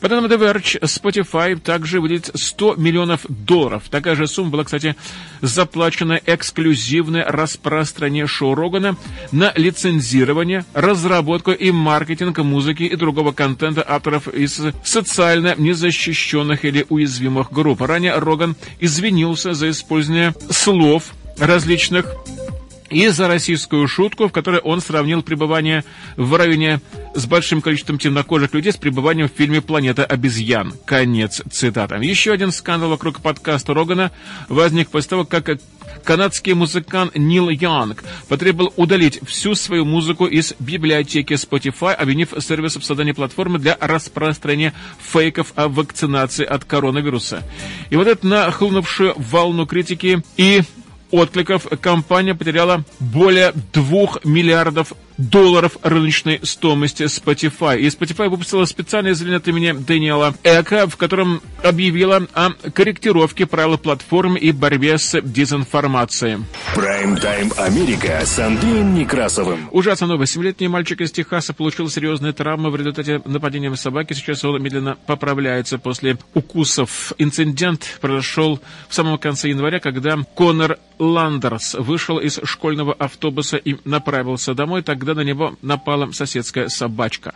По 0.00 0.08
данным 0.08 0.30
The 0.30 0.36
Verge, 0.36 0.80
Spotify 0.80 1.56
также 1.60 2.00
выделит 2.00 2.30
100 2.34 2.74
миллионов 2.74 3.20
долларов. 3.28 3.84
Такая 3.88 4.16
же 4.16 4.26
сумма 4.26 4.50
была, 4.50 4.64
кстати, 4.64 4.96
заплачена 5.42 6.20
эксклюзивное 6.26 7.24
распространение 7.24 8.26
шоу 8.26 8.56
Рогана 8.56 8.96
на 9.30 9.52
лицензирование, 9.54 10.64
разработку 10.74 11.03
разработку 11.04 11.52
и 11.52 11.70
маркетинг 11.70 12.38
музыки 12.38 12.84
и 12.84 12.96
другого 12.96 13.32
контента 13.32 13.84
авторов 13.86 14.26
из 14.28 14.60
социально 14.84 15.54
незащищенных 15.56 16.64
или 16.64 16.86
уязвимых 16.88 17.52
групп. 17.52 17.82
Ранее 17.82 18.18
Роган 18.18 18.56
извинился 18.80 19.52
за 19.52 19.70
использование 19.70 20.34
слов 20.50 21.14
различных 21.38 22.06
и 22.90 23.08
за 23.08 23.28
российскую 23.28 23.86
шутку, 23.86 24.28
в 24.28 24.32
которой 24.32 24.60
он 24.60 24.80
сравнил 24.80 25.22
пребывание 25.22 25.84
в 26.16 26.34
районе 26.36 26.80
с 27.14 27.26
большим 27.26 27.60
количеством 27.60 27.98
темнокожих 27.98 28.54
людей 28.54 28.72
с 28.72 28.76
пребыванием 28.76 29.28
в 29.28 29.36
фильме 29.36 29.60
«Планета 29.60 30.04
обезьян». 30.04 30.72
Конец 30.86 31.42
цитата. 31.50 31.96
Еще 31.96 32.32
один 32.32 32.52
скандал 32.52 32.90
вокруг 32.90 33.20
подкаста 33.20 33.74
Рогана 33.74 34.10
возник 34.48 34.90
после 34.90 35.10
того, 35.10 35.24
как 35.24 35.48
канадский 36.04 36.52
музыкант 36.52 37.16
Нил 37.16 37.48
Янг 37.48 38.04
потребовал 38.28 38.72
удалить 38.76 39.20
всю 39.26 39.54
свою 39.54 39.84
музыку 39.84 40.26
из 40.26 40.54
библиотеки 40.58 41.32
Spotify, 41.34 41.92
обвинив 41.92 42.34
сервис 42.40 42.76
в 42.76 42.84
создании 42.84 43.12
платформы 43.12 43.58
для 43.58 43.76
распространения 43.80 44.74
фейков 45.00 45.52
о 45.56 45.68
вакцинации 45.68 46.44
от 46.44 46.64
коронавируса. 46.64 47.42
И 47.90 47.96
вот 47.96 48.06
эту 48.06 48.26
нахлынувшую 48.26 49.14
волну 49.16 49.66
критики 49.66 50.22
и 50.36 50.62
откликов 51.10 51.66
компания 51.80 52.34
потеряла 52.34 52.84
более 53.00 53.52
2 53.72 54.20
миллиардов 54.24 54.92
долларов 55.16 55.78
рыночной 55.82 56.40
стоимости 56.42 57.04
Spotify. 57.04 57.78
И 57.78 57.86
Spotify 57.86 58.28
выпустила 58.28 58.64
специальное 58.64 59.14
заявление 59.14 59.38
от 59.38 59.48
имени 59.48 59.72
Дэниела 59.72 60.34
Эка, 60.42 60.88
в 60.88 60.96
котором 60.96 61.40
объявила 61.62 62.26
о 62.34 62.50
корректировке 62.70 63.46
правил 63.46 63.78
платформы 63.78 64.38
и 64.38 64.52
борьбе 64.52 64.98
с 64.98 65.20
дезинформацией. 65.20 66.44
Прайм-тайм 66.74 67.52
Америка 67.56 68.20
с 68.24 68.38
Андреем 68.38 68.94
Некрасовым. 68.94 69.68
Ужасно 69.70 70.06
новость. 70.06 70.32
Семилетний 70.32 70.68
мальчик 70.68 71.00
из 71.00 71.12
Техаса 71.12 71.54
получил 71.54 71.88
серьезные 71.88 72.32
травмы 72.32 72.70
в 72.70 72.76
результате 72.76 73.22
нападения 73.24 73.74
собаки. 73.76 74.14
Сейчас 74.14 74.44
он 74.44 74.62
медленно 74.62 74.96
поправляется 75.06 75.78
после 75.78 76.18
укусов. 76.34 77.12
Инцидент 77.18 77.98
произошел 78.00 78.60
в 78.88 78.94
самом 78.94 79.18
конце 79.18 79.48
января, 79.50 79.80
когда 79.80 80.16
Конор 80.34 80.78
Ландерс 80.98 81.74
вышел 81.74 82.18
из 82.18 82.40
школьного 82.44 82.92
автобуса 82.92 83.56
и 83.56 83.76
направился 83.84 84.54
домой. 84.54 84.82
Тогда 84.82 85.03
когда 85.04 85.20
на 85.20 85.24
него 85.26 85.54
напала 85.60 86.10
соседская 86.12 86.68
собачка. 86.68 87.34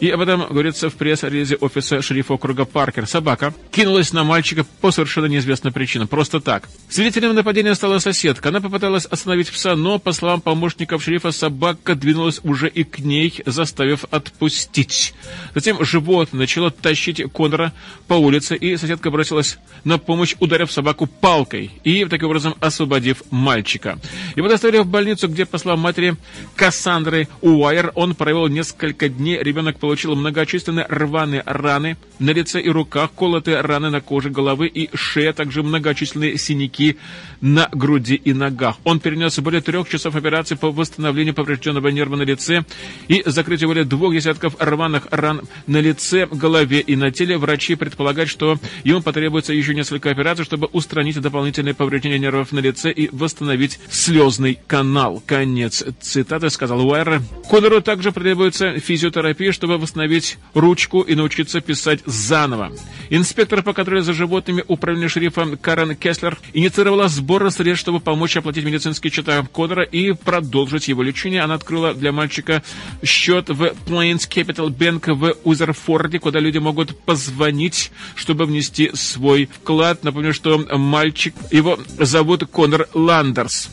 И 0.00 0.08
об 0.08 0.22
этом 0.22 0.46
говорится 0.46 0.88
в 0.88 0.94
пресс-релизе 0.94 1.56
офиса 1.56 2.00
шерифа 2.00 2.32
округа 2.34 2.64
Паркер. 2.64 3.06
Собака 3.06 3.52
кинулась 3.70 4.14
на 4.14 4.24
мальчика 4.24 4.64
по 4.80 4.90
совершенно 4.90 5.26
неизвестной 5.26 5.72
причине. 5.72 6.06
Просто 6.06 6.40
так. 6.40 6.70
Свидетелем 6.88 7.34
нападения 7.34 7.74
стала 7.74 7.98
соседка. 7.98 8.48
Она 8.48 8.62
попыталась 8.62 9.04
остановить 9.04 9.50
пса, 9.50 9.76
но, 9.76 9.98
по 9.98 10.12
словам 10.12 10.40
помощников 10.40 11.04
шерифа, 11.04 11.32
собака 11.32 11.94
двинулась 11.94 12.40
уже 12.44 12.68
и 12.68 12.82
к 12.82 13.00
ней, 13.00 13.42
заставив 13.44 14.04
отпустить. 14.10 15.12
Затем 15.54 15.84
животное 15.84 16.40
начало 16.40 16.70
тащить 16.70 17.22
Конора 17.34 17.74
по 18.08 18.14
улице, 18.14 18.56
и 18.56 18.78
соседка 18.78 19.10
бросилась 19.10 19.58
на 19.84 19.98
помощь, 19.98 20.34
ударив 20.40 20.72
собаку 20.72 21.06
палкой 21.06 21.72
и, 21.84 22.06
таким 22.06 22.28
образом, 22.28 22.54
освободив 22.60 23.22
мальчика. 23.30 23.98
Его 24.34 24.48
доставили 24.48 24.78
в 24.78 24.86
больницу, 24.86 25.28
где, 25.28 25.44
по 25.44 25.58
словам 25.58 25.80
матери 25.80 26.16
Кассандры 26.56 27.28
Уайер, 27.42 27.92
он 27.94 28.14
провел 28.14 28.48
несколько 28.48 29.10
дней. 29.10 29.42
Ребенок 29.42 29.78
получил 29.78 29.89
получил 29.90 30.14
многочисленные 30.14 30.86
рваные 30.88 31.42
раны 31.46 31.96
на 32.20 32.30
лице 32.30 32.60
и 32.60 32.68
руках, 32.68 33.10
колотые 33.12 33.60
раны 33.60 33.90
на 33.90 34.00
коже 34.00 34.30
головы 34.30 34.68
и 34.68 34.88
шее, 34.94 35.30
а 35.30 35.32
также 35.32 35.64
многочисленные 35.64 36.38
синяки 36.38 36.96
на 37.40 37.68
груди 37.72 38.14
и 38.14 38.32
ногах. 38.32 38.76
Он 38.84 39.00
перенес 39.00 39.36
более 39.40 39.62
трех 39.62 39.88
часов 39.88 40.14
операции 40.14 40.54
по 40.54 40.70
восстановлению 40.70 41.34
поврежденного 41.34 41.88
нерва 41.88 42.14
на 42.14 42.22
лице 42.22 42.64
и 43.08 43.24
закрытию 43.26 43.68
более 43.68 43.84
двух 43.84 44.12
десятков 44.14 44.54
рваных 44.60 45.08
ран 45.10 45.40
на 45.66 45.80
лице, 45.80 46.28
голове 46.30 46.78
и 46.78 46.94
на 46.94 47.10
теле. 47.10 47.36
Врачи 47.36 47.74
предполагают, 47.74 48.30
что 48.30 48.60
ему 48.84 49.02
потребуется 49.02 49.52
еще 49.52 49.74
несколько 49.74 50.10
операций, 50.10 50.44
чтобы 50.44 50.68
устранить 50.68 51.20
дополнительные 51.20 51.74
повреждения 51.74 52.20
нервов 52.20 52.52
на 52.52 52.60
лице 52.60 52.92
и 52.92 53.08
восстановить 53.10 53.80
слезный 53.90 54.56
канал. 54.68 55.20
Конец 55.26 55.82
цитаты, 56.00 56.48
сказал 56.50 56.86
Уайер. 56.86 57.22
Конору 57.50 57.80
также 57.80 58.12
потребуется 58.12 58.78
физиотерапия, 58.78 59.50
чтобы 59.50 59.79
восстановить 59.80 60.38
ручку 60.54 61.00
и 61.00 61.14
научиться 61.14 61.60
писать 61.60 62.00
заново. 62.06 62.72
Инспектор 63.10 63.62
по 63.62 63.72
контролю 63.72 64.02
за 64.02 64.12
животными 64.12 64.64
управления 64.68 65.08
шерифа 65.08 65.56
Карен 65.56 65.96
Кеслер 65.96 66.38
инициировала 66.52 67.08
сбор 67.08 67.50
средств, 67.50 67.80
чтобы 67.80 68.00
помочь 68.00 68.36
оплатить 68.36 68.64
медицинские 68.64 69.10
счета 69.10 69.46
Кодера 69.52 69.82
и 69.82 70.12
продолжить 70.12 70.88
его 70.88 71.02
лечение. 71.02 71.42
Она 71.42 71.54
открыла 71.54 71.94
для 71.94 72.12
мальчика 72.12 72.62
счет 73.02 73.48
в 73.48 73.72
Plains 73.86 74.28
Capital 74.28 74.68
Bank 74.68 75.12
в 75.12 75.36
Узерфорде, 75.44 76.18
куда 76.18 76.38
люди 76.38 76.58
могут 76.58 76.98
позвонить, 76.98 77.90
чтобы 78.14 78.44
внести 78.44 78.90
свой 78.94 79.46
вклад. 79.46 80.04
Напомню, 80.04 80.32
что 80.32 80.58
мальчик, 80.58 81.34
его 81.50 81.78
зовут 81.98 82.46
Конор 82.46 82.88
Ландерс. 82.94 83.70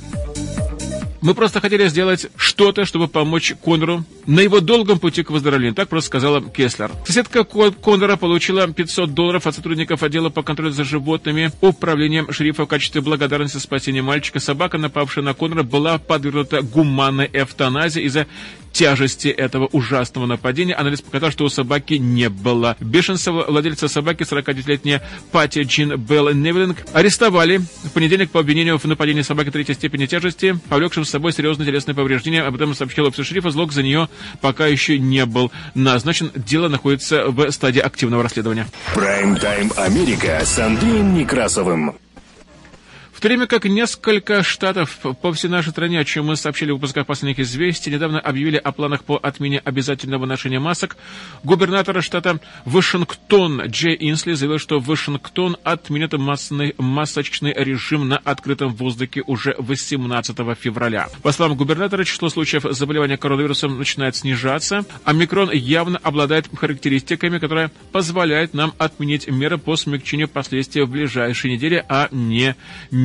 Мы 1.22 1.34
просто 1.34 1.62
хотели 1.62 1.88
сделать 1.88 2.28
что-то, 2.36 2.86
чтобы 2.86 3.08
помочь 3.08 3.54
Конору 3.64 4.04
на 4.26 4.40
его 4.40 4.60
долгом 4.60 5.00
пути 5.00 5.24
к 5.24 5.32
выздоровлению. 5.32 5.74
Так 5.74 5.90
просто 5.90 6.08
сказала 6.08 6.42
Кеслер. 6.42 6.92
Соседка 7.06 7.44
Конора 7.44 8.18
получила 8.18 8.68
500 8.68 9.14
долларов 9.14 9.48
от 9.48 9.56
сотрудников 9.56 10.04
отдела 10.04 10.30
по 10.30 10.44
контролю 10.44 10.72
за 10.72 10.84
животными 10.84 11.52
управлением 11.62 12.32
шерифа 12.32 12.66
в 12.66 12.68
качестве 12.68 13.02
благодарности 13.02 13.56
за 13.56 13.62
спасение 13.62 14.04
мальчика. 14.04 14.40
Собака, 14.40 14.78
напавшая 14.78 15.24
на 15.24 15.34
Конора, 15.34 15.64
была 15.64 15.98
подвергнута 15.98 16.62
гуманной 16.62 17.30
эвтаназии 17.34 18.04
из-за 18.04 18.28
тяжести 18.72 19.28
этого 19.28 19.68
ужасного 19.72 20.26
нападения. 20.26 20.74
Анализ 20.74 21.02
показал, 21.02 21.32
что 21.32 21.46
у 21.46 21.50
собаки 21.50 21.96
не 21.96 22.30
было 22.30 22.76
бешенства. 22.80 23.46
Владельца 23.48 23.88
собаки, 23.88 24.24
49-летняя 24.24 25.02
Пати 25.32 25.64
Джин 25.64 25.98
Белл 25.98 26.34
Невелинг, 26.34 26.78
арестовали 26.94 27.58
в 27.58 27.90
понедельник 27.94 28.32
по 28.32 28.40
обвинению 28.40 28.78
в 28.78 28.86
нападении 28.86 29.22
собаки 29.22 29.52
третьей 29.52 29.76
степени 29.76 30.06
тяжести, 30.06 30.60
повлекшим 30.70 31.06
с 31.06 31.10
собой 31.10 31.34
серьезные 31.34 31.66
телесные 31.66 31.96
повреждения. 31.96 32.44
Об 32.44 32.56
этом 32.56 32.74
сообщил 32.74 33.06
офис 33.06 33.26
шерифа. 33.26 33.50
Злог 33.50 33.72
за 33.72 33.84
нее 33.84 34.10
пока 34.42 34.68
еще 34.68 35.00
не 35.00 35.26
был 35.26 35.52
назначен. 35.76 36.32
Дело 36.36 36.68
находится 36.68 37.28
в 37.28 37.52
стадии 37.52 37.80
активного 37.80 38.24
расследования. 38.24 38.68
Прайм-тайм 38.94 39.72
Америка 39.78 40.42
с 40.44 40.60
Андреем 40.60 41.16
Некрасовым. 41.16 41.96
В 43.18 43.20
то 43.20 43.30
время 43.30 43.48
как 43.48 43.66
несколько 43.66 44.44
штатов 44.44 45.00
по 45.24 45.34
всей 45.34 45.48
нашей 45.48 45.70
стране, 45.70 46.00
о 46.00 46.06
чем 46.06 46.28
мы 46.28 46.36
сообщили 46.36 46.70
в 46.70 46.76
выпусках 46.76 47.08
последних 47.08 47.40
известий, 47.40 47.90
недавно 47.90 48.20
объявили 48.20 48.58
о 48.58 48.72
планах 48.72 49.04
по 49.04 49.18
отмене 49.18 49.58
обязательного 49.58 50.28
ношения 50.28 50.60
масок, 50.60 50.98
губернатор 51.44 52.04
штата 52.04 52.40
Вашингтон 52.66 53.64
Джей 53.64 53.98
Инсли 54.00 54.34
заявил, 54.34 54.60
что 54.60 54.80
Вашингтон 54.80 55.58
отменит 55.64 56.14
массный, 56.14 56.76
масочный 56.78 57.56
режим 57.58 58.08
на 58.08 58.20
открытом 58.20 58.76
воздухе 58.76 59.24
уже 59.26 59.56
18 59.58 60.38
февраля. 60.56 61.08
По 61.24 61.32
словам 61.32 61.58
губернатора, 61.58 62.04
число 62.04 62.30
случаев 62.30 62.68
заболевания 62.70 63.18
коронавирусом 63.18 63.80
начинает 63.80 64.16
снижаться, 64.16 64.86
а 65.06 65.14
микрон 65.14 65.50
явно 65.52 65.98
обладает 66.04 66.50
характеристиками, 66.56 67.40
которые 67.40 67.72
позволяют 67.92 68.54
нам 68.54 68.76
отменить 68.78 69.28
меры 69.28 69.58
по 69.58 69.76
смягчению 69.76 70.28
последствий 70.28 70.84
в 70.84 70.92
ближайшие 70.92 71.56
недели, 71.56 71.84
а 71.90 72.10
не 72.12 72.56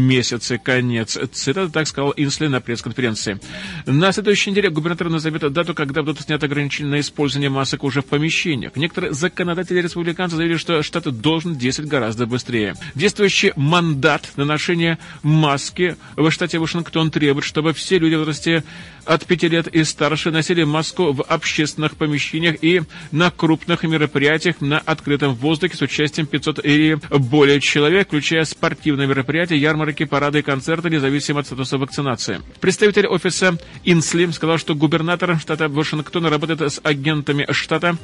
месяце. 0.03 0.59
Конец 0.59 1.19
цитаты, 1.33 1.71
так 1.73 1.87
сказал 1.87 2.13
Инсли 2.17 2.47
на 2.47 2.61
пресс-конференции. 2.61 3.41
На 3.87 4.13
следующей 4.13 4.51
неделе 4.51 4.71
губернатор 4.71 5.09
назовет 5.09 5.53
дату, 5.53 5.75
когда 5.75 6.03
будут 6.03 6.21
сняты 6.21 6.47
ограничения 6.47 6.91
на 6.91 7.01
использование 7.01 7.51
масок 7.51 7.85
уже 7.85 8.03
в 8.03 8.07
помещениях. 8.07 8.77
Некоторые 8.77 9.13
законодатели 9.13 9.81
республиканцы 9.81 10.37
заявили, 10.37 10.57
что 10.57 10.83
штат 10.83 11.05
должен 11.21 11.57
действовать 11.57 11.91
гораздо 11.91 12.27
быстрее. 12.27 12.75
Действующий 12.95 13.53
мандат 13.57 14.33
на 14.37 14.45
ношение 14.45 14.99
маски 15.23 15.97
в 16.17 16.31
штате 16.31 16.59
Вашингтон 16.59 17.11
требует, 17.11 17.45
чтобы 17.45 17.73
все 17.73 17.99
люди 17.99 18.15
в 18.15 18.19
возрасте 18.19 18.65
от 19.05 19.27
5 19.27 19.43
лет 19.45 19.69
и 19.69 19.85
старше 19.85 20.31
носили 20.31 20.65
маску 20.65 21.13
в 21.13 21.23
общественных 21.23 21.97
помещениях 21.97 22.63
и 22.63 22.83
на 23.11 23.31
крупных 23.31 23.83
мероприятиях 23.83 24.61
на 24.61 24.79
открытом 24.79 25.35
воздухе 25.35 25.77
с 25.77 25.83
участием 25.83 26.27
500 26.27 26.65
или 26.65 26.99
более 27.11 27.61
человек, 27.61 28.09
включая 28.09 28.45
спортивные 28.45 29.07
мероприятия, 29.07 29.57
ярмарки, 29.57 30.05
парады 30.05 30.41
и 30.41 30.43
концерты, 30.43 30.91
независимо 30.91 31.41
от 31.41 31.47
статуса 31.47 31.79
вакцинации. 31.79 32.41
Представитель 32.61 33.07
офиса 33.07 33.59
Инсли 33.85 34.27
сказал, 34.31 34.59
что 34.59 34.75
губернатор 34.75 35.39
штата 35.39 35.69
Вашингтона 35.69 36.31
работает 36.31 36.61
с 36.61 36.81
агентами 36.83 37.47
штата 37.51 37.97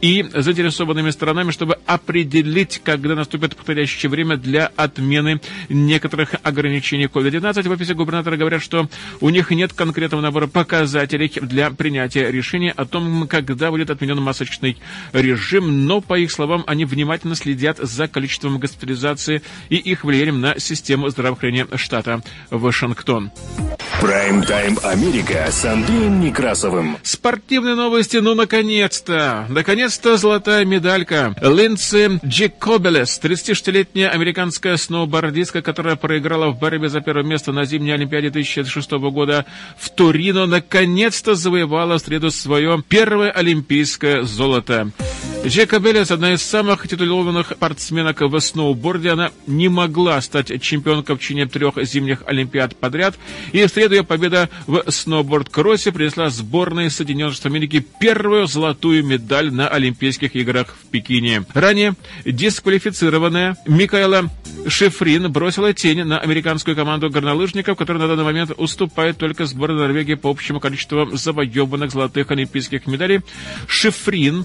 и 0.00 0.24
заинтересованными 0.32 1.10
сторонами, 1.10 1.50
чтобы 1.50 1.78
определить, 1.86 2.80
когда 2.84 3.14
наступит 3.14 3.56
подходящее 3.56 4.10
время 4.10 4.36
для 4.36 4.66
отмены 4.76 5.40
некоторых 5.68 6.34
ограничений 6.42 7.06
COVID-19. 7.06 7.68
В 7.68 7.70
офисе 7.70 7.94
губернатора 7.94 8.36
говорят, 8.36 8.62
что 8.62 8.88
у 9.20 9.30
них 9.30 9.50
нет 9.50 9.72
конкретного 9.72 10.22
набора 10.22 10.37
показателей 10.46 11.32
для 11.40 11.70
принятия 11.70 12.30
решения 12.30 12.70
о 12.70 12.84
том, 12.84 13.26
когда 13.26 13.70
будет 13.70 13.90
отменен 13.90 14.20
масочный 14.20 14.76
режим, 15.12 15.86
но, 15.86 16.00
по 16.00 16.18
их 16.18 16.30
словам, 16.30 16.64
они 16.66 16.84
внимательно 16.84 17.34
следят 17.34 17.78
за 17.78 18.08
количеством 18.08 18.58
госпитализации 18.58 19.42
и 19.68 19.76
их 19.76 20.04
влиянием 20.04 20.40
на 20.40 20.58
систему 20.58 21.08
здравоохранения 21.08 21.66
штата 21.76 22.22
Вашингтон. 22.50 23.30
Прайм-тайм 24.00 24.78
Америка 24.84 25.48
с 25.50 25.64
Андреем 25.64 26.20
Некрасовым. 26.20 26.98
Спортивные 27.02 27.74
новости, 27.74 28.18
ну 28.18 28.36
наконец-то! 28.36 29.44
Наконец-то 29.48 30.16
золотая 30.16 30.64
медалька. 30.64 31.34
Линдси 31.42 32.20
Джекобеллис, 32.24 33.18
36-летняя 33.20 34.10
американская 34.10 34.76
сноубордистка, 34.76 35.62
которая 35.62 35.96
проиграла 35.96 36.50
в 36.50 36.60
борьбе 36.60 36.88
за 36.88 37.00
первое 37.00 37.24
место 37.24 37.50
на 37.50 37.64
зимней 37.64 37.94
Олимпиаде 37.94 38.30
2006 38.30 38.92
года 38.92 39.46
в 39.76 39.90
Турино, 39.90 40.46
наконец-то 40.46 41.34
завоевала 41.34 41.98
в 41.98 42.02
среду 42.02 42.30
свое 42.30 42.80
первое 42.88 43.32
олимпийское 43.32 44.22
золото. 44.22 44.92
Джекобеллис, 45.48 46.10
одна 46.10 46.34
из 46.34 46.42
самых 46.42 46.86
титулованных 46.86 47.52
спортсменок 47.52 48.20
в 48.20 48.38
сноуборде, 48.38 49.12
она 49.12 49.30
не 49.46 49.70
могла 49.70 50.20
стать 50.20 50.60
чемпионкой 50.60 51.16
в 51.16 51.20
течение 51.20 51.46
трех 51.46 51.82
зимних 51.84 52.22
Олимпиад 52.26 52.76
подряд. 52.76 53.18
И 53.52 53.64
в 53.64 53.68
среду 53.68 53.94
ее 53.94 54.04
победа 54.04 54.50
в 54.66 54.84
сноуборд-кроссе 54.90 55.90
принесла 55.90 56.28
сборной 56.28 56.90
Соединенных 56.90 57.32
Штатов 57.32 57.52
Америки 57.52 57.82
первую 57.98 58.46
золотую 58.46 59.02
медаль 59.02 59.50
на 59.50 59.68
Олимпийских 59.68 60.36
играх 60.36 60.76
в 60.82 60.90
Пекине. 60.90 61.44
Ранее 61.54 61.94
дисквалифицированная 62.26 63.56
Микаэла 63.66 64.30
Шифрин 64.66 65.32
бросила 65.32 65.72
тень 65.72 66.04
на 66.04 66.18
американскую 66.18 66.76
команду 66.76 67.08
горнолыжников, 67.08 67.78
которая 67.78 68.02
на 68.02 68.08
данный 68.08 68.24
момент 68.24 68.50
уступает 68.56 69.16
только 69.16 69.46
сборной 69.46 69.78
Норвегии 69.78 70.14
по 70.14 70.28
общему 70.28 70.60
количеству 70.60 71.16
завоеванных 71.16 71.90
золотых 71.90 72.30
олимпийских 72.30 72.86
медалей. 72.86 73.20
Шифрин, 73.66 74.44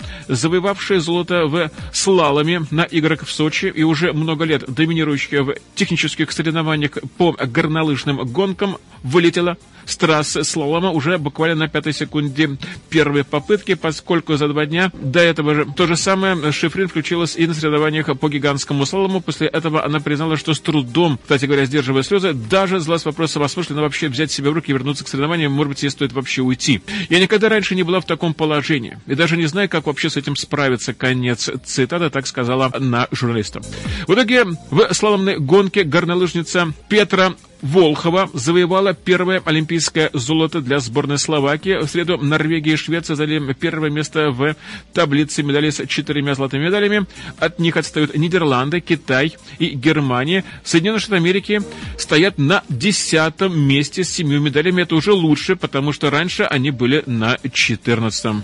завоевавшая 0.94 1.00
золото 1.00 1.48
в 1.48 1.72
слаломе 1.92 2.62
на 2.72 2.84
играх 2.84 3.26
в 3.26 3.32
Сочи 3.32 3.72
и 3.74 3.84
уже 3.84 4.14
много 4.14 4.46
лет 4.46 4.64
доминирующая 4.68 5.44
в 5.44 5.56
технических 5.76 6.32
соревнованиях 6.32 6.98
по 7.18 7.32
горнолыжным 7.34 8.18
гонкам, 8.32 8.78
вылетела 9.04 9.58
с 9.86 9.98
трассы 9.98 10.44
слалома 10.44 10.92
уже 10.92 11.18
буквально 11.18 11.56
на 11.56 11.68
пятой 11.68 11.94
секунде 11.94 12.58
первой 12.90 13.24
попытки, 13.24 13.76
поскольку 13.76 14.36
за 14.38 14.48
два 14.48 14.66
дня 14.66 14.92
до 14.94 15.20
этого 15.20 15.56
же 15.56 15.68
то 15.76 15.88
же 15.88 15.96
самое 15.96 16.52
Шифрин 16.52 16.88
включилась 16.88 17.36
и 17.36 17.48
на 17.48 17.54
соревнованиях 17.54 18.18
по 18.20 18.30
гигантскому 18.30 18.86
слалому. 18.86 19.22
После 19.22 19.48
этого 19.48 19.84
она 19.84 20.00
признала, 20.00 20.38
что 20.38 20.54
с 20.54 20.60
трудом, 20.60 21.20
кстати 21.22 21.46
говоря, 21.46 21.66
сдерживая 21.66 22.04
слезы, 22.04 22.34
даже 22.34 22.80
задалась 22.80 23.06
вопросом, 23.06 23.44
осмысленно 23.44 23.82
вообще 23.82 24.08
взять 24.08 24.32
себя 24.32 24.52
в 24.52 24.54
руки 24.54 24.72
и 24.72 24.74
вернуться 24.74 25.04
к 25.04 25.08
соревнованиям, 25.08 25.52
может 25.52 25.70
быть, 25.70 25.84
ей 25.84 25.90
стоит 25.90 26.14
вообще 26.14 26.42
уйти. 26.42 26.82
Я 27.10 27.20
никогда 27.20 27.50
раньше 27.50 27.76
не 27.76 27.84
была 27.84 28.00
в 28.00 28.06
таком 28.06 28.34
положении 28.34 28.98
и 29.08 29.16
даже 29.16 29.38
не 29.38 29.46
знаю, 29.46 29.70
как 29.70 29.88
вообще 29.88 30.10
с 30.10 30.18
этим 30.18 30.36
справиться. 30.36 30.94
Конец 30.94 31.50
цитата, 31.66 32.10
так 32.10 32.28
сказала 32.28 32.72
на 32.80 33.08
журналиста. 33.12 33.62
В 34.08 34.14
итоге 34.14 34.46
в 34.70 34.94
слаломной 34.94 35.38
гонке 35.40 35.84
горнолыжница 35.84 36.74
Петра 36.90 37.34
Волхова 37.64 38.30
завоевала 38.34 38.94
первое 38.94 39.42
олимпийское 39.46 40.10
золото 40.14 40.60
для 40.60 40.80
сборной 40.80 41.18
Словакии. 41.18 41.82
В 41.82 41.88
среду 41.88 42.18
Норвегия 42.18 42.74
и 42.74 42.76
Швеция 42.76 43.16
заняли 43.16 43.54
первое 43.54 43.90
место 43.90 44.32
в 44.32 44.56
таблице 44.94 45.44
медалей 45.44 45.72
с 45.72 45.88
четырьмя 45.88 46.36
золотыми 46.36 46.66
медалями. 46.66 47.06
От 47.40 47.60
них 47.60 47.78
отстают 47.78 48.18
Нидерланды, 48.18 48.82
Китай 48.82 49.38
и 49.60 49.70
Германия. 49.70 50.44
Соединенные 50.66 51.00
Штаты 51.00 51.16
Америки 51.16 51.62
стоят 51.98 52.38
на 52.38 52.64
десятом 52.68 53.58
месте 53.58 54.04
с 54.04 54.10
семью 54.10 54.42
медалями. 54.42 54.82
Это 54.82 54.96
уже 54.96 55.14
лучше, 55.14 55.56
потому 55.56 55.94
что 55.94 56.10
раньше 56.10 56.44
они 56.44 56.70
были 56.72 57.04
на 57.06 57.38
четырнадцатом. 57.54 58.44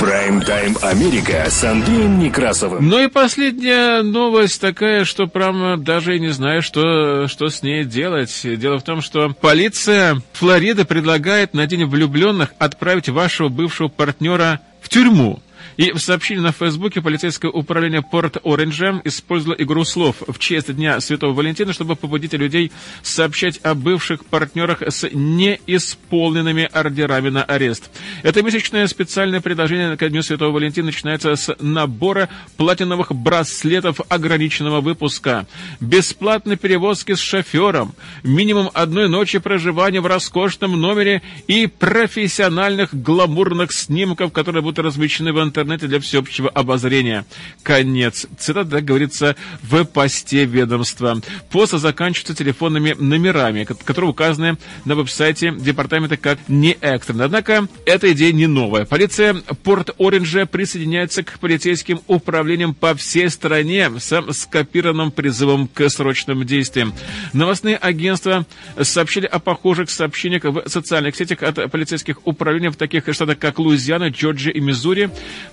Прайм-тайм 0.00 0.76
Америка 0.80 1.44
с 1.48 1.64
Андреем 1.64 2.20
Некрасовым. 2.20 2.88
Ну 2.88 3.02
и 3.02 3.08
последняя 3.08 4.02
новость 4.02 4.60
такая, 4.60 5.04
что 5.04 5.26
прямо 5.26 5.76
даже 5.76 6.16
и 6.16 6.20
не 6.20 6.28
знаю, 6.28 6.62
что, 6.62 7.26
что 7.26 7.48
с 7.48 7.64
ней 7.64 7.84
делать. 7.84 8.32
Дело 8.44 8.78
в 8.78 8.84
том, 8.84 9.00
что 9.00 9.30
полиция 9.30 10.22
Флориды 10.34 10.84
предлагает 10.84 11.52
на 11.52 11.66
День 11.66 11.84
влюбленных 11.86 12.54
отправить 12.58 13.08
вашего 13.08 13.48
бывшего 13.48 13.88
партнера 13.88 14.60
в 14.80 14.88
тюрьму. 14.88 15.40
И 15.78 15.92
в 15.92 16.00
сообщении 16.00 16.42
на 16.42 16.50
Фейсбуке 16.50 17.00
полицейское 17.00 17.52
управление 17.52 18.02
Порт-Ориджа 18.02 19.00
использовало 19.04 19.54
игру 19.62 19.84
слов 19.84 20.16
в 20.26 20.36
честь 20.40 20.74
Дня 20.74 21.00
Святого 21.00 21.32
Валентина, 21.32 21.72
чтобы 21.72 21.94
побудить 21.94 22.32
людей 22.32 22.72
сообщать 23.02 23.60
о 23.62 23.76
бывших 23.76 24.24
партнерах 24.24 24.82
с 24.82 25.08
неисполненными 25.08 26.64
ордерами 26.64 27.28
на 27.28 27.44
арест. 27.44 27.92
Это 28.24 28.42
месячное 28.42 28.88
специальное 28.88 29.40
предложение 29.40 29.96
к 29.96 30.08
Дню 30.08 30.22
Святого 30.22 30.50
Валентина 30.50 30.86
начинается 30.86 31.36
с 31.36 31.54
набора 31.60 32.28
платиновых 32.56 33.14
браслетов 33.14 34.00
ограниченного 34.08 34.80
выпуска, 34.80 35.46
бесплатной 35.78 36.56
перевозки 36.56 37.14
с 37.14 37.20
шофером, 37.20 37.94
минимум 38.24 38.68
одной 38.74 39.08
ночи 39.08 39.38
проживания 39.38 40.00
в 40.00 40.06
роскошном 40.06 40.72
номере 40.72 41.22
и 41.46 41.68
профессиональных 41.68 43.00
гламурных 43.00 43.72
снимков, 43.72 44.32
которые 44.32 44.62
будут 44.64 44.80
размещены 44.80 45.32
в 45.32 45.40
интернете 45.40 45.67
интернете 45.68 45.86
для 45.86 46.00
всеобщего 46.00 46.48
обозрения. 46.48 47.24
Конец. 47.62 48.26
Цитата, 48.38 48.70
так 48.70 48.84
говорится, 48.84 49.36
в 49.62 49.84
посте 49.84 50.44
ведомства. 50.44 51.20
Пост 51.50 51.72
заканчивается 51.72 52.34
телефонными 52.34 52.94
номерами, 52.98 53.64
которые 53.64 54.10
указаны 54.10 54.56
на 54.84 54.94
веб-сайте 54.94 55.52
департамента 55.58 56.16
как 56.16 56.38
не 56.48 56.76
экстренно. 56.80 57.24
Однако 57.24 57.68
эта 57.84 58.12
идея 58.12 58.32
не 58.32 58.46
новая. 58.46 58.84
Полиция 58.84 59.34
Порт-Ориджа 59.62 60.46
присоединяется 60.46 61.22
к 61.22 61.38
полицейским 61.38 62.00
управлениям 62.06 62.74
по 62.74 62.94
всей 62.94 63.28
стране 63.28 63.90
с 63.98 64.32
скопированным 64.32 65.10
призывом 65.10 65.68
к 65.68 65.88
срочным 65.90 66.44
действиям. 66.44 66.94
Новостные 67.32 67.76
агентства 67.76 68.46
сообщили 68.80 69.26
о 69.26 69.38
похожих 69.38 69.90
сообщениях 69.90 70.44
в 70.44 70.68
социальных 70.68 71.16
сетях 71.16 71.42
от 71.42 71.70
полицейских 71.70 72.26
управлений 72.26 72.68
в 72.68 72.76
таких 72.76 73.04
штатах, 73.12 73.38
как 73.38 73.58
Луизиана, 73.58 74.08
Джорджия 74.08 74.52
и 74.52 74.60
Миссури. 74.60 75.10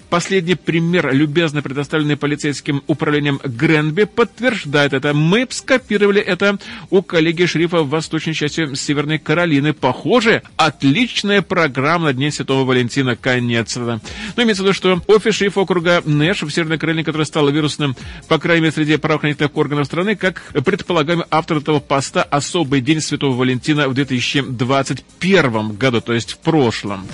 Последний 0.09 0.55
пример, 0.55 1.13
любезно 1.13 1.61
предоставленный 1.61 2.17
полицейским 2.17 2.83
управлением 2.87 3.39
Гренби, 3.43 4.03
подтверждает 4.03 4.93
это. 4.93 5.13
Мы 5.13 5.47
скопировали 5.49 6.21
это 6.21 6.57
у 6.89 7.01
коллеги 7.01 7.45
шерифа 7.45 7.81
в 7.81 7.89
восточной 7.89 8.33
части 8.33 8.75
Северной 8.75 9.19
Каролины. 9.19 9.73
Похоже, 9.73 10.43
отличная 10.57 11.41
программа 11.41 12.05
на 12.05 12.13
День 12.13 12.31
Святого 12.31 12.65
Валентина. 12.65 13.15
Конец. 13.15 13.75
Но 13.75 13.99
имеется 14.37 14.63
в 14.63 14.65
виду, 14.65 14.73
что 14.73 15.01
офис 15.07 15.35
шерифа 15.35 15.61
округа 15.61 16.01
Нэш 16.05 16.43
в 16.43 16.51
Северной 16.51 16.77
Каролине, 16.77 17.03
который 17.03 17.25
стал 17.25 17.49
вирусным, 17.49 17.95
по 18.27 18.37
крайней 18.37 18.61
мере, 18.61 18.73
среди 18.73 18.97
правоохранительных 18.97 19.55
органов 19.57 19.87
страны, 19.87 20.15
как 20.15 20.43
предполагаемый 20.63 21.25
автор 21.31 21.57
этого 21.57 21.79
поста 21.79 22.23
«Особый 22.23 22.81
день 22.81 23.01
Святого 23.01 23.35
Валентина» 23.35 23.89
в 23.89 23.93
2021 23.93 25.69
году, 25.75 26.01
то 26.01 26.13
есть 26.13 26.33
в 26.33 26.37
прошлом. 26.37 27.07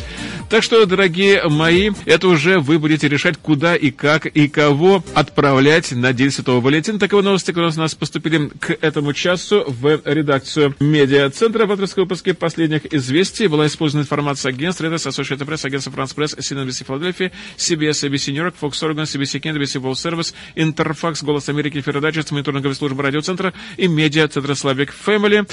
Так 0.50 0.64
что, 0.64 0.86
дорогие 0.86 1.48
мои, 1.48 1.92
это 2.06 2.28
уже 2.28 2.60
вы 2.60 2.78
будете 2.82 3.08
решать, 3.08 3.38
куда 3.38 3.76
и 3.76 3.92
как 3.92 4.26
и 4.26 4.50
кого 4.50 5.04
отправлять 5.14 5.92
на 5.92 6.12
День 6.12 6.32
Святого 6.32 6.60
Валентина. 6.60 7.00
Таковы 7.00 7.22
новости, 7.22 7.52
которые 7.52 7.72
у 7.72 7.80
нас 7.80 7.96
поступили 7.96 8.50
к 8.60 8.78
этому 8.82 9.14
часу 9.14 9.64
в 9.68 10.02
редакцию 10.04 10.76
медиа-центра. 10.80 11.66
В 11.66 11.72
авторской 11.72 12.04
выпуске 12.04 12.34
последних 12.34 12.94
известий 12.94 13.48
была 13.48 13.68
использована 13.68 14.04
информация 14.04 14.50
агентств 14.50 14.82
Reuters, 14.82 15.08
Associated 15.08 15.48
Press, 15.48 15.66
агентство 15.66 15.92
France 15.92 16.16
Press, 16.16 16.38
CNBC 16.38 16.86
Philadelphia, 16.86 17.32
CBS, 17.58 18.10
ABC 18.10 18.32
New 18.34 18.44
York, 18.44 18.56
Fox 18.60 18.72
Oregon, 18.82 19.04
CBC 19.04 19.40
Kent, 19.40 19.58
ABC 19.58 19.82
World 19.82 19.96
Service, 19.96 20.34
Interfax, 20.56 21.24
Голос 21.24 21.48
Америки, 21.48 21.80
Феродачество, 21.82 22.36
мониторинговая 22.36 22.76
служба 22.76 23.04
радиоцентра 23.04 23.54
и 23.78 23.88
медиа-центра 23.88 24.54
Slavic 24.54 24.90
Family. 25.06 25.48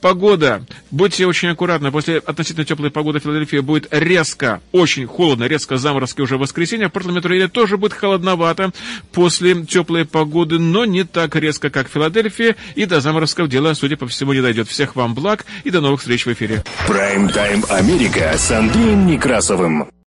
Погода. 0.00 0.64
Будьте 0.90 1.26
очень 1.26 1.48
аккуратны. 1.48 1.90
После 1.90 2.18
относительно 2.18 2.64
теплой 2.64 2.90
погоды 2.90 3.20
в 3.20 3.22
Филадельфии 3.22 3.58
будет 3.58 3.88
резко, 3.90 4.60
очень 4.72 5.06
холодно, 5.06 5.44
резко 5.44 5.76
заморозки 5.76 6.20
уже 6.20 6.36
в 6.36 6.40
воскресенье. 6.40 6.88
В 6.88 6.92
Портленд 6.92 7.52
тоже 7.52 7.76
будет 7.76 7.92
холодновато 7.92 8.72
после 9.12 9.64
теплой 9.64 10.04
погоды, 10.04 10.58
но 10.58 10.84
не 10.84 11.04
так 11.04 11.34
резко, 11.36 11.70
как 11.70 11.88
в 11.88 11.92
Филадельфии. 11.92 12.56
И 12.74 12.86
до 12.86 13.00
заморозков 13.00 13.48
дело, 13.48 13.74
судя 13.74 13.96
по 13.96 14.06
всему, 14.06 14.32
не 14.32 14.40
дойдет. 14.40 14.68
Всех 14.68 14.96
вам 14.96 15.14
благ 15.14 15.46
и 15.64 15.70
до 15.70 15.80
новых 15.80 16.00
встреч 16.00 16.26
в 16.26 16.32
эфире. 16.32 16.64
Прайм-тайм 16.86 17.64
Америка 17.68 18.32
с 18.36 18.50
Андреем 18.50 19.06
Некрасовым. 19.06 19.96